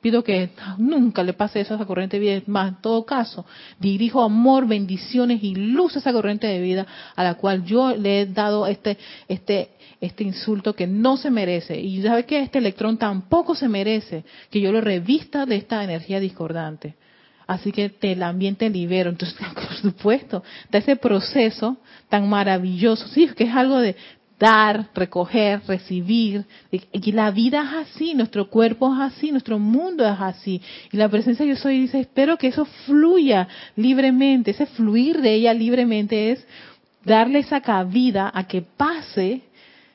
pido 0.00 0.22
que 0.22 0.50
nunca 0.78 1.22
le 1.22 1.32
pase 1.32 1.60
eso 1.60 1.74
a 1.74 1.76
esa 1.76 1.86
corriente 1.86 2.18
de 2.18 2.20
vida. 2.20 2.42
Más, 2.46 2.68
en 2.68 2.80
todo 2.80 3.04
caso, 3.04 3.46
dirijo 3.78 4.22
amor, 4.22 4.66
bendiciones 4.66 5.42
y 5.42 5.54
luz 5.54 5.96
a 5.96 5.98
esa 6.00 6.12
corriente 6.12 6.46
de 6.46 6.60
vida 6.60 6.86
a 7.14 7.24
la 7.24 7.34
cual 7.34 7.64
yo 7.64 7.94
le 7.96 8.20
he 8.20 8.26
dado 8.26 8.66
este, 8.66 8.98
este, 9.28 9.70
este 10.00 10.24
insulto 10.24 10.74
que 10.74 10.86
no 10.86 11.16
se 11.16 11.30
merece. 11.30 11.80
Y 11.80 12.02
sabe 12.02 12.24
que 12.24 12.40
este 12.40 12.58
electrón 12.58 12.98
tampoco 12.98 13.54
se 13.54 13.68
merece 13.68 14.24
que 14.50 14.60
yo 14.60 14.72
lo 14.72 14.80
revista 14.80 15.46
de 15.46 15.56
esta 15.56 15.82
energía 15.82 16.20
discordante. 16.20 16.94
Así 17.46 17.70
que 17.70 17.94
el 18.00 18.22
ambiente 18.22 18.68
libero. 18.68 19.10
Entonces, 19.10 19.36
por 19.54 19.74
supuesto, 19.76 20.42
de 20.70 20.78
ese 20.78 20.96
proceso 20.96 21.78
tan 22.08 22.28
maravilloso, 22.28 23.06
sí, 23.08 23.28
que 23.36 23.44
es 23.44 23.54
algo 23.54 23.78
de 23.78 23.96
dar, 24.38 24.88
recoger, 24.94 25.62
recibir. 25.66 26.44
Y 26.70 27.12
la 27.12 27.30
vida 27.30 27.62
es 27.62 27.88
así, 27.88 28.14
nuestro 28.14 28.48
cuerpo 28.48 28.92
es 28.94 29.00
así, 29.00 29.30
nuestro 29.30 29.58
mundo 29.58 30.06
es 30.06 30.20
así. 30.20 30.60
Y 30.92 30.96
la 30.96 31.08
presencia 31.08 31.44
yo 31.44 31.56
soy 31.56 31.80
dice, 31.80 32.00
espero 32.00 32.36
que 32.36 32.48
eso 32.48 32.64
fluya 32.86 33.48
libremente. 33.76 34.50
Ese 34.50 34.66
fluir 34.66 35.20
de 35.20 35.34
ella 35.34 35.54
libremente 35.54 36.32
es 36.32 36.46
darle 37.04 37.40
esa 37.40 37.60
cabida 37.60 38.30
a 38.34 38.46
que 38.46 38.62
pase 38.62 39.42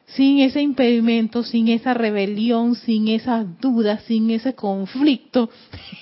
sin 0.08 0.40
ese 0.40 0.62
impedimento, 0.62 1.44
sin 1.44 1.70
esa 1.70 1.94
rebelión, 1.94 2.76
sin 2.76 3.08
esas 3.08 3.46
dudas, 3.62 4.04
sin 4.04 4.30
ese 4.32 4.56
conflicto 4.56 5.50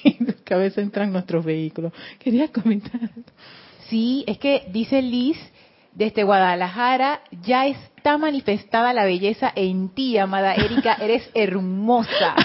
que 0.46 0.54
a 0.54 0.58
veces 0.58 0.80
entran 0.80 1.12
nuestros 1.12 1.46
vehículos. 1.46 1.94
Quería 2.18 2.48
comentar. 2.48 3.12
Sí, 3.88 4.24
es 4.28 4.38
que 4.38 4.64
dice 4.72 5.02
Liz 5.02 5.38
desde 5.94 6.24
Guadalajara, 6.24 7.22
ya 7.42 7.68
está 7.68 8.18
manifestada 8.18 8.94
la 8.94 9.06
belleza 9.06 9.52
en 9.56 9.90
ti, 9.90 10.18
amada 10.18 10.56
Erika, 10.56 10.94
eres 11.02 11.30
hermosa. 11.34 12.36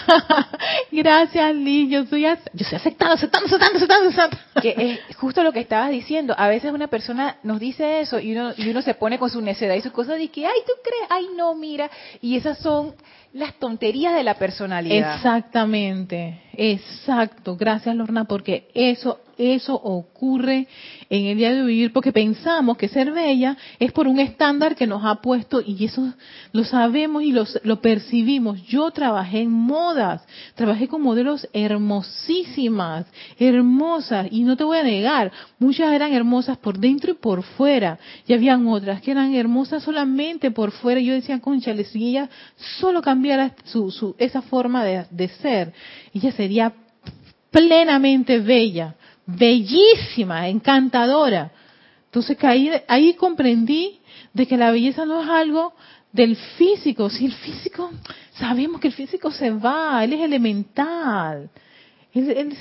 Gracias, 0.90 1.55
Liz, 1.55 1.90
yo 1.90 2.05
soy, 2.07 2.22
yo 2.22 2.64
soy 2.64 2.76
aceptando, 2.76 3.14
aceptando, 3.14 3.47
aceptando, 3.47 3.76
aceptando, 3.76 4.09
aceptando. 4.09 4.36
Que 4.61 5.01
es 5.09 5.16
justo 5.16 5.42
lo 5.42 5.53
que 5.53 5.61
estabas 5.61 5.90
diciendo, 5.90 6.34
a 6.36 6.49
veces 6.49 6.72
una 6.72 6.88
persona 6.88 7.36
nos 7.42 7.61
dice 7.61 8.01
eso 8.01 8.18
y 8.18 8.32
uno, 8.32 8.53
y 8.57 8.68
uno 8.68 8.82
se 8.82 8.95
pone 8.95 9.18
con 9.18 9.30
su 9.30 9.40
necedad 9.40 9.74
y 9.74 9.82
sus 9.82 9.92
cosas 9.92 10.20
y 10.20 10.28
que, 10.28 10.47
ay, 10.47 10.59
tú 10.66 10.72
crees, 10.82 11.11
ay, 11.11 11.28
no, 11.36 11.55
mira, 11.55 11.90
y 12.20 12.36
esas 12.36 12.59
son 12.59 12.95
las 13.32 13.55
tonterías 13.55 14.14
de 14.14 14.22
la 14.22 14.34
personalidad. 14.34 15.16
Exactamente, 15.16 16.40
exacto, 16.53 17.57
gracias 17.57 17.95
Lorna, 17.95 18.24
porque 18.24 18.68
eso 18.74 19.20
eso 19.39 19.74
ocurre 19.74 20.66
en 21.11 21.26
el 21.26 21.39
día 21.39 21.53
de 21.53 21.62
vivir 21.62 21.93
porque 21.93 22.12
pensamos 22.12 22.76
que 22.76 22.89
ser 22.89 23.12
bella 23.12 23.57
es 23.78 23.93
por 23.93 24.07
un 24.09 24.20
estándar 24.20 24.76
que 24.76 24.87
nos 24.87 25.05
ha 25.05 25.16
puesto 25.16 25.61
y 25.61 25.85
eso 25.85 26.12
lo 26.53 26.64
sabemos 26.64 27.22
y 27.22 27.32
lo 27.32 27.80
percibimos. 27.80 28.62
Yo 28.66 28.91
trabajé 28.91 29.43
en 29.43 29.51
modas, 29.51 30.24
trabajé 30.55 30.89
con 30.89 31.03
modelos 31.03 31.49
hermosísimas, 31.53 33.07
hermosas 33.39 34.28
y 34.30 34.43
no 34.43 34.57
te 34.57 34.64
voy 34.64 34.78
a 34.78 34.82
negar, 34.82 35.32
muchas 35.59 35.93
eran 35.93 36.12
hermosas 36.12 36.59
por 36.59 36.78
dentro 36.78 37.12
y 37.12 37.14
por 37.14 37.43
fuera 37.43 37.99
y 38.26 38.32
habían 38.32 38.66
otras 38.66 39.01
que 39.01 39.11
eran 39.11 39.35
hermosas 39.35 39.82
solamente 39.82 40.51
por 40.51 40.70
fuera. 40.70 41.01
Yo 41.01 41.14
decía, 41.14 41.41
concha, 41.41 41.74
si 41.85 42.09
ella 42.09 42.28
solo 42.78 43.03
cambiara 43.03 43.55
su, 43.64 44.14
esa 44.18 44.43
forma 44.43 44.85
de, 44.85 45.07
de 45.11 45.28
ser, 45.28 45.72
ella 46.12 46.32
sería 46.32 46.72
plenamente 47.51 48.41
bella 48.41 48.97
bellísima, 49.26 50.48
encantadora. 50.48 51.50
Entonces 52.06 52.36
ahí, 52.42 52.70
ahí 52.88 53.14
comprendí 53.14 54.00
de 54.32 54.46
que 54.46 54.56
la 54.56 54.70
belleza 54.70 55.04
no 55.04 55.22
es 55.22 55.28
algo 55.28 55.74
del 56.12 56.36
físico. 56.36 57.10
Si 57.10 57.26
el 57.26 57.32
físico, 57.32 57.90
sabemos 58.38 58.80
que 58.80 58.88
el 58.88 58.94
físico 58.94 59.30
se 59.30 59.50
va, 59.50 60.04
él 60.04 60.12
es 60.12 60.20
elemental. 60.20 61.50
Él, 62.14 62.54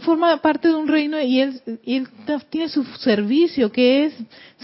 forma 0.00 0.34
parte 0.38 0.68
de 0.68 0.74
un 0.74 0.88
reino 0.88 1.20
y 1.20 1.40
él, 1.40 1.60
él, 1.84 2.08
tiene 2.48 2.70
su 2.70 2.82
servicio, 2.82 3.70
que 3.70 4.06
es 4.06 4.14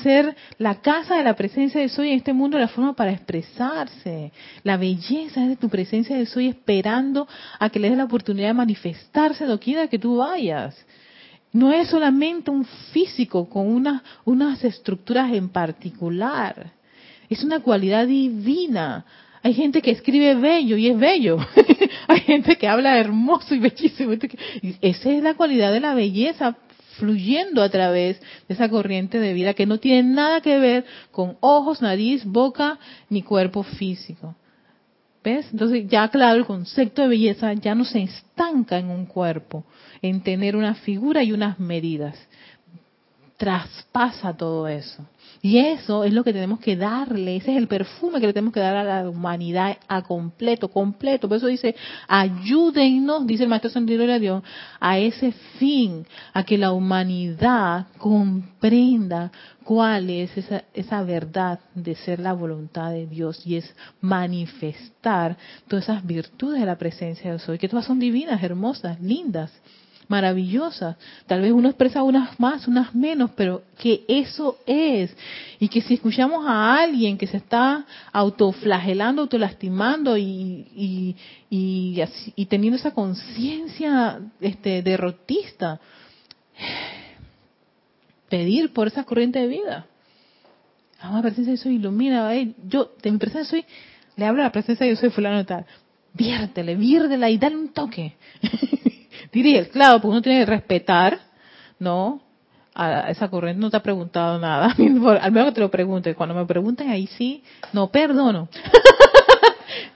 ser 0.03 0.35
la 0.57 0.81
casa 0.81 1.17
de 1.17 1.25
la 1.25 1.37
presencia 1.37 1.83
de 1.83 1.91
Soy 1.91 2.09
en 2.09 2.17
este 2.17 2.33
mundo, 2.33 2.59
la 2.59 2.69
forma 2.69 2.95
para 2.95 3.13
expresarse. 3.13 4.33
La 4.65 4.79
belleza 4.79 5.43
es 5.43 5.49
de 5.51 5.57
tu 5.57 5.69
presencia 5.69 6.17
de 6.17 6.25
Soy 6.25 6.49
esperando 6.49 7.29
a 7.59 7.69
que 7.69 7.79
le 7.79 7.91
des 7.91 7.99
la 7.99 8.05
oportunidad 8.05 8.49
de 8.49 8.55
manifestarse 8.55 9.45
quiera 9.61 9.89
que 9.89 9.99
tú 9.99 10.17
vayas. 10.17 10.75
No 11.53 11.73
es 11.73 11.89
solamente 11.89 12.51
un 12.51 12.65
físico 12.65 13.51
con 13.51 13.67
una, 13.67 14.03
unas 14.25 14.65
estructuras 14.65 15.31
en 15.33 15.51
particular. 15.51 16.73
Es 17.29 17.45
una 17.45 17.61
cualidad 17.61 18.07
divina 18.07 19.05
hay 19.43 19.55
gente 19.55 19.81
que 19.81 19.91
escribe 19.91 20.35
bello 20.35 20.77
y 20.77 20.89
es 20.89 20.99
bello. 20.99 21.39
Hay 22.09 22.21
gente 22.21 22.57
que 22.57 22.69
habla 22.69 22.99
hermoso 22.99 23.55
y 23.55 23.59
bellísimo. 23.59 24.13
Esa 24.81 25.11
es 25.11 25.23
la 25.23 25.35
cualidad 25.35 25.73
de 25.73 25.81
la 25.81 25.95
belleza 25.95 26.57
fluyendo 26.99 27.63
a 27.63 27.71
través 27.71 28.21
de 28.47 28.55
esa 28.55 28.69
corriente 28.69 29.19
de 29.19 29.33
vida 29.33 29.55
que 29.55 29.65
no 29.65 29.79
tiene 29.79 30.03
nada 30.03 30.41
que 30.41 30.59
ver 30.59 30.85
con 31.11 31.39
ojos, 31.41 31.81
nariz, 31.81 32.25
boca 32.25 32.79
ni 33.09 33.23
cuerpo 33.23 33.63
físico. 33.63 34.35
¿Ves? 35.25 35.47
Entonces 35.53 35.87
ya 35.89 36.09
claro, 36.09 36.39
el 36.39 36.47
concepto 36.47 37.03
de 37.03 37.09
belleza 37.09 37.53
ya 37.55 37.75
no 37.75 37.85
se 37.85 38.03
estanca 38.03 38.79
en 38.79 38.91
un 38.91 39.07
cuerpo, 39.07 39.65
en 40.03 40.23
tener 40.23 40.57
una 40.57 40.75
figura 40.75 41.23
y 41.23 41.33
unas 41.33 41.59
medidas. 41.59 42.17
Traspasa 43.39 44.37
todo 44.37 44.69
eso. 44.69 45.07
Y 45.43 45.57
eso 45.59 46.05
es 46.05 46.13
lo 46.13 46.23
que 46.23 46.35
tenemos 46.35 46.61
que 46.61 46.77
darle, 46.77 47.37
ese 47.37 47.53
es 47.53 47.57
el 47.57 47.67
perfume 47.67 48.21
que 48.21 48.27
le 48.27 48.35
tenemos 48.35 48.53
que 48.53 48.61
dar 48.61 48.77
a 48.77 48.85
la 48.85 49.09
humanidad 49.09 49.79
a 49.89 50.03
completo, 50.03 50.69
completo. 50.69 51.29
Por 51.29 51.39
eso 51.39 51.47
dice, 51.47 51.75
ayúdennos, 52.09 53.27
dice 53.27 53.45
el 53.45 53.49
Maestro 53.49 53.71
Santiago 53.71 54.05
de 54.05 54.21
Dios, 54.21 54.43
a 54.79 54.99
ese 54.99 55.33
fin, 55.59 56.05
a 56.35 56.45
que 56.45 56.59
la 56.59 56.73
humanidad 56.73 57.87
comprenda 57.97 59.33
cuál 59.65 60.11
es 60.11 60.37
esa, 60.37 60.65
esa 60.75 61.03
verdad 61.05 61.61
de 61.75 61.95
ser 61.95 62.21
la 62.21 62.35
voluntad 62.35 62.91
de 62.91 63.07
Dios 63.07 63.47
y 63.47 63.57
es 63.57 63.75
manifestar 64.03 65.39
todas 65.69 65.85
esas 65.85 66.05
virtudes 66.05 66.61
de 66.61 66.67
la 66.67 66.77
presencia 66.77 67.31
de 67.31 67.39
Dios, 67.39 67.59
que 67.59 67.69
todas 67.69 67.87
son 67.87 67.99
divinas, 67.99 68.43
hermosas, 68.43 69.01
lindas 69.01 69.51
maravillosas. 70.11 70.97
Tal 71.27 71.41
vez 71.41 71.53
uno 71.53 71.69
expresa 71.69 72.03
unas 72.03 72.39
más, 72.41 72.67
unas 72.67 72.95
menos, 72.95 73.31
pero 73.37 73.63
que 73.79 74.05
eso 74.09 74.59
es. 74.67 75.17
Y 75.61 75.69
que 75.69 75.81
si 75.81 75.95
escuchamos 75.95 76.45
a 76.47 76.83
alguien 76.83 77.17
que 77.17 77.29
se 77.29 77.37
está 77.37 77.87
autoflagelando, 78.13 79.23
autolastimando 79.23 80.19
y, 80.19 80.67
y, 80.75 81.17
y, 81.49 82.03
y 82.35 82.47
teniendo 82.47 82.77
esa 82.77 82.91
conciencia 82.91 84.21
este, 84.41 84.83
derrotista, 84.83 85.81
pedir 88.29 88.73
por 88.73 88.89
esa 88.89 89.05
corriente 89.05 89.39
de 89.39 89.47
vida. 89.47 89.87
la 91.01 91.23
presencia 91.23 91.53
de 91.53 91.57
soy 91.57 91.77
ilumina. 91.77 92.33
Yo, 92.67 92.91
de 93.01 93.13
mi 93.13 93.19
presencia 93.19 93.49
soy, 93.49 93.65
le 94.17 94.27
hablo 94.27 94.43
a 94.43 94.47
la 94.47 94.53
presencia 94.53 94.85
de 94.85 94.93
yo 94.93 95.01
soy 95.01 95.11
fulano 95.11 95.47
tal. 95.47 95.65
Viértele, 96.13 96.75
viértela 96.75 97.31
y 97.31 97.39
dale 97.39 97.57
un 97.57 97.69
toque. 97.69 98.17
diría, 99.33 99.69
claro, 99.69 100.01
pues 100.01 100.11
uno 100.11 100.23
tiene 100.23 100.41
que 100.41 100.51
respetar, 100.51 101.19
¿no? 101.79 102.21
A 102.75 103.11
esa 103.11 103.29
corriente 103.29 103.61
no 103.61 103.71
te 103.71 103.77
ha 103.77 103.83
preguntado 103.83 104.39
nada, 104.39 104.75
al 104.79 105.33
menos 105.33 105.49
que 105.49 105.55
te 105.55 105.61
lo 105.61 105.71
pregunte. 105.71 106.15
Cuando 106.15 106.35
me 106.35 106.47
pregunten 106.47 106.89
ahí 106.89 107.07
sí, 107.07 107.43
no 107.73 107.89
perdono. 107.89 108.49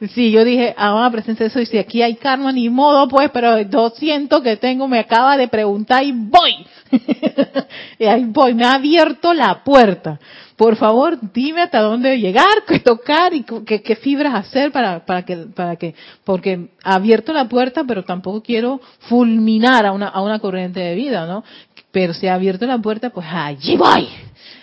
sí, 0.15 0.31
yo 0.31 0.45
dije, 0.45 0.75
ah, 0.77 1.09
presencia 1.11 1.45
de 1.45 1.51
eso, 1.51 1.61
y 1.61 1.67
si 1.67 1.79
aquí 1.79 2.03
hay 2.03 2.17
karma, 2.17 2.53
ni 2.53 2.69
modo, 2.69 3.09
pues, 3.09 3.31
pero 3.33 3.65
200 3.65 4.43
que 4.43 4.57
tengo 4.57 4.89
me 4.89 4.99
acaba 4.99 5.37
de 5.37 5.49
preguntar 5.49 6.03
y 6.03 6.13
voy. 6.13 6.67
y 7.99 8.05
ahí 8.05 8.25
voy, 8.27 8.55
me 8.55 8.65
ha 8.65 8.75
abierto 8.75 9.33
la 9.35 9.63
puerta. 9.65 10.19
Por 10.57 10.77
favor, 10.77 11.19
dime 11.33 11.63
hasta 11.63 11.81
dónde 11.81 12.19
llegar, 12.19 12.65
qué 12.67 12.79
tocar 12.79 13.35
y 13.35 13.43
qué, 13.43 13.97
fibras 13.97 14.35
hacer 14.35 14.71
para, 14.71 15.05
para 15.05 15.25
que, 15.25 15.37
para 15.37 15.77
que, 15.77 15.95
porque 16.23 16.69
ha 16.85 16.95
abierto 16.95 17.33
la 17.33 17.49
puerta, 17.49 17.83
pero 17.87 18.05
tampoco 18.05 18.43
quiero 18.43 18.81
fulminar 19.09 19.85
a 19.85 19.93
una, 19.93 20.09
a 20.09 20.23
una 20.23 20.39
corriente 20.39 20.79
de 20.79 20.95
vida, 20.95 21.27
¿no? 21.27 21.43
Pero 21.91 22.15
si 22.15 22.29
ha 22.29 22.35
abierto 22.35 22.67
la 22.67 22.79
puerta, 22.79 23.11
pues 23.11 23.27
allí 23.29 23.77
voy, 23.77 24.09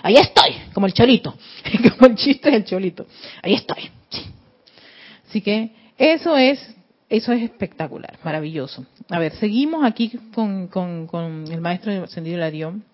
ahí 0.02 0.16
estoy, 0.16 0.56
como 0.74 0.86
el 0.88 0.94
cholito, 0.94 1.36
como 1.98 2.08
el 2.12 2.16
chiste 2.16 2.52
del 2.52 2.64
cholito, 2.64 3.06
ahí 3.42 3.56
estoy. 3.56 3.90
Así 5.28 5.42
que 5.42 5.72
eso 5.98 6.38
es 6.38 6.60
eso 7.12 7.34
es 7.34 7.44
espectacular, 7.44 8.18
maravilloso. 8.24 8.86
A 9.10 9.20
ver, 9.20 9.34
seguimos 9.34 9.84
aquí 9.84 10.18
con, 10.34 11.10
el 11.52 11.60
maestro 11.60 11.92
de 11.92 11.98
Ascendido 12.00 12.38
Larión. 12.38 12.86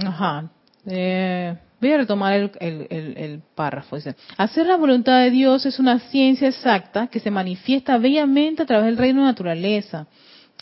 Ajá. 0.00 0.48
Eh, 0.86 1.56
voy 1.80 1.92
a 1.92 1.96
retomar 1.96 2.32
el, 2.32 2.52
el, 2.60 3.42
párrafo. 3.56 3.96
Dice, 3.96 4.14
hacer 4.36 4.66
la 4.66 4.76
voluntad 4.76 5.18
de 5.18 5.32
Dios 5.32 5.66
es 5.66 5.80
una 5.80 5.98
ciencia 5.98 6.46
exacta 6.46 7.08
que 7.08 7.18
se 7.18 7.32
manifiesta 7.32 7.98
bellamente 7.98 8.62
a 8.62 8.66
través 8.66 8.86
del 8.86 8.98
reino 8.98 9.22
de 9.22 9.26
naturaleza. 9.26 10.06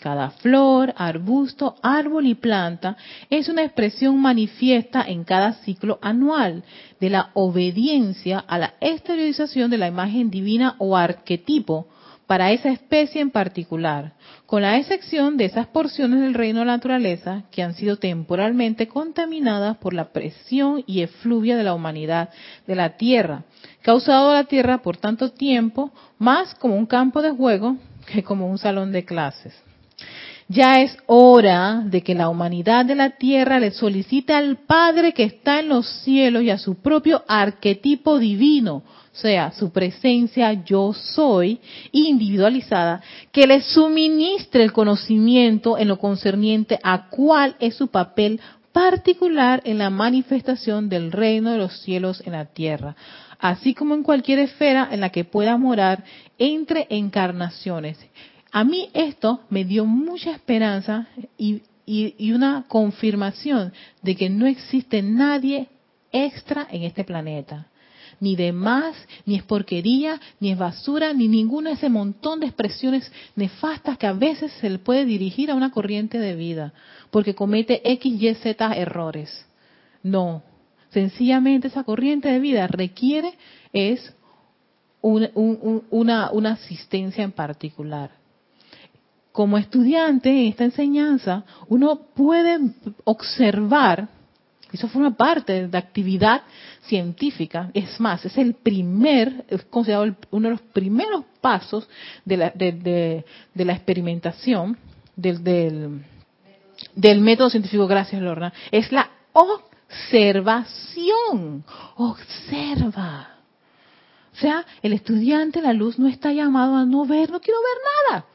Cada 0.00 0.30
flor, 0.30 0.94
arbusto, 0.96 1.74
árbol 1.82 2.26
y 2.26 2.34
planta 2.36 2.96
es 3.30 3.48
una 3.48 3.64
expresión 3.64 4.20
manifiesta 4.20 5.02
en 5.02 5.24
cada 5.24 5.54
ciclo 5.54 5.98
anual 6.02 6.62
de 7.00 7.10
la 7.10 7.30
obediencia 7.34 8.38
a 8.38 8.58
la 8.58 8.74
exteriorización 8.80 9.70
de 9.70 9.78
la 9.78 9.88
imagen 9.88 10.30
divina 10.30 10.76
o 10.78 10.96
arquetipo 10.96 11.88
para 12.28 12.52
esa 12.52 12.68
especie 12.68 13.22
en 13.22 13.30
particular, 13.30 14.12
con 14.44 14.60
la 14.60 14.76
excepción 14.76 15.38
de 15.38 15.46
esas 15.46 15.66
porciones 15.66 16.20
del 16.20 16.34
reino 16.34 16.60
de 16.60 16.66
la 16.66 16.72
naturaleza 16.72 17.44
que 17.50 17.62
han 17.62 17.72
sido 17.72 17.96
temporalmente 17.96 18.86
contaminadas 18.86 19.78
por 19.78 19.94
la 19.94 20.12
presión 20.12 20.84
y 20.86 21.00
efluvia 21.00 21.56
de 21.56 21.64
la 21.64 21.72
humanidad 21.72 22.28
de 22.66 22.76
la 22.76 22.98
Tierra, 22.98 23.44
causado 23.80 24.30
a 24.30 24.34
la 24.34 24.44
Tierra 24.44 24.82
por 24.82 24.98
tanto 24.98 25.32
tiempo 25.32 25.90
más 26.18 26.54
como 26.54 26.76
un 26.76 26.86
campo 26.86 27.22
de 27.22 27.30
juego 27.30 27.78
que 28.06 28.22
como 28.22 28.46
un 28.46 28.58
salón 28.58 28.92
de 28.92 29.06
clases. 29.06 29.67
Ya 30.50 30.80
es 30.80 30.96
hora 31.04 31.82
de 31.84 32.02
que 32.02 32.14
la 32.14 32.30
humanidad 32.30 32.86
de 32.86 32.94
la 32.94 33.10
tierra 33.10 33.60
le 33.60 33.70
solicite 33.70 34.32
al 34.32 34.56
Padre 34.56 35.12
que 35.12 35.24
está 35.24 35.60
en 35.60 35.68
los 35.68 35.86
cielos 35.86 36.42
y 36.42 36.48
a 36.48 36.56
su 36.56 36.76
propio 36.76 37.22
arquetipo 37.28 38.18
divino, 38.18 38.76
o 38.76 38.82
sea, 39.12 39.52
su 39.52 39.70
presencia 39.72 40.64
yo 40.64 40.94
soy 40.94 41.60
individualizada, 41.92 43.02
que 43.30 43.46
le 43.46 43.60
suministre 43.60 44.62
el 44.64 44.72
conocimiento 44.72 45.76
en 45.76 45.88
lo 45.88 45.98
concerniente 45.98 46.78
a 46.82 47.10
cuál 47.10 47.56
es 47.60 47.74
su 47.74 47.88
papel 47.88 48.40
particular 48.72 49.60
en 49.66 49.76
la 49.76 49.90
manifestación 49.90 50.88
del 50.88 51.12
reino 51.12 51.50
de 51.50 51.58
los 51.58 51.78
cielos 51.82 52.22
en 52.24 52.32
la 52.32 52.46
tierra, 52.46 52.96
así 53.38 53.74
como 53.74 53.94
en 53.94 54.02
cualquier 54.02 54.38
esfera 54.38 54.88
en 54.90 55.00
la 55.00 55.10
que 55.10 55.24
pueda 55.24 55.58
morar 55.58 56.04
entre 56.38 56.86
encarnaciones 56.88 57.98
a 58.50 58.64
mí 58.64 58.88
esto 58.94 59.40
me 59.50 59.64
dio 59.64 59.84
mucha 59.84 60.32
esperanza 60.32 61.08
y, 61.36 61.62
una 62.32 62.66
confirmación 62.68 63.72
de 64.02 64.14
que 64.14 64.28
no 64.28 64.46
existe 64.46 65.00
nadie 65.00 65.68
extra 66.12 66.66
en 66.70 66.82
este 66.82 67.02
planeta. 67.02 67.68
Ni 68.20 68.36
de 68.36 68.52
más, 68.52 68.94
ni 69.24 69.36
es 69.36 69.42
porquería, 69.42 70.20
ni 70.38 70.50
es 70.50 70.58
basura, 70.58 71.14
ni 71.14 71.28
ninguna 71.28 71.70
de 71.70 71.76
ese 71.76 71.88
montón 71.88 72.40
de 72.40 72.46
expresiones 72.46 73.10
nefastas 73.36 73.96
que 73.96 74.06
a 74.06 74.12
veces 74.12 74.52
se 74.60 74.68
le 74.68 74.78
puede 74.78 75.06
dirigir 75.06 75.50
a 75.50 75.54
una 75.54 75.70
corriente 75.70 76.18
de 76.18 76.34
vida, 76.34 76.74
porque 77.10 77.34
comete 77.34 77.80
X, 77.92 78.20
Y, 78.20 78.34
Z 78.34 78.72
errores. 78.74 79.46
No, 80.02 80.42
sencillamente 80.90 81.68
esa 81.68 81.84
corriente 81.84 82.28
de 82.28 82.38
vida 82.38 82.66
requiere 82.66 83.32
es 83.72 84.12
una, 85.00 85.30
una 86.32 86.52
asistencia 86.52 87.24
en 87.24 87.32
particular 87.32 88.17
como 89.38 89.56
estudiante 89.56 90.30
en 90.30 90.48
esta 90.48 90.64
enseñanza, 90.64 91.44
uno 91.68 92.00
puede 92.12 92.58
observar, 93.04 94.08
eso 94.72 94.88
forma 94.88 95.16
parte 95.16 95.68
de 95.68 95.78
actividad 95.78 96.42
científica, 96.88 97.70
es 97.72 98.00
más, 98.00 98.24
es 98.24 98.36
el 98.36 98.54
primer, 98.54 99.44
es 99.48 99.62
considerado 99.66 100.12
uno 100.32 100.48
de 100.48 100.54
los 100.54 100.62
primeros 100.72 101.22
pasos 101.40 101.88
de 102.24 102.36
la, 102.36 102.50
de, 102.50 103.24
la 103.54 103.74
experimentación 103.74 104.76
del, 105.14 105.44
del, 105.44 106.02
del 106.96 107.20
método 107.20 107.48
científico, 107.48 107.86
gracias 107.86 108.20
Lorna, 108.20 108.52
es 108.72 108.90
la 108.90 109.08
observación, 109.34 110.42
observa. 111.94 113.36
O 114.32 114.36
sea, 114.36 114.66
el 114.82 114.94
estudiante, 114.94 115.62
la 115.62 115.74
luz, 115.74 115.96
no 115.96 116.08
está 116.08 116.32
llamado 116.32 116.74
a 116.74 116.84
no 116.84 117.06
ver, 117.06 117.30
no 117.30 117.38
quiero 117.38 117.60
ver 117.60 117.78
nada 118.16 118.26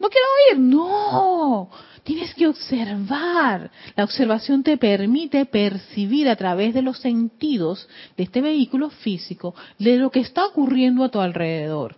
no 0.00 0.08
quiero 0.08 0.26
oír, 0.48 0.58
no, 0.58 1.70
tienes 2.02 2.34
que 2.34 2.46
observar. 2.46 3.70
La 3.94 4.04
observación 4.04 4.62
te 4.62 4.78
permite 4.78 5.44
percibir 5.44 6.28
a 6.28 6.36
través 6.36 6.72
de 6.72 6.80
los 6.80 6.98
sentidos 6.98 7.86
de 8.16 8.24
este 8.24 8.40
vehículo 8.40 8.88
físico 8.88 9.54
de 9.78 9.98
lo 9.98 10.10
que 10.10 10.20
está 10.20 10.46
ocurriendo 10.46 11.04
a 11.04 11.10
tu 11.10 11.20
alrededor. 11.20 11.96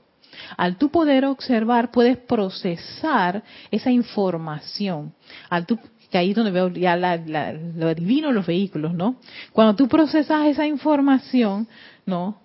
Al 0.57 0.76
tú 0.76 0.90
poder 0.90 1.24
observar, 1.24 1.92
puedes 1.92 2.16
procesar 2.16 3.44
esa 3.70 3.92
información. 3.92 5.14
Al 5.48 5.64
tú, 5.64 5.78
que 6.11 6.18
ahí 6.18 6.30
es 6.30 6.36
donde 6.36 6.50
veo 6.50 6.68
ya 6.70 6.96
lo 6.96 7.94
divino 7.94 8.32
los 8.32 8.46
vehículos, 8.46 8.94
¿no? 8.94 9.16
Cuando 9.53 9.76
tú 9.76 9.86
procesas 9.86 10.46
esa 10.46 10.66
información, 10.66 11.68
¿no? 12.05 12.41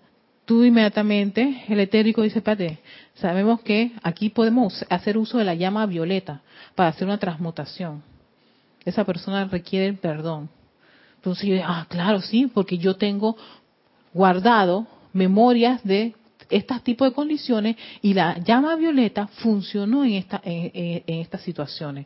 Tú 0.48 0.64
inmediatamente, 0.64 1.66
el 1.68 1.80
etérico 1.80 2.24
dice, 2.24 2.40
espérate, 2.40 2.80
Sabemos 3.20 3.62
que 3.62 3.94
aquí 4.04 4.30
podemos 4.30 4.86
hacer 4.90 5.18
uso 5.18 5.40
de 5.40 5.44
la 5.44 5.56
llama 5.56 5.86
violeta 5.88 6.42
para 6.76 6.90
hacer 6.90 7.08
una 7.08 7.18
transmutación. 7.18 8.04
Esa 8.86 9.04
persona 9.06 9.46
requiere 9.46 9.92
perdón. 9.94 10.50
Entonces 11.16 11.50
yo 11.50 11.56
ah, 11.66 11.88
claro, 11.90 12.22
sí, 12.22 12.46
porque 12.54 12.78
yo 12.78 12.96
tengo 12.96 13.36
guardado 14.14 14.86
memorias 15.14 15.84
de 15.84 16.14
estos 16.50 16.84
tipos 16.84 17.10
de 17.10 17.16
condiciones 17.16 17.76
y 18.04 18.14
la 18.14 18.38
llama 18.38 18.76
violeta 18.76 19.28
funcionó 19.28 20.06
en, 20.06 20.14
esta, 20.14 20.40
en 20.46 21.20
estas 21.20 21.42
situaciones. 21.42 22.06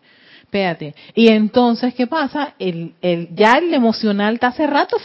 Espérate. 0.52 0.94
Y 1.16 1.30
entonces, 1.30 1.94
¿qué 1.94 2.08
pasa? 2.08 2.56
El, 2.60 2.94
el, 3.02 3.34
ya 3.34 3.54
el 3.54 3.74
emocional 3.74 4.34
está 4.34 4.48
hace 4.48 4.68
rato 4.68 4.98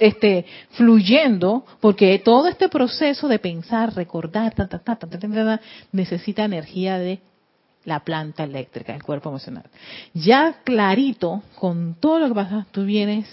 este, 0.00 0.46
fluyendo, 0.72 1.64
porque 1.78 2.18
todo 2.18 2.48
este 2.48 2.68
proceso 2.68 3.28
de 3.28 3.38
pensar, 3.38 3.94
recordar, 3.94 4.56
ta, 4.56 4.66
ta, 4.66 4.80
ta, 4.80 4.98
necesita 5.92 6.44
energía 6.44 6.98
de 6.98 7.20
la 7.84 8.00
planta 8.00 8.42
eléctrica, 8.42 8.96
el 8.96 9.04
cuerpo 9.04 9.28
emocional. 9.28 9.62
Ya 10.12 10.56
clarito, 10.64 11.44
con 11.54 11.94
todo 11.94 12.18
lo 12.18 12.26
que 12.26 12.34
pasa, 12.34 12.66
tú 12.72 12.84
vienes 12.84 13.28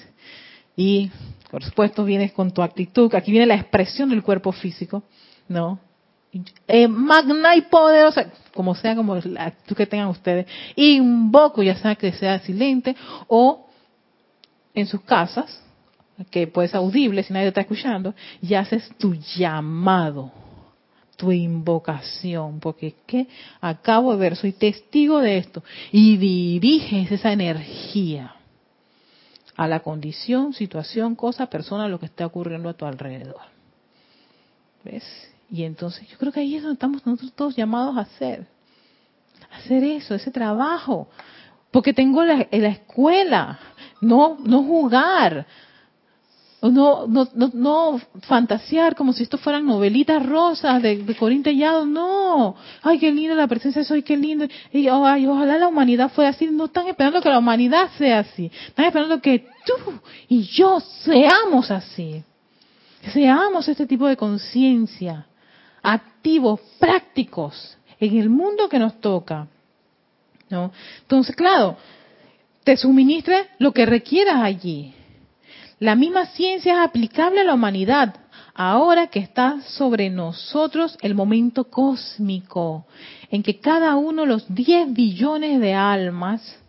y, 0.78 1.10
por 1.50 1.64
supuesto, 1.64 2.06
vienes 2.06 2.34
con 2.34 2.52
tu 2.52 2.62
actitud, 2.62 3.16
aquí 3.16 3.32
viene 3.32 3.48
la 3.48 3.56
expresión 3.56 4.12
del 4.12 4.22
cuerpo 4.22 4.52
físico, 4.52 5.02
¿no? 5.48 5.80
Eh, 6.68 6.88
magna 6.88 7.56
y 7.56 7.62
poderosa, 7.62 8.32
como 8.54 8.76
sea 8.76 8.96
como 8.96 9.16
la 9.16 9.52
que 9.52 9.86
tengan 9.86 10.08
ustedes, 10.08 10.48
invoco, 10.76 11.64
ya 11.64 11.76
sea 11.76 11.96
que 11.96 12.12
sea 12.14 12.40
silente 12.40 12.96
o 13.28 13.68
en 14.74 14.88
sus 14.88 15.02
casas, 15.02 15.62
que 16.30 16.48
puede 16.48 16.68
ser 16.68 16.78
audible 16.78 17.24
si 17.24 17.34
nadie 17.34 17.48
está 17.48 17.62
escuchando, 17.62 18.14
y 18.42 18.54
haces 18.54 18.90
tu 18.98 19.16
llamado, 19.16 20.32
tu 21.18 21.32
invocación, 21.32 22.60
porque 22.60 22.96
que 23.06 23.28
acabo 23.62 24.14
de 24.14 24.20
ver, 24.20 24.36
soy 24.36 24.52
testigo 24.52 25.20
de 25.20 25.38
esto, 25.38 25.64
y 25.92 26.18
diriges 26.18 27.12
esa 27.12 27.32
energía 27.32 28.36
a 29.56 29.68
la 29.68 29.80
condición, 29.80 30.54
situación, 30.54 31.16
cosa, 31.16 31.48
persona, 31.48 31.88
lo 31.88 32.00
que 32.00 32.08
está 32.08 32.26
ocurriendo 32.26 32.68
a 32.68 32.74
tu 32.74 32.86
alrededor. 32.86 33.42
¿Ves? 34.84 35.04
Y 35.50 35.64
entonces 35.64 36.08
yo 36.10 36.18
creo 36.18 36.32
que 36.32 36.40
ahí 36.40 36.56
es 36.56 36.64
donde 36.64 36.74
estamos 36.74 37.06
nosotros 37.06 37.34
todos 37.34 37.56
llamados 37.56 37.98
a 37.98 38.02
hacer. 38.02 38.48
hacer 39.52 39.84
eso, 39.84 40.16
ese 40.16 40.32
trabajo. 40.32 41.08
Porque 41.72 41.94
tengo 41.94 42.24
la, 42.24 42.48
la 42.52 42.68
escuela, 42.70 43.60
no, 44.02 44.38
no 44.44 44.64
jugar, 44.64 45.46
no, 46.72 47.08
no, 47.08 47.28
no, 47.34 47.52
no, 47.54 48.02
fantasear 48.22 48.96
como 48.96 49.14
si 49.14 49.24
esto 49.24 49.38
fueran 49.38 49.66
novelitas 49.66 50.26
rosas 50.26 50.82
de, 50.82 50.98
de 50.98 51.16
Corín 51.16 51.44
no, 51.88 52.56
ay 52.82 53.00
qué 53.00 53.12
linda 53.12 53.36
la 53.36 53.48
presencia 53.48 53.82
de 53.82 53.88
soy, 53.88 54.04
qué 54.04 54.18
lindo, 54.18 54.46
y 54.72 54.88
ay, 54.88 55.28
ojalá 55.28 55.58
la 55.58 55.68
humanidad 55.68 56.12
fuera 56.12 56.32
así, 56.32 56.48
no 56.48 56.66
están 56.66 56.88
esperando 56.88 57.22
que 57.22 57.30
la 57.30 57.40
humanidad 57.40 57.90
sea 57.98 58.20
así, 58.20 58.52
están 58.68 58.86
esperando 58.86 59.22
que 59.22 59.48
tú 59.66 60.00
y 60.28 60.44
yo 60.44 60.80
seamos 60.80 61.72
así, 61.72 62.24
seamos 63.14 63.68
este 63.68 63.86
tipo 63.86 64.08
de 64.08 64.18
conciencia, 64.18 65.28
activos, 65.86 66.60
prácticos, 66.80 67.78
en 68.00 68.18
el 68.18 68.30
mundo 68.30 68.68
que 68.68 68.80
nos 68.80 69.00
toca. 69.00 69.48
¿no? 70.50 70.72
Entonces, 71.02 71.36
claro, 71.36 71.78
te 72.64 72.76
suministra 72.76 73.46
lo 73.60 73.72
que 73.72 73.86
requieras 73.86 74.42
allí. 74.42 74.94
La 75.80 75.96
misma 75.96 76.26
ciencia 76.28 76.74
es 76.74 76.80
aplicable 76.80 77.42
a 77.42 77.44
la 77.44 77.54
humanidad, 77.54 78.16
ahora 78.56 79.08
que 79.08 79.20
está 79.20 79.62
sobre 79.62 80.10
nosotros 80.10 80.98
el 81.02 81.14
momento 81.14 81.66
cósmico, 81.66 82.86
en 83.30 83.44
que 83.44 83.60
cada 83.60 83.96
uno 83.96 84.24
de 84.24 84.28
los 84.28 84.54
10 84.54 84.94
billones 84.94 85.60
de 85.60 85.74
almas 85.74 86.60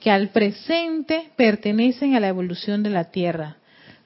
que 0.00 0.10
al 0.10 0.28
presente 0.28 1.30
pertenecen 1.34 2.14
a 2.14 2.20
la 2.20 2.28
evolución 2.28 2.82
de 2.82 2.90
la 2.90 3.10
Tierra, 3.10 3.56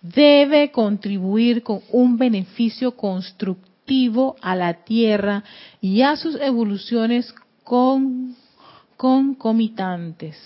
debe 0.00 0.70
contribuir 0.70 1.64
con 1.64 1.80
un 1.90 2.16
beneficio 2.16 2.92
constructivo 2.92 3.68
a 4.42 4.54
la 4.54 4.84
Tierra 4.84 5.42
y 5.80 6.02
a 6.02 6.16
sus 6.16 6.38
evoluciones 6.40 7.34
con, 7.64 8.36
concomitantes. 8.96 10.36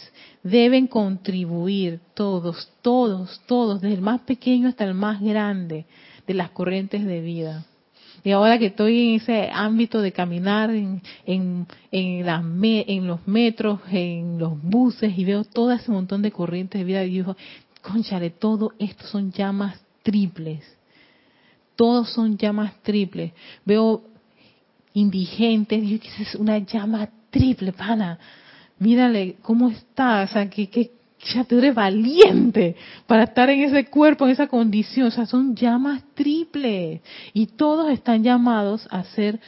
Deben 0.45 0.87
contribuir 0.87 2.01
todos, 2.15 2.71
todos, 2.83 3.41
todos, 3.47 3.81
desde 3.81 3.97
el 3.97 4.01
más 4.03 4.21
pequeño 4.21 4.69
hasta 4.69 4.85
el 4.85 4.95
más 4.95 5.21
grande 5.21 5.87
de 6.27 6.35
las 6.35 6.51
corrientes 6.51 7.05
de 7.05 7.21
vida. 7.21 7.65
Y 8.25 8.31
ahora 8.31 8.59
que 8.59 8.67
estoy 8.67 9.09
en 9.09 9.15
ese 9.17 9.51
ámbito 9.53 10.01
de 10.01 10.13
caminar 10.13 10.71
en, 10.71 11.03
en, 11.27 11.67
en, 11.91 12.25
las 12.25 12.45
en 12.63 13.07
los 13.09 13.27
metros, 13.27 13.81
en 13.91 14.39
los 14.39 14.63
buses 14.63 15.19
y 15.19 15.25
veo 15.25 15.43
todo 15.43 15.73
ese 15.73 15.91
montón 15.91 16.23
de 16.23 16.31
corrientes 16.31 16.81
de 16.81 16.85
vida, 16.85 17.03
y 17.05 17.11
digo, 17.11 17.37
conchale, 17.83 18.31
todo 18.31 18.73
esto 18.79 19.05
son 19.09 19.33
llamas 19.33 19.81
triples. 20.05 20.63
Todos 21.77 22.11
son 22.11 22.37
llamas 22.37 22.75
triples. 22.83 23.33
Veo 23.65 24.03
indigentes, 24.95 25.81
digo 25.81 26.03
que 26.03 26.23
es 26.23 26.35
una 26.35 26.59
llama 26.59 27.09
triple, 27.31 27.73
pana. 27.73 28.19
Mírale 28.79 29.37
cómo 29.43 29.71
está, 29.71 30.23
o 30.23 30.27
sea, 30.29 30.49
que, 30.51 30.69
que 30.69 30.91
ya 31.35 31.45
tú 31.45 31.59
eres 31.59 31.75
valiente 31.75 32.77
para 33.07 33.25
estar 33.25 33.49
en 33.49 33.61
ese 33.61 33.87
cuerpo, 33.87 34.25
en 34.25 34.33
esa 34.33 34.49
condición. 34.49 35.07
O 35.07 35.11
sea, 35.11 35.27
son 35.27 35.55
llamas 35.55 36.03
triples. 36.15 37.01
Y 37.33 37.47
todos 37.47 37.91
están 37.91 38.23
llamados 38.23 38.87
a 38.91 39.05
ser 39.05 39.41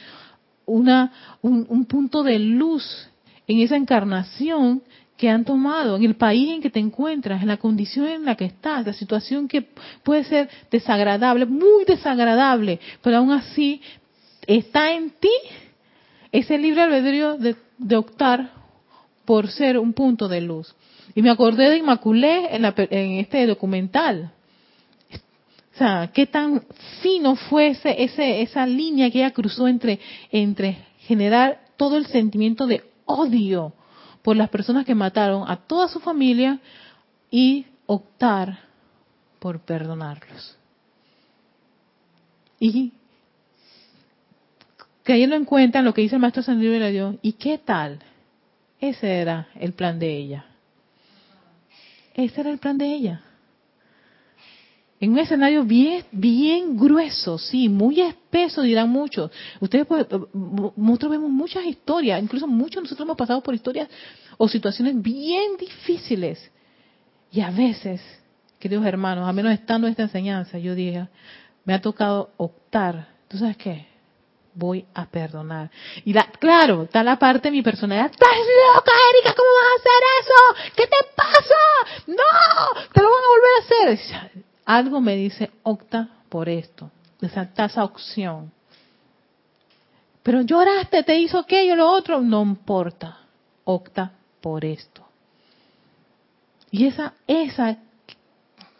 una, 0.65 1.11
un, 1.41 1.65
un 1.69 1.85
punto 1.85 2.23
de 2.23 2.39
luz 2.39 3.09
en 3.47 3.59
esa 3.59 3.75
encarnación 3.75 4.81
que 5.17 5.29
han 5.29 5.45
tomado, 5.45 5.95
en 5.95 6.03
el 6.03 6.15
país 6.15 6.49
en 6.49 6.61
que 6.61 6.69
te 6.69 6.79
encuentras, 6.79 7.41
en 7.41 7.47
la 7.47 7.57
condición 7.57 8.07
en 8.07 8.25
la 8.25 8.35
que 8.35 8.45
estás, 8.45 8.85
la 8.85 8.93
situación 8.93 9.47
que 9.47 9.65
puede 10.03 10.25
ser 10.25 10.49
desagradable, 10.69 11.45
muy 11.45 11.85
desagradable, 11.85 12.79
pero 13.01 13.17
aún 13.17 13.31
así 13.31 13.81
está 14.45 14.93
en 14.93 15.11
ti 15.11 15.31
ese 16.31 16.57
libre 16.57 16.81
albedrío 16.81 17.37
de, 17.37 17.55
optar 17.95 18.51
por 19.23 19.47
ser 19.49 19.79
un 19.79 19.93
punto 19.93 20.27
de 20.27 20.41
luz. 20.41 20.75
Y 21.13 21.21
me 21.21 21.29
acordé 21.29 21.69
de 21.69 21.77
Inmaculé 21.77 22.53
en, 22.53 22.65
en 22.65 23.19
este 23.19 23.47
documental. 23.47 24.31
O 25.73 25.77
sea, 25.77 26.09
qué 26.13 26.25
tan 26.25 26.63
fino 27.01 27.35
fue 27.35 27.69
ese, 27.69 28.03
ese, 28.03 28.41
esa 28.41 28.65
línea 28.65 29.09
que 29.09 29.19
ella 29.19 29.31
cruzó 29.31 29.67
entre, 29.67 29.99
entre 30.31 30.77
generar 30.99 31.59
todo 31.77 31.97
el 31.97 32.05
sentimiento 32.07 32.67
de 32.67 32.83
odio 33.05 33.73
por 34.25 34.35
las 34.35 34.49
personas 34.49 34.87
que 34.87 34.95
mataron 34.95 35.47
a 35.47 35.55
toda 35.55 35.87
su 35.87 35.99
familia 35.99 36.57
y 37.29 37.67
optar 37.85 38.57
por 39.37 39.59
perdonarlos. 39.59 40.57
Y 42.59 42.91
cayendo 45.03 45.35
en 45.35 45.45
cuenta 45.45 45.83
lo 45.83 45.93
que 45.93 46.01
dice 46.01 46.15
el 46.15 46.21
maestro 46.21 46.41
San 46.41 46.59
Diego 46.59 46.83
Dios, 46.87 47.17
¿y 47.21 47.33
qué 47.33 47.59
tal? 47.59 47.99
Ese 48.81 49.21
era 49.21 49.47
el 49.59 49.73
plan 49.73 49.99
de 49.99 50.17
ella. 50.17 50.45
Ese 52.15 52.41
era 52.41 52.49
el 52.49 52.57
plan 52.57 52.79
de 52.79 52.95
ella. 52.95 53.21
En 54.99 55.11
un 55.11 55.19
escenario 55.19 55.63
bien, 55.65 56.05
bien 56.11 56.77
grueso, 56.77 57.37
sí, 57.37 57.67
muy 57.67 57.99
espeso, 57.99 58.61
dirán 58.61 58.89
muchos. 58.89 59.29
Ustedes, 59.59 59.87
nosotros 60.33 61.11
vemos 61.11 61.29
muchas 61.29 61.65
historias, 61.65 62.21
incluso 62.23 62.47
muchos 62.47 62.81
nosotros 62.83 63.05
hemos 63.05 63.17
pasado 63.17 63.41
por 63.43 63.53
historias 63.53 63.89
o 64.37 64.47
situaciones 64.47 65.01
bien 65.01 65.57
difíciles. 65.57 66.49
Y 67.29 67.41
a 67.41 67.51
veces, 67.51 68.01
queridos 68.57 68.85
hermanos, 68.85 69.27
a 69.27 69.33
menos 69.33 69.51
estando 69.51 69.87
esta 69.87 70.03
enseñanza, 70.03 70.59
yo 70.59 70.75
diga, 70.75 71.09
me 71.65 71.73
ha 71.73 71.81
tocado 71.81 72.31
optar. 72.37 73.09
¿Tú 73.27 73.37
sabes 73.37 73.57
qué? 73.57 73.87
voy 74.55 74.85
a 74.93 75.05
perdonar. 75.05 75.69
Y 76.05 76.13
la, 76.13 76.31
claro, 76.39 76.83
está 76.83 77.03
la 77.03 77.19
parte 77.19 77.49
de 77.49 77.51
mi 77.51 77.61
personalidad. 77.61 78.09
¡Estás 78.09 78.29
loca, 78.29 78.91
Erika! 79.11 79.35
¿Cómo 79.35 79.49
vas 79.49 79.71
a 79.71 79.75
hacer 79.81 80.01
eso? 80.21 80.73
¿Qué 80.77 80.87
te 80.87 81.13
pasa? 81.15 82.03
¡No! 82.07 82.81
¡Te 82.93 83.01
lo 83.01 83.09
van 83.09 83.23
a 83.23 83.27
volver 83.27 83.51
a 83.57 83.91
hacer! 83.91 84.44
Algo 84.65 84.99
me 85.01 85.15
dice, 85.15 85.51
opta 85.63 86.09
por 86.29 86.49
esto. 86.49 86.91
Desalta 87.21 87.65
esa 87.65 87.83
opción. 87.83 88.51
Pero 90.23 90.41
lloraste, 90.41 91.03
te 91.03 91.19
hizo 91.19 91.37
aquello, 91.37 91.75
lo 91.75 91.91
otro. 91.91 92.19
No 92.21 92.41
importa. 92.41 93.19
Opta 93.63 94.11
por 94.41 94.65
esto. 94.65 95.05
Y 96.71 96.87
esa, 96.87 97.13
esa, 97.27 97.77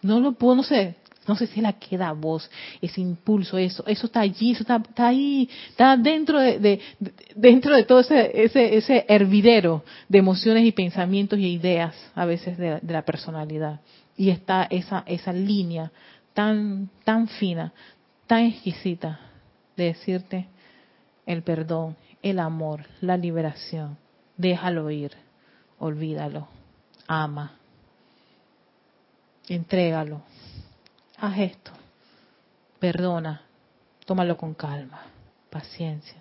no 0.01 0.19
lo 0.19 0.33
puedo, 0.33 0.55
no 0.55 0.63
sé, 0.63 0.95
no 1.27 1.35
sé 1.35 1.47
si 1.47 1.61
la 1.61 1.73
queda 1.73 2.11
voz, 2.11 2.49
ese 2.81 3.01
impulso, 3.01 3.57
eso, 3.57 3.83
eso 3.87 4.05
está 4.05 4.19
allí, 4.19 4.51
eso 4.51 4.61
está, 4.61 5.07
ahí, 5.07 5.49
está 5.69 5.97
dentro 5.97 6.39
de, 6.39 6.79
dentro 7.35 7.75
de 7.75 7.83
todo 7.83 8.01
ese, 8.01 8.43
ese, 8.43 8.77
ese, 8.77 9.05
hervidero 9.07 9.83
de 10.07 10.19
emociones 10.19 10.65
y 10.65 10.71
pensamientos 10.71 11.39
y 11.39 11.53
ideas 11.53 11.95
a 12.13 12.25
veces 12.25 12.57
de, 12.57 12.79
la 12.87 13.03
personalidad. 13.03 13.79
Y 14.17 14.29
está 14.29 14.63
esa, 14.63 15.03
esa 15.05 15.33
línea 15.33 15.91
tan, 16.33 16.89
tan 17.03 17.27
fina, 17.27 17.73
tan 18.27 18.45
exquisita 18.45 19.19
de 19.75 19.85
decirte 19.85 20.47
el 21.25 21.43
perdón, 21.43 21.97
el 22.21 22.39
amor, 22.39 22.85
la 23.01 23.17
liberación. 23.17 23.97
Déjalo 24.37 24.89
ir, 24.89 25.11
olvídalo, 25.79 26.47
ama, 27.07 27.53
entrégalo 29.47 30.21
haz 31.17 31.37
esto, 31.39 31.71
perdona, 32.79 33.41
tómalo 34.05 34.37
con 34.37 34.53
calma, 34.53 35.03
paciencia. 35.49 36.17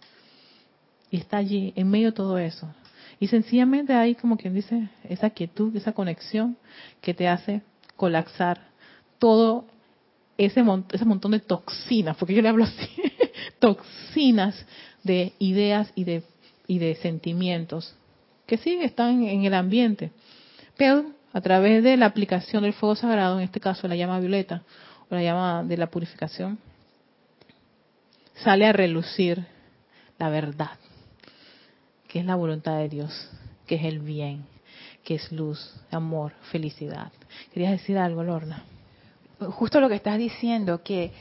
Y 1.10 1.18
está 1.18 1.38
allí, 1.38 1.72
en 1.76 1.90
medio 1.90 2.08
de 2.08 2.16
todo 2.16 2.38
eso. 2.38 2.68
Y 3.20 3.28
sencillamente 3.28 3.92
hay, 3.92 4.14
como 4.14 4.36
quien 4.36 4.54
dice, 4.54 4.88
esa 5.04 5.30
quietud, 5.30 5.74
esa 5.76 5.92
conexión 5.92 6.56
que 7.00 7.14
te 7.14 7.28
hace 7.28 7.62
colapsar 7.96 8.68
todo 9.18 9.66
ese, 10.38 10.64
ese 10.92 11.04
montón 11.04 11.30
de 11.32 11.40
toxinas, 11.40 12.16
porque 12.16 12.34
yo 12.34 12.42
le 12.42 12.48
hablo 12.48 12.64
así, 12.64 12.90
toxinas 13.58 14.66
de 15.02 15.32
ideas 15.38 15.92
y 15.94 16.04
de, 16.04 16.22
y 16.66 16.78
de 16.78 16.96
sentimientos 16.96 17.94
que 18.46 18.58
sí 18.58 18.78
están 18.82 19.24
en 19.24 19.44
el 19.44 19.54
ambiente. 19.54 20.10
Pero 20.76 21.06
a 21.32 21.40
través 21.40 21.82
de 21.82 21.96
la 21.96 22.06
aplicación 22.06 22.62
del 22.62 22.72
fuego 22.72 22.94
sagrado, 22.94 23.38
en 23.38 23.44
este 23.44 23.60
caso 23.60 23.88
la 23.88 23.96
llama 23.96 24.20
violeta, 24.20 24.62
o 25.08 25.14
la 25.14 25.22
llama 25.22 25.64
de 25.64 25.76
la 25.76 25.88
purificación, 25.88 26.58
sale 28.34 28.66
a 28.66 28.72
relucir 28.72 29.46
la 30.18 30.28
verdad, 30.28 30.78
que 32.08 32.20
es 32.20 32.26
la 32.26 32.36
voluntad 32.36 32.78
de 32.78 32.88
Dios, 32.88 33.30
que 33.66 33.76
es 33.76 33.84
el 33.84 34.00
bien, 34.00 34.44
que 35.04 35.16
es 35.16 35.30
luz, 35.30 35.74
amor, 35.90 36.32
felicidad. 36.50 37.12
¿Querías 37.52 37.72
decir 37.72 37.98
algo, 37.98 38.22
Lorna? 38.24 38.64
Justo 39.38 39.80
lo 39.80 39.88
que 39.88 39.96
estás 39.96 40.18
diciendo, 40.18 40.82
que 40.82 41.12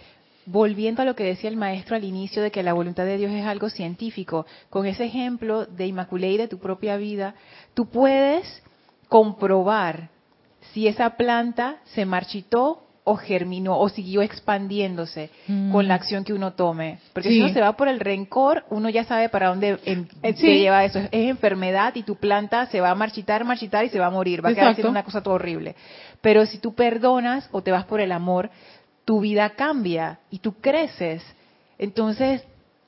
volviendo 0.46 1.02
a 1.02 1.06
lo 1.06 1.16
que 1.16 1.24
decía 1.24 1.50
el 1.50 1.58
maestro 1.58 1.96
al 1.96 2.04
inicio 2.04 2.42
de 2.42 2.52
que 2.52 2.64
la 2.64 2.74
voluntad 2.74 3.06
de 3.06 3.18
Dios 3.18 3.32
es 3.32 3.46
algo 3.46 3.70
científico, 3.70 4.46
con 4.70 4.86
ese 4.86 5.06
ejemplo 5.06 5.66
de 5.66 5.88
Inmaculé 5.88 6.32
y 6.32 6.38
de 6.38 6.48
tu 6.48 6.60
propia 6.60 6.98
vida, 6.98 7.36
tú 7.74 7.88
puedes 7.88 8.64
comprobar 9.10 10.10
si 10.72 10.88
esa 10.88 11.12
planta 11.12 11.78
se 11.86 12.06
marchitó 12.06 12.84
o 13.06 13.16
germinó 13.16 13.80
o 13.80 13.90
siguió 13.90 14.22
expandiéndose 14.22 15.30
con 15.72 15.88
la 15.88 15.96
mm. 15.96 16.00
acción 16.00 16.24
que 16.24 16.34
uno 16.34 16.54
tome. 16.54 17.00
Porque 17.12 17.30
si 17.30 17.42
uno 17.42 17.54
se 17.54 17.60
va 17.60 17.74
por 17.74 17.88
el 17.88 18.00
rencor, 18.00 18.64
uno 18.70 18.90
ya 18.90 19.04
sabe 19.04 19.30
para 19.30 19.50
dónde 19.50 19.78
em, 19.86 20.08
eh, 20.22 20.34
lleva 20.34 20.86
eso. 20.86 21.00
Es, 21.00 21.10
enfermedad 21.12 21.96
y 21.96 22.04
tu 22.04 22.16
planta 22.16 22.66
se 22.68 22.80
va 22.80 22.92
a 22.92 22.96
marchitar, 22.96 23.44
marchitar 23.44 23.84
y 23.86 23.90
se 23.90 24.00
va 24.00 24.08
a 24.08 24.12
morir. 24.12 24.44
Va 24.44 24.50
a 24.50 24.54
quedar 24.54 24.76
siendo 24.76 24.92
una 24.92 25.04
cosa 25.04 25.22
todo 25.22 25.34
horrible. 25.34 25.76
Pero 26.22 26.46
si 26.46 26.60
tú 26.60 26.74
perdonas 26.74 27.50
o 27.52 27.62
te 27.62 27.72
vas 27.72 27.86
por 27.86 28.00
el 28.00 28.12
amor, 28.12 28.50
tu 29.04 29.20
vida 29.20 29.50
cambia 29.52 30.20
y 30.30 30.40
tú 30.40 30.54
creces. 30.62 31.24
Entonces, 31.78 32.44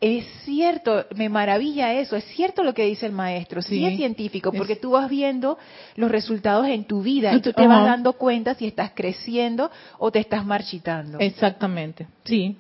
es 0.05 0.25
cierto, 0.43 1.05
me 1.15 1.29
maravilla 1.29 1.93
eso, 1.93 2.15
es 2.15 2.25
cierto 2.25 2.61
lo 2.63 2.75
que 2.75 2.85
dice 2.85 3.07
el 3.07 3.11
maestro, 3.11 3.63
sí, 3.63 3.83
es 3.83 3.97
científico, 3.97 4.51
porque 4.51 4.75
tú 4.75 4.91
vas 4.91 5.09
viendo 5.09 5.57
los 5.95 6.11
resultados 6.11 6.67
en 6.67 6.85
tu 6.85 7.01
vida 7.01 7.33
y 7.33 7.41
tú 7.41 7.53
te 7.53 7.65
vas 7.65 7.85
dando 7.85 8.13
cuenta 8.13 8.53
si 8.53 8.67
estás 8.67 8.91
creciendo 8.93 9.71
o 9.97 10.11
te 10.11 10.19
estás 10.19 10.45
marchitando. 10.45 11.17
Exactamente, 11.19 12.05
sí. 12.23 12.55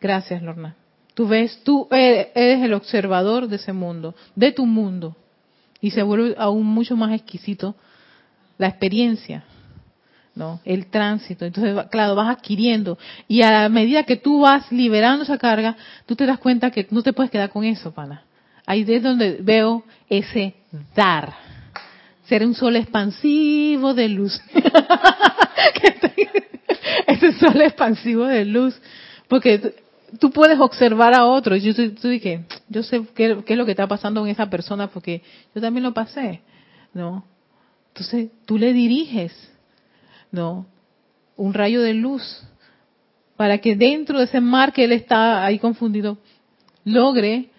Gracias, 0.00 0.42
Lorna. 0.42 0.76
Tú 1.12 1.28
ves, 1.28 1.60
tú 1.62 1.86
eres 1.90 2.64
el 2.64 2.72
observador 2.72 3.46
de 3.46 3.56
ese 3.56 3.74
mundo, 3.74 4.14
de 4.34 4.50
tu 4.50 4.64
mundo. 4.64 5.14
Y 5.82 5.90
se 5.90 6.02
vuelve 6.02 6.34
aún 6.38 6.64
mucho 6.64 6.96
más 6.96 7.12
exquisito 7.12 7.74
la 8.56 8.68
experiencia, 8.68 9.44
¿no? 10.34 10.60
El 10.64 10.86
tránsito. 10.86 11.44
Entonces, 11.44 11.86
claro, 11.90 12.14
vas 12.14 12.36
adquiriendo. 12.36 12.98
Y 13.28 13.42
a 13.42 13.68
medida 13.68 14.04
que 14.04 14.16
tú 14.16 14.40
vas 14.40 14.70
liberando 14.72 15.24
esa 15.24 15.38
carga, 15.38 15.76
tú 16.06 16.16
te 16.16 16.26
das 16.26 16.38
cuenta 16.38 16.70
que 16.70 16.86
no 16.90 17.02
te 17.02 17.12
puedes 17.12 17.30
quedar 17.30 17.50
con 17.50 17.64
eso, 17.64 17.92
pana. 17.92 18.24
Ahí 18.66 18.84
es 18.88 19.02
donde 19.02 19.38
veo 19.40 19.84
ese 20.08 20.54
dar. 20.94 21.34
Ser 22.26 22.46
un 22.46 22.54
sol 22.54 22.76
expansivo 22.76 23.94
de 23.94 24.08
luz. 24.08 24.40
ese 27.06 27.32
sol 27.32 27.60
expansivo 27.60 28.26
de 28.26 28.44
luz. 28.44 28.80
Porque 29.28 29.74
tú 30.18 30.30
puedes 30.30 30.58
observar 30.60 31.14
a 31.14 31.26
otro. 31.26 31.56
Yo, 31.56 31.74
tú 31.74 32.08
dije, 32.08 32.44
yo 32.68 32.82
sé 32.82 33.02
qué, 33.14 33.42
es 33.46 33.56
lo 33.56 33.64
que 33.64 33.72
está 33.72 33.86
pasando 33.86 34.24
en 34.24 34.30
esa 34.30 34.48
persona 34.48 34.88
porque 34.88 35.22
yo 35.54 35.60
también 35.60 35.84
lo 35.84 35.92
pasé, 35.92 36.40
¿no? 36.94 37.24
Entonces 37.88 38.30
tú 38.46 38.58
le 38.58 38.72
diriges, 38.72 39.32
¿no? 40.32 40.66
Un 41.36 41.54
rayo 41.54 41.82
de 41.82 41.94
luz 41.94 42.42
para 43.36 43.58
que 43.58 43.76
dentro 43.76 44.18
de 44.18 44.24
ese 44.24 44.40
mar 44.40 44.72
que 44.72 44.84
él 44.84 44.92
está 44.92 45.44
ahí 45.44 45.58
confundido 45.58 46.18
logre 46.84 47.50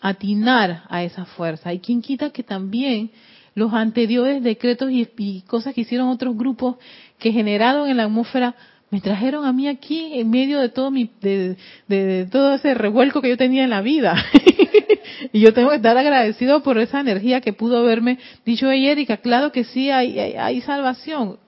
atinar 0.00 0.84
a 0.88 1.02
esa 1.02 1.24
fuerza. 1.24 1.72
Y 1.72 1.80
quien 1.80 2.02
quita 2.02 2.30
que 2.30 2.42
también 2.42 3.10
los 3.54 3.72
anteriores 3.72 4.42
decretos 4.42 4.90
y, 4.92 5.42
cosas 5.46 5.74
que 5.74 5.80
hicieron 5.80 6.08
otros 6.08 6.36
grupos 6.36 6.76
que 7.18 7.32
generaron 7.32 7.88
en 7.88 7.96
la 7.96 8.04
atmósfera 8.04 8.54
me 8.90 9.00
trajeron 9.00 9.44
a 9.44 9.52
mí 9.52 9.66
aquí 9.66 10.10
en 10.12 10.30
medio 10.30 10.60
de 10.60 10.68
todo 10.68 10.92
mi 10.92 11.10
de, 11.20 12.28
todo 12.30 12.54
ese 12.54 12.72
revuelco 12.74 13.20
que 13.20 13.30
yo 13.30 13.36
tenía 13.36 13.64
en 13.64 13.70
la 13.70 13.80
vida 13.80 14.14
y 15.32 15.40
yo 15.40 15.52
tengo 15.52 15.70
que 15.70 15.76
estar 15.76 15.96
agradecido 15.96 16.62
por 16.62 16.78
esa 16.78 17.00
energía 17.00 17.40
que 17.40 17.52
pudo 17.52 17.78
haberme 17.78 18.18
dicho 18.44 18.70
ella 18.70 18.92
Erika 18.92 19.18
claro 19.18 19.52
que 19.52 19.64
sí 19.64 19.90
hay, 19.90 20.18
hay, 20.18 20.60
salvación 20.60 21.38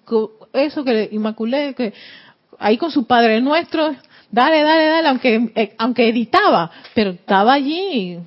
eso 0.53 0.85
que 0.85 1.09
inmaculé 1.13 1.75
que 1.75 1.93
ahí 2.59 2.77
con 2.79 2.91
su 2.91 3.07
padre 3.07 3.41
nuestro 3.41 3.95
dale 4.31 4.63
dale 4.63 4.87
dale 4.87 5.09
aunque 5.09 5.53
eh, 5.55 5.75
aunque 5.79 6.09
editaba 6.09 6.71
pero 6.95 7.11
estaba 7.11 7.53
allí 7.55 8.19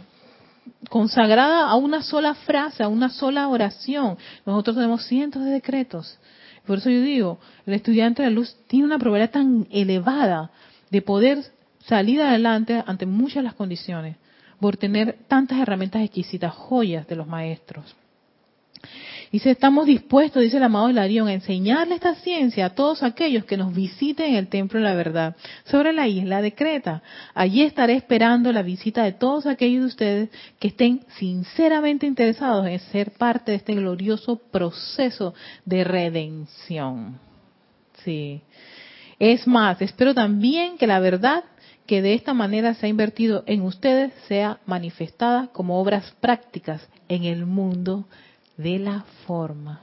consagrada 0.89 1.69
a 1.69 1.75
una 1.75 2.01
sola 2.01 2.33
frase 2.33 2.83
a 2.83 2.87
una 2.87 3.09
sola 3.09 3.47
oración. 3.47 4.17
Nosotros 4.45 4.75
tenemos 4.75 5.05
cientos 5.05 5.43
de 5.43 5.51
decretos. 5.51 6.19
Por 6.65 6.77
eso 6.77 6.89
yo 6.89 7.01
digo, 7.01 7.39
el 7.65 7.73
estudiante 7.73 8.21
de 8.21 8.29
la 8.29 8.35
luz 8.35 8.55
tiene 8.67 8.85
una 8.85 8.99
probabilidad 8.99 9.31
tan 9.31 9.67
elevada 9.71 10.51
de 10.89 11.01
poder 11.01 11.43
salir 11.85 12.21
adelante 12.21 12.83
ante 12.85 13.05
muchas 13.05 13.43
las 13.43 13.55
condiciones, 13.55 14.17
por 14.61 14.77
tener 14.77 15.17
tantas 15.27 15.59
herramientas 15.59 16.03
exquisitas, 16.03 16.53
joyas 16.53 17.07
de 17.07 17.17
los 17.17 17.27
maestros. 17.27 17.95
Dice, 19.31 19.51
estamos 19.51 19.85
dispuestos, 19.85 20.43
dice 20.43 20.57
el 20.57 20.63
amado 20.63 20.89
Hilarión, 20.89 21.27
a 21.27 21.33
enseñarle 21.33 21.95
esta 21.95 22.15
ciencia 22.15 22.65
a 22.65 22.75
todos 22.75 23.01
aquellos 23.01 23.45
que 23.45 23.55
nos 23.57 23.73
visiten 23.73 24.31
en 24.31 24.35
el 24.35 24.49
Templo 24.49 24.79
de 24.79 24.85
la 24.85 24.93
Verdad, 24.93 25.35
sobre 25.63 25.93
la 25.93 26.07
isla 26.07 26.41
de 26.41 26.53
Creta. 26.53 27.01
Allí 27.33 27.63
estaré 27.63 27.93
esperando 27.93 28.51
la 28.51 28.61
visita 28.61 29.03
de 29.03 29.13
todos 29.13 29.45
aquellos 29.45 29.81
de 29.81 29.87
ustedes 29.87 30.29
que 30.59 30.67
estén 30.67 31.05
sinceramente 31.17 32.05
interesados 32.05 32.67
en 32.67 32.79
ser 32.79 33.11
parte 33.11 33.51
de 33.51 33.57
este 33.57 33.73
glorioso 33.73 34.35
proceso 34.35 35.33
de 35.65 35.85
redención. 35.85 37.17
Sí. 38.03 38.41
Es 39.17 39.47
más, 39.47 39.81
espero 39.81 40.13
también 40.13 40.77
que 40.77 40.87
la 40.87 40.99
verdad 40.99 41.45
que 41.91 42.01
de 42.01 42.13
esta 42.13 42.33
manera 42.33 42.73
se 42.73 42.85
ha 42.85 42.89
invertido 42.89 43.43
en 43.47 43.63
ustedes 43.63 44.13
sea 44.29 44.59
manifestada 44.65 45.49
como 45.51 45.77
obras 45.77 46.15
prácticas 46.21 46.87
en 47.09 47.25
el 47.25 47.45
mundo 47.45 48.05
de 48.55 48.79
la 48.79 49.03
forma. 49.27 49.81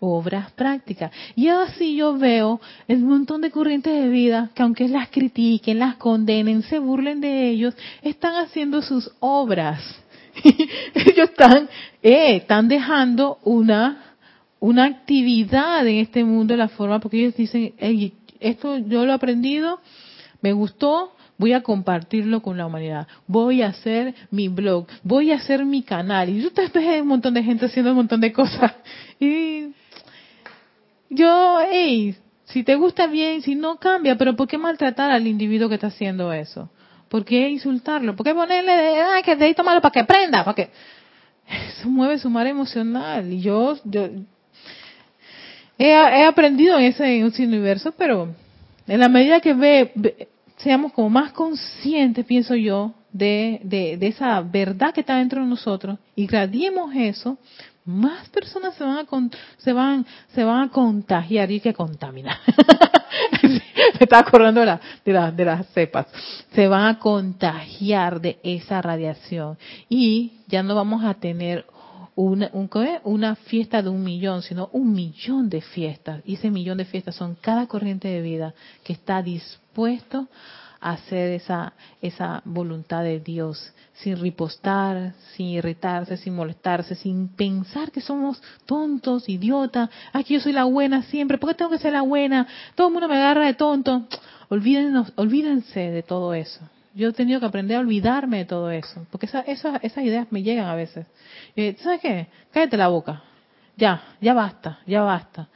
Obras 0.00 0.50
prácticas. 0.50 1.12
Y 1.36 1.46
así 1.46 1.94
yo 1.94 2.18
veo 2.18 2.60
el 2.88 2.98
montón 2.98 3.42
de 3.42 3.52
corrientes 3.52 3.94
de 3.94 4.08
vida 4.08 4.50
que 4.56 4.62
aunque 4.64 4.88
las 4.88 5.08
critiquen, 5.10 5.78
las 5.78 5.94
condenen, 5.94 6.62
se 6.62 6.80
burlen 6.80 7.20
de 7.20 7.48
ellos, 7.48 7.76
están 8.02 8.34
haciendo 8.44 8.82
sus 8.82 9.08
obras. 9.20 9.80
ellos 10.42 11.30
están, 11.30 11.68
eh, 12.02 12.38
están 12.38 12.66
dejando 12.66 13.38
una, 13.44 14.16
una 14.58 14.84
actividad 14.84 15.86
en 15.86 15.98
este 15.98 16.24
mundo 16.24 16.54
de 16.54 16.58
la 16.58 16.68
forma 16.70 16.98
porque 16.98 17.20
ellos 17.20 17.36
dicen, 17.36 17.72
esto 18.40 18.78
yo 18.78 19.04
lo 19.06 19.12
he 19.12 19.14
aprendido, 19.14 19.78
me 20.42 20.52
gustó, 20.52 21.12
voy 21.38 21.52
a 21.52 21.62
compartirlo 21.62 22.40
con 22.40 22.56
la 22.56 22.66
humanidad, 22.66 23.06
voy 23.26 23.62
a 23.62 23.68
hacer 23.68 24.14
mi 24.30 24.48
blog, 24.48 24.86
voy 25.02 25.32
a 25.32 25.36
hacer 25.36 25.64
mi 25.64 25.82
canal. 25.82 26.28
Y 26.28 26.46
usted 26.46 26.72
ve 26.72 27.00
un 27.02 27.08
montón 27.08 27.34
de 27.34 27.42
gente 27.42 27.66
haciendo 27.66 27.90
un 27.90 27.98
montón 27.98 28.20
de 28.20 28.32
cosas. 28.32 28.72
Y 29.18 29.72
yo, 31.08 31.58
hey, 31.70 32.16
si 32.44 32.62
te 32.62 32.74
gusta 32.74 33.06
bien, 33.06 33.40
si 33.40 33.54
no 33.54 33.76
cambia, 33.78 34.16
pero 34.16 34.36
¿por 34.36 34.46
qué 34.46 34.58
maltratar 34.58 35.10
al 35.10 35.26
individuo 35.26 35.68
que 35.68 35.76
está 35.76 35.86
haciendo 35.86 36.32
eso? 36.32 36.68
¿Por 37.08 37.24
qué 37.24 37.48
insultarlo? 37.48 38.14
¿Por 38.14 38.26
qué 38.26 38.34
ponerle, 38.34 39.00
ah, 39.00 39.22
que 39.24 39.36
de 39.36 39.54
tomarlo 39.54 39.80
para 39.80 39.92
que 39.92 40.00
aprenda? 40.00 40.44
Porque 40.44 40.70
eso 41.78 41.88
mueve 41.88 42.18
su 42.18 42.28
mar 42.28 42.46
emocional. 42.46 43.32
Y 43.32 43.40
yo, 43.40 43.78
yo 43.84 44.08
he, 45.78 45.88
he 45.88 46.24
aprendido 46.24 46.78
en 46.78 46.84
ese, 46.84 47.18
en 47.18 47.26
ese 47.26 47.44
universo, 47.44 47.92
pero 47.96 48.34
en 48.86 49.00
la 49.00 49.08
medida 49.08 49.40
que 49.40 49.54
ve, 49.54 50.28
seamos 50.56 50.92
como 50.92 51.10
más 51.10 51.32
conscientes, 51.32 52.24
pienso 52.24 52.54
yo, 52.54 52.94
de, 53.12 53.60
de, 53.62 54.06
esa 54.06 54.40
verdad 54.42 54.92
que 54.92 55.00
está 55.00 55.16
dentro 55.18 55.42
de 55.42 55.48
nosotros, 55.48 55.98
y 56.14 56.26
radiemos 56.26 56.94
eso, 56.94 57.38
más 57.84 58.28
personas 58.30 58.74
se 58.74 58.84
van 58.84 58.98
a 58.98 59.06
se 59.58 59.72
van 59.72 60.04
se 60.34 60.42
van 60.42 60.68
a 60.68 60.70
contagiar 60.70 61.50
y 61.52 61.60
que 61.60 61.72
contaminar. 61.72 62.36
Me 63.42 63.60
estaba 64.00 64.22
acordando 64.22 64.60
de, 64.60 64.66
la, 65.12 65.30
de, 65.30 65.44
las 65.44 65.66
cepas. 65.68 66.06
Se 66.52 66.66
van 66.68 66.86
a 66.86 66.98
contagiar 66.98 68.20
de 68.20 68.38
esa 68.42 68.82
radiación 68.82 69.56
y 69.88 70.32
ya 70.48 70.62
no 70.62 70.74
vamos 70.74 71.04
a 71.04 71.14
tener 71.14 71.64
una, 72.16 72.50
una 73.04 73.36
fiesta 73.36 73.82
de 73.82 73.90
un 73.90 74.02
millón, 74.02 74.42
sino 74.42 74.70
un 74.72 74.92
millón 74.92 75.48
de 75.48 75.60
fiestas. 75.60 76.22
Y 76.24 76.34
ese 76.34 76.50
millón 76.50 76.78
de 76.78 76.86
fiestas 76.86 77.14
son 77.14 77.36
cada 77.40 77.66
corriente 77.66 78.08
de 78.08 78.22
vida 78.22 78.54
que 78.82 78.94
está 78.94 79.22
dispuesto 79.22 80.26
a 80.80 80.92
hacer 80.92 81.32
esa, 81.32 81.74
esa 82.00 82.42
voluntad 82.44 83.02
de 83.02 83.20
Dios, 83.20 83.72
sin 83.94 84.18
ripostar, 84.18 85.12
sin 85.34 85.48
irritarse, 85.48 86.16
sin 86.16 86.34
molestarse, 86.34 86.94
sin 86.94 87.28
pensar 87.28 87.90
que 87.90 88.00
somos 88.00 88.42
tontos, 88.64 89.28
idiotas, 89.28 89.90
aquí 90.12 90.34
yo 90.34 90.40
soy 90.40 90.52
la 90.52 90.64
buena 90.64 91.02
siempre, 91.02 91.38
¿por 91.38 91.50
qué 91.50 91.54
tengo 91.54 91.70
que 91.70 91.78
ser 91.78 91.92
la 91.92 92.02
buena? 92.02 92.46
Todo 92.74 92.88
el 92.88 92.92
mundo 92.92 93.08
me 93.08 93.16
agarra 93.16 93.46
de 93.46 93.54
tonto. 93.54 94.06
Olvídense, 94.48 95.12
olvídense 95.16 95.80
de 95.90 96.02
todo 96.02 96.34
eso. 96.34 96.60
Yo 96.96 97.10
he 97.10 97.12
tenido 97.12 97.40
que 97.40 97.46
aprender 97.46 97.76
a 97.76 97.80
olvidarme 97.80 98.38
de 98.38 98.44
todo 98.46 98.70
eso, 98.70 99.06
porque 99.10 99.26
esa, 99.26 99.40
esas 99.42 99.98
ideas 99.98 100.28
me 100.30 100.42
llegan 100.42 100.64
a 100.64 100.74
veces. 100.74 101.06
¿Sabes 101.82 102.00
qué? 102.00 102.26
Cállate 102.50 102.78
la 102.78 102.88
boca. 102.88 103.22
Ya, 103.76 104.02
ya 104.22 104.32
basta, 104.32 104.80
ya 104.86 105.02
basta. 105.02 105.46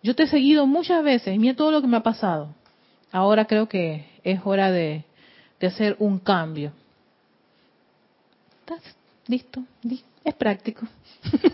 Yo 0.00 0.14
te 0.14 0.22
he 0.22 0.26
seguido 0.28 0.64
muchas 0.64 1.02
veces, 1.02 1.34
y 1.34 1.40
mira 1.40 1.56
todo 1.56 1.72
lo 1.72 1.80
que 1.80 1.88
me 1.88 1.96
ha 1.96 2.04
pasado. 2.04 2.54
Ahora 3.10 3.46
creo 3.46 3.68
que 3.68 4.06
es 4.22 4.40
hora 4.44 4.70
de, 4.70 5.04
hacer 5.60 5.96
un 5.98 6.20
cambio. 6.20 6.70
¿Estás 8.60 8.82
listo? 9.26 9.64
Es 10.22 10.34
práctico. 10.34 10.86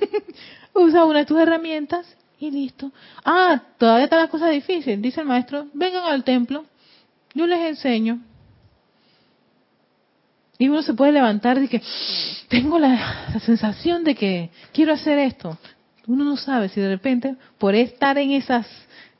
Usa 0.74 1.06
una 1.06 1.20
de 1.20 1.24
tus 1.24 1.40
herramientas 1.40 2.18
y 2.38 2.50
listo. 2.50 2.92
Ah, 3.24 3.62
todavía 3.78 4.04
está 4.04 4.18
la 4.18 4.28
cosa 4.28 4.50
difícil. 4.50 5.00
Dice 5.00 5.22
el 5.22 5.26
maestro, 5.26 5.68
vengan 5.72 6.04
al 6.04 6.22
templo, 6.22 6.66
yo 7.32 7.46
les 7.46 7.60
enseño. 7.60 8.20
Y 10.58 10.68
uno 10.68 10.82
se 10.82 10.94
puede 10.94 11.12
levantar 11.12 11.62
y 11.62 11.68
que 11.68 11.82
tengo 12.48 12.78
la, 12.78 13.38
sensación 13.44 14.04
de 14.04 14.14
que 14.14 14.50
quiero 14.72 14.92
hacer 14.92 15.18
esto. 15.18 15.58
Uno 16.06 16.24
no 16.24 16.36
sabe 16.36 16.68
si 16.68 16.80
de 16.80 16.88
repente, 16.88 17.36
por 17.58 17.74
estar 17.74 18.18
en 18.18 18.32
esas 18.32 18.66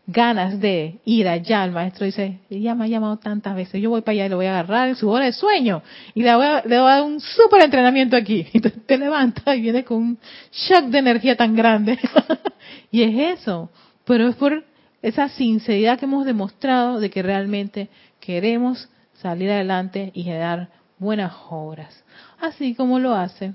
ganas 0.07 0.61
de 0.61 0.99
ir 1.05 1.29
allá, 1.29 1.65
el 1.65 1.71
maestro 1.71 2.05
dice, 2.05 2.41
ya 2.51 2.75
me 2.75 2.85
ha 2.85 2.89
llamado 2.89 3.19
tantas 3.19 3.55
veces, 3.55 3.81
yo 3.81 3.91
voy 3.91 4.03
para 4.03 4.13
allá 4.13 4.27
y 4.27 4.29
lo 4.29 4.37
voy 4.37 4.47
a 4.47 4.51
agarrar 4.51 4.89
en 4.89 4.97
su 4.97 5.09
hora 5.09 5.27
de 5.27 5.33
sueño 5.33 5.83
y 6.15 6.23
le 6.23 6.35
voy 6.35 6.45
a, 6.45 6.63
le 6.67 6.79
voy 6.79 6.91
a 6.91 6.95
dar 6.97 7.03
un 7.05 7.21
súper 7.21 7.63
entrenamiento 7.63 8.17
aquí. 8.17 8.47
Y 8.53 8.61
te 8.61 8.99
levantas 8.99 9.57
y 9.57 9.61
vienes 9.61 9.85
con 9.85 9.99
un 9.99 10.19
shock 10.53 10.87
de 10.87 10.99
energía 10.99 11.37
tan 11.37 11.55
grande. 11.55 11.99
y 12.91 13.03
es 13.03 13.41
eso, 13.41 13.71
pero 14.05 14.29
es 14.29 14.37
por 14.37 14.65
esa 15.03 15.29
sinceridad 15.29 15.99
que 15.99 16.05
hemos 16.05 16.25
demostrado 16.25 17.01
de 17.01 17.11
que 17.11 17.23
realmente 17.23 17.89
queremos 18.21 18.89
salir 19.15 19.51
adelante 19.51 20.11
y 20.15 20.23
generar 20.23 20.69
buenas 21.03 21.35
obras, 21.51 22.05
así 22.41 22.75
como 22.75 22.99
lo 22.99 23.15
hace 23.15 23.53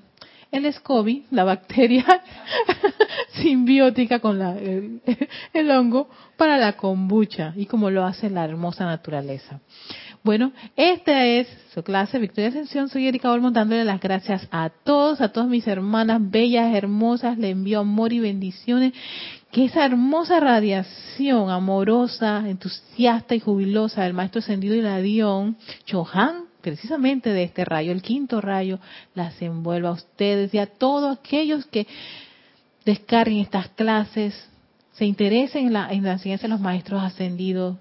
el 0.51 0.71
SCOBY, 0.71 1.25
la 1.31 1.43
bacteria 1.43 2.05
simbiótica 3.41 4.19
con 4.19 4.39
la, 4.39 4.55
el, 4.57 5.71
hongo, 5.71 6.09
para 6.37 6.57
la 6.57 6.73
kombucha 6.73 7.53
y 7.55 7.65
como 7.65 7.89
lo 7.89 8.05
hace 8.05 8.29
la 8.29 8.45
hermosa 8.45 8.85
naturaleza. 8.85 9.59
Bueno, 10.23 10.51
esta 10.75 11.25
es 11.25 11.47
su 11.73 11.83
clase 11.83 12.19
Victoria 12.19 12.49
Ascensión. 12.49 12.89
Soy 12.89 13.07
Erika 13.07 13.31
Olmos 13.31 13.53
dándole 13.53 13.85
las 13.85 13.99
gracias 13.99 14.47
a 14.51 14.69
todos, 14.69 15.21
a 15.21 15.31
todas 15.31 15.47
mis 15.47 15.67
hermanas 15.67 16.19
bellas, 16.21 16.75
hermosas. 16.75 17.37
Le 17.37 17.51
envío 17.51 17.79
amor 17.79 18.11
y 18.11 18.19
bendiciones. 18.19 18.93
Que 19.51 19.65
esa 19.65 19.85
hermosa 19.85 20.41
radiación 20.41 21.49
amorosa, 21.49 22.43
entusiasta 22.45 23.35
y 23.35 23.39
jubilosa 23.39 24.03
del 24.03 24.13
Maestro 24.13 24.39
Ascendido 24.39 24.75
y 24.75 24.81
la 24.81 24.99
Dion, 24.99 25.55
Chohan, 25.85 26.46
precisamente 26.71 27.31
de 27.31 27.43
este 27.43 27.63
rayo, 27.63 27.91
el 27.91 28.01
quinto 28.01 28.41
rayo, 28.41 28.79
las 29.15 29.41
envuelva 29.41 29.89
a 29.89 29.93
ustedes 29.93 30.53
y 30.53 30.57
a 30.57 30.67
todos 30.67 31.17
aquellos 31.17 31.65
que 31.67 31.87
descarguen 32.83 33.39
estas 33.39 33.69
clases, 33.69 34.33
se 34.93 35.05
interesen 35.05 35.67
en 35.67 35.73
la, 35.73 35.91
en 35.91 36.03
la 36.03 36.13
enseñanza 36.13 36.43
de 36.43 36.49
los 36.49 36.59
maestros 36.59 37.01
ascendidos, 37.01 37.77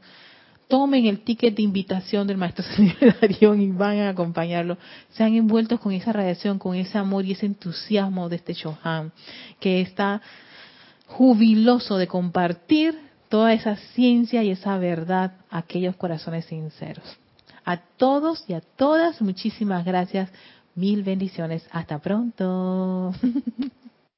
tomen 0.69 1.07
el 1.07 1.21
ticket 1.21 1.57
de 1.57 1.63
invitación 1.63 2.27
del 2.27 2.37
maestro 2.37 2.65
ascendido 3.09 3.55
y 3.55 3.71
van 3.73 3.99
a 3.99 4.11
acompañarlo, 4.11 4.79
sean 5.11 5.35
envueltos 5.35 5.81
con 5.81 5.93
esa 5.93 6.13
radiación, 6.13 6.59
con 6.59 6.77
ese 6.77 6.97
amor 6.99 7.25
y 7.25 7.33
ese 7.33 7.47
entusiasmo 7.47 8.29
de 8.29 8.37
este 8.37 8.55
Shohan, 8.55 9.11
que 9.59 9.81
está 9.81 10.23
jubiloso 11.07 11.99
de 11.99 12.07
compartir 12.07 12.99
toda 13.29 13.53
esa 13.53 13.75
ciencia 13.95 14.45
y 14.45 14.51
esa 14.51 14.79
verdad 14.79 15.33
a 15.51 15.59
aquellos 15.59 15.97
corazones 15.97 16.45
sinceros. 16.45 17.19
A 17.67 17.79
todos 17.79 18.45
y 18.49 18.55
a 18.55 18.61
todas, 18.61 19.21
muchísimas 19.21 19.85
gracias. 19.85 20.31
Mil 20.77 21.03
bendiciones. 21.03 21.67
Hasta 21.73 21.99
pronto. 21.99 23.13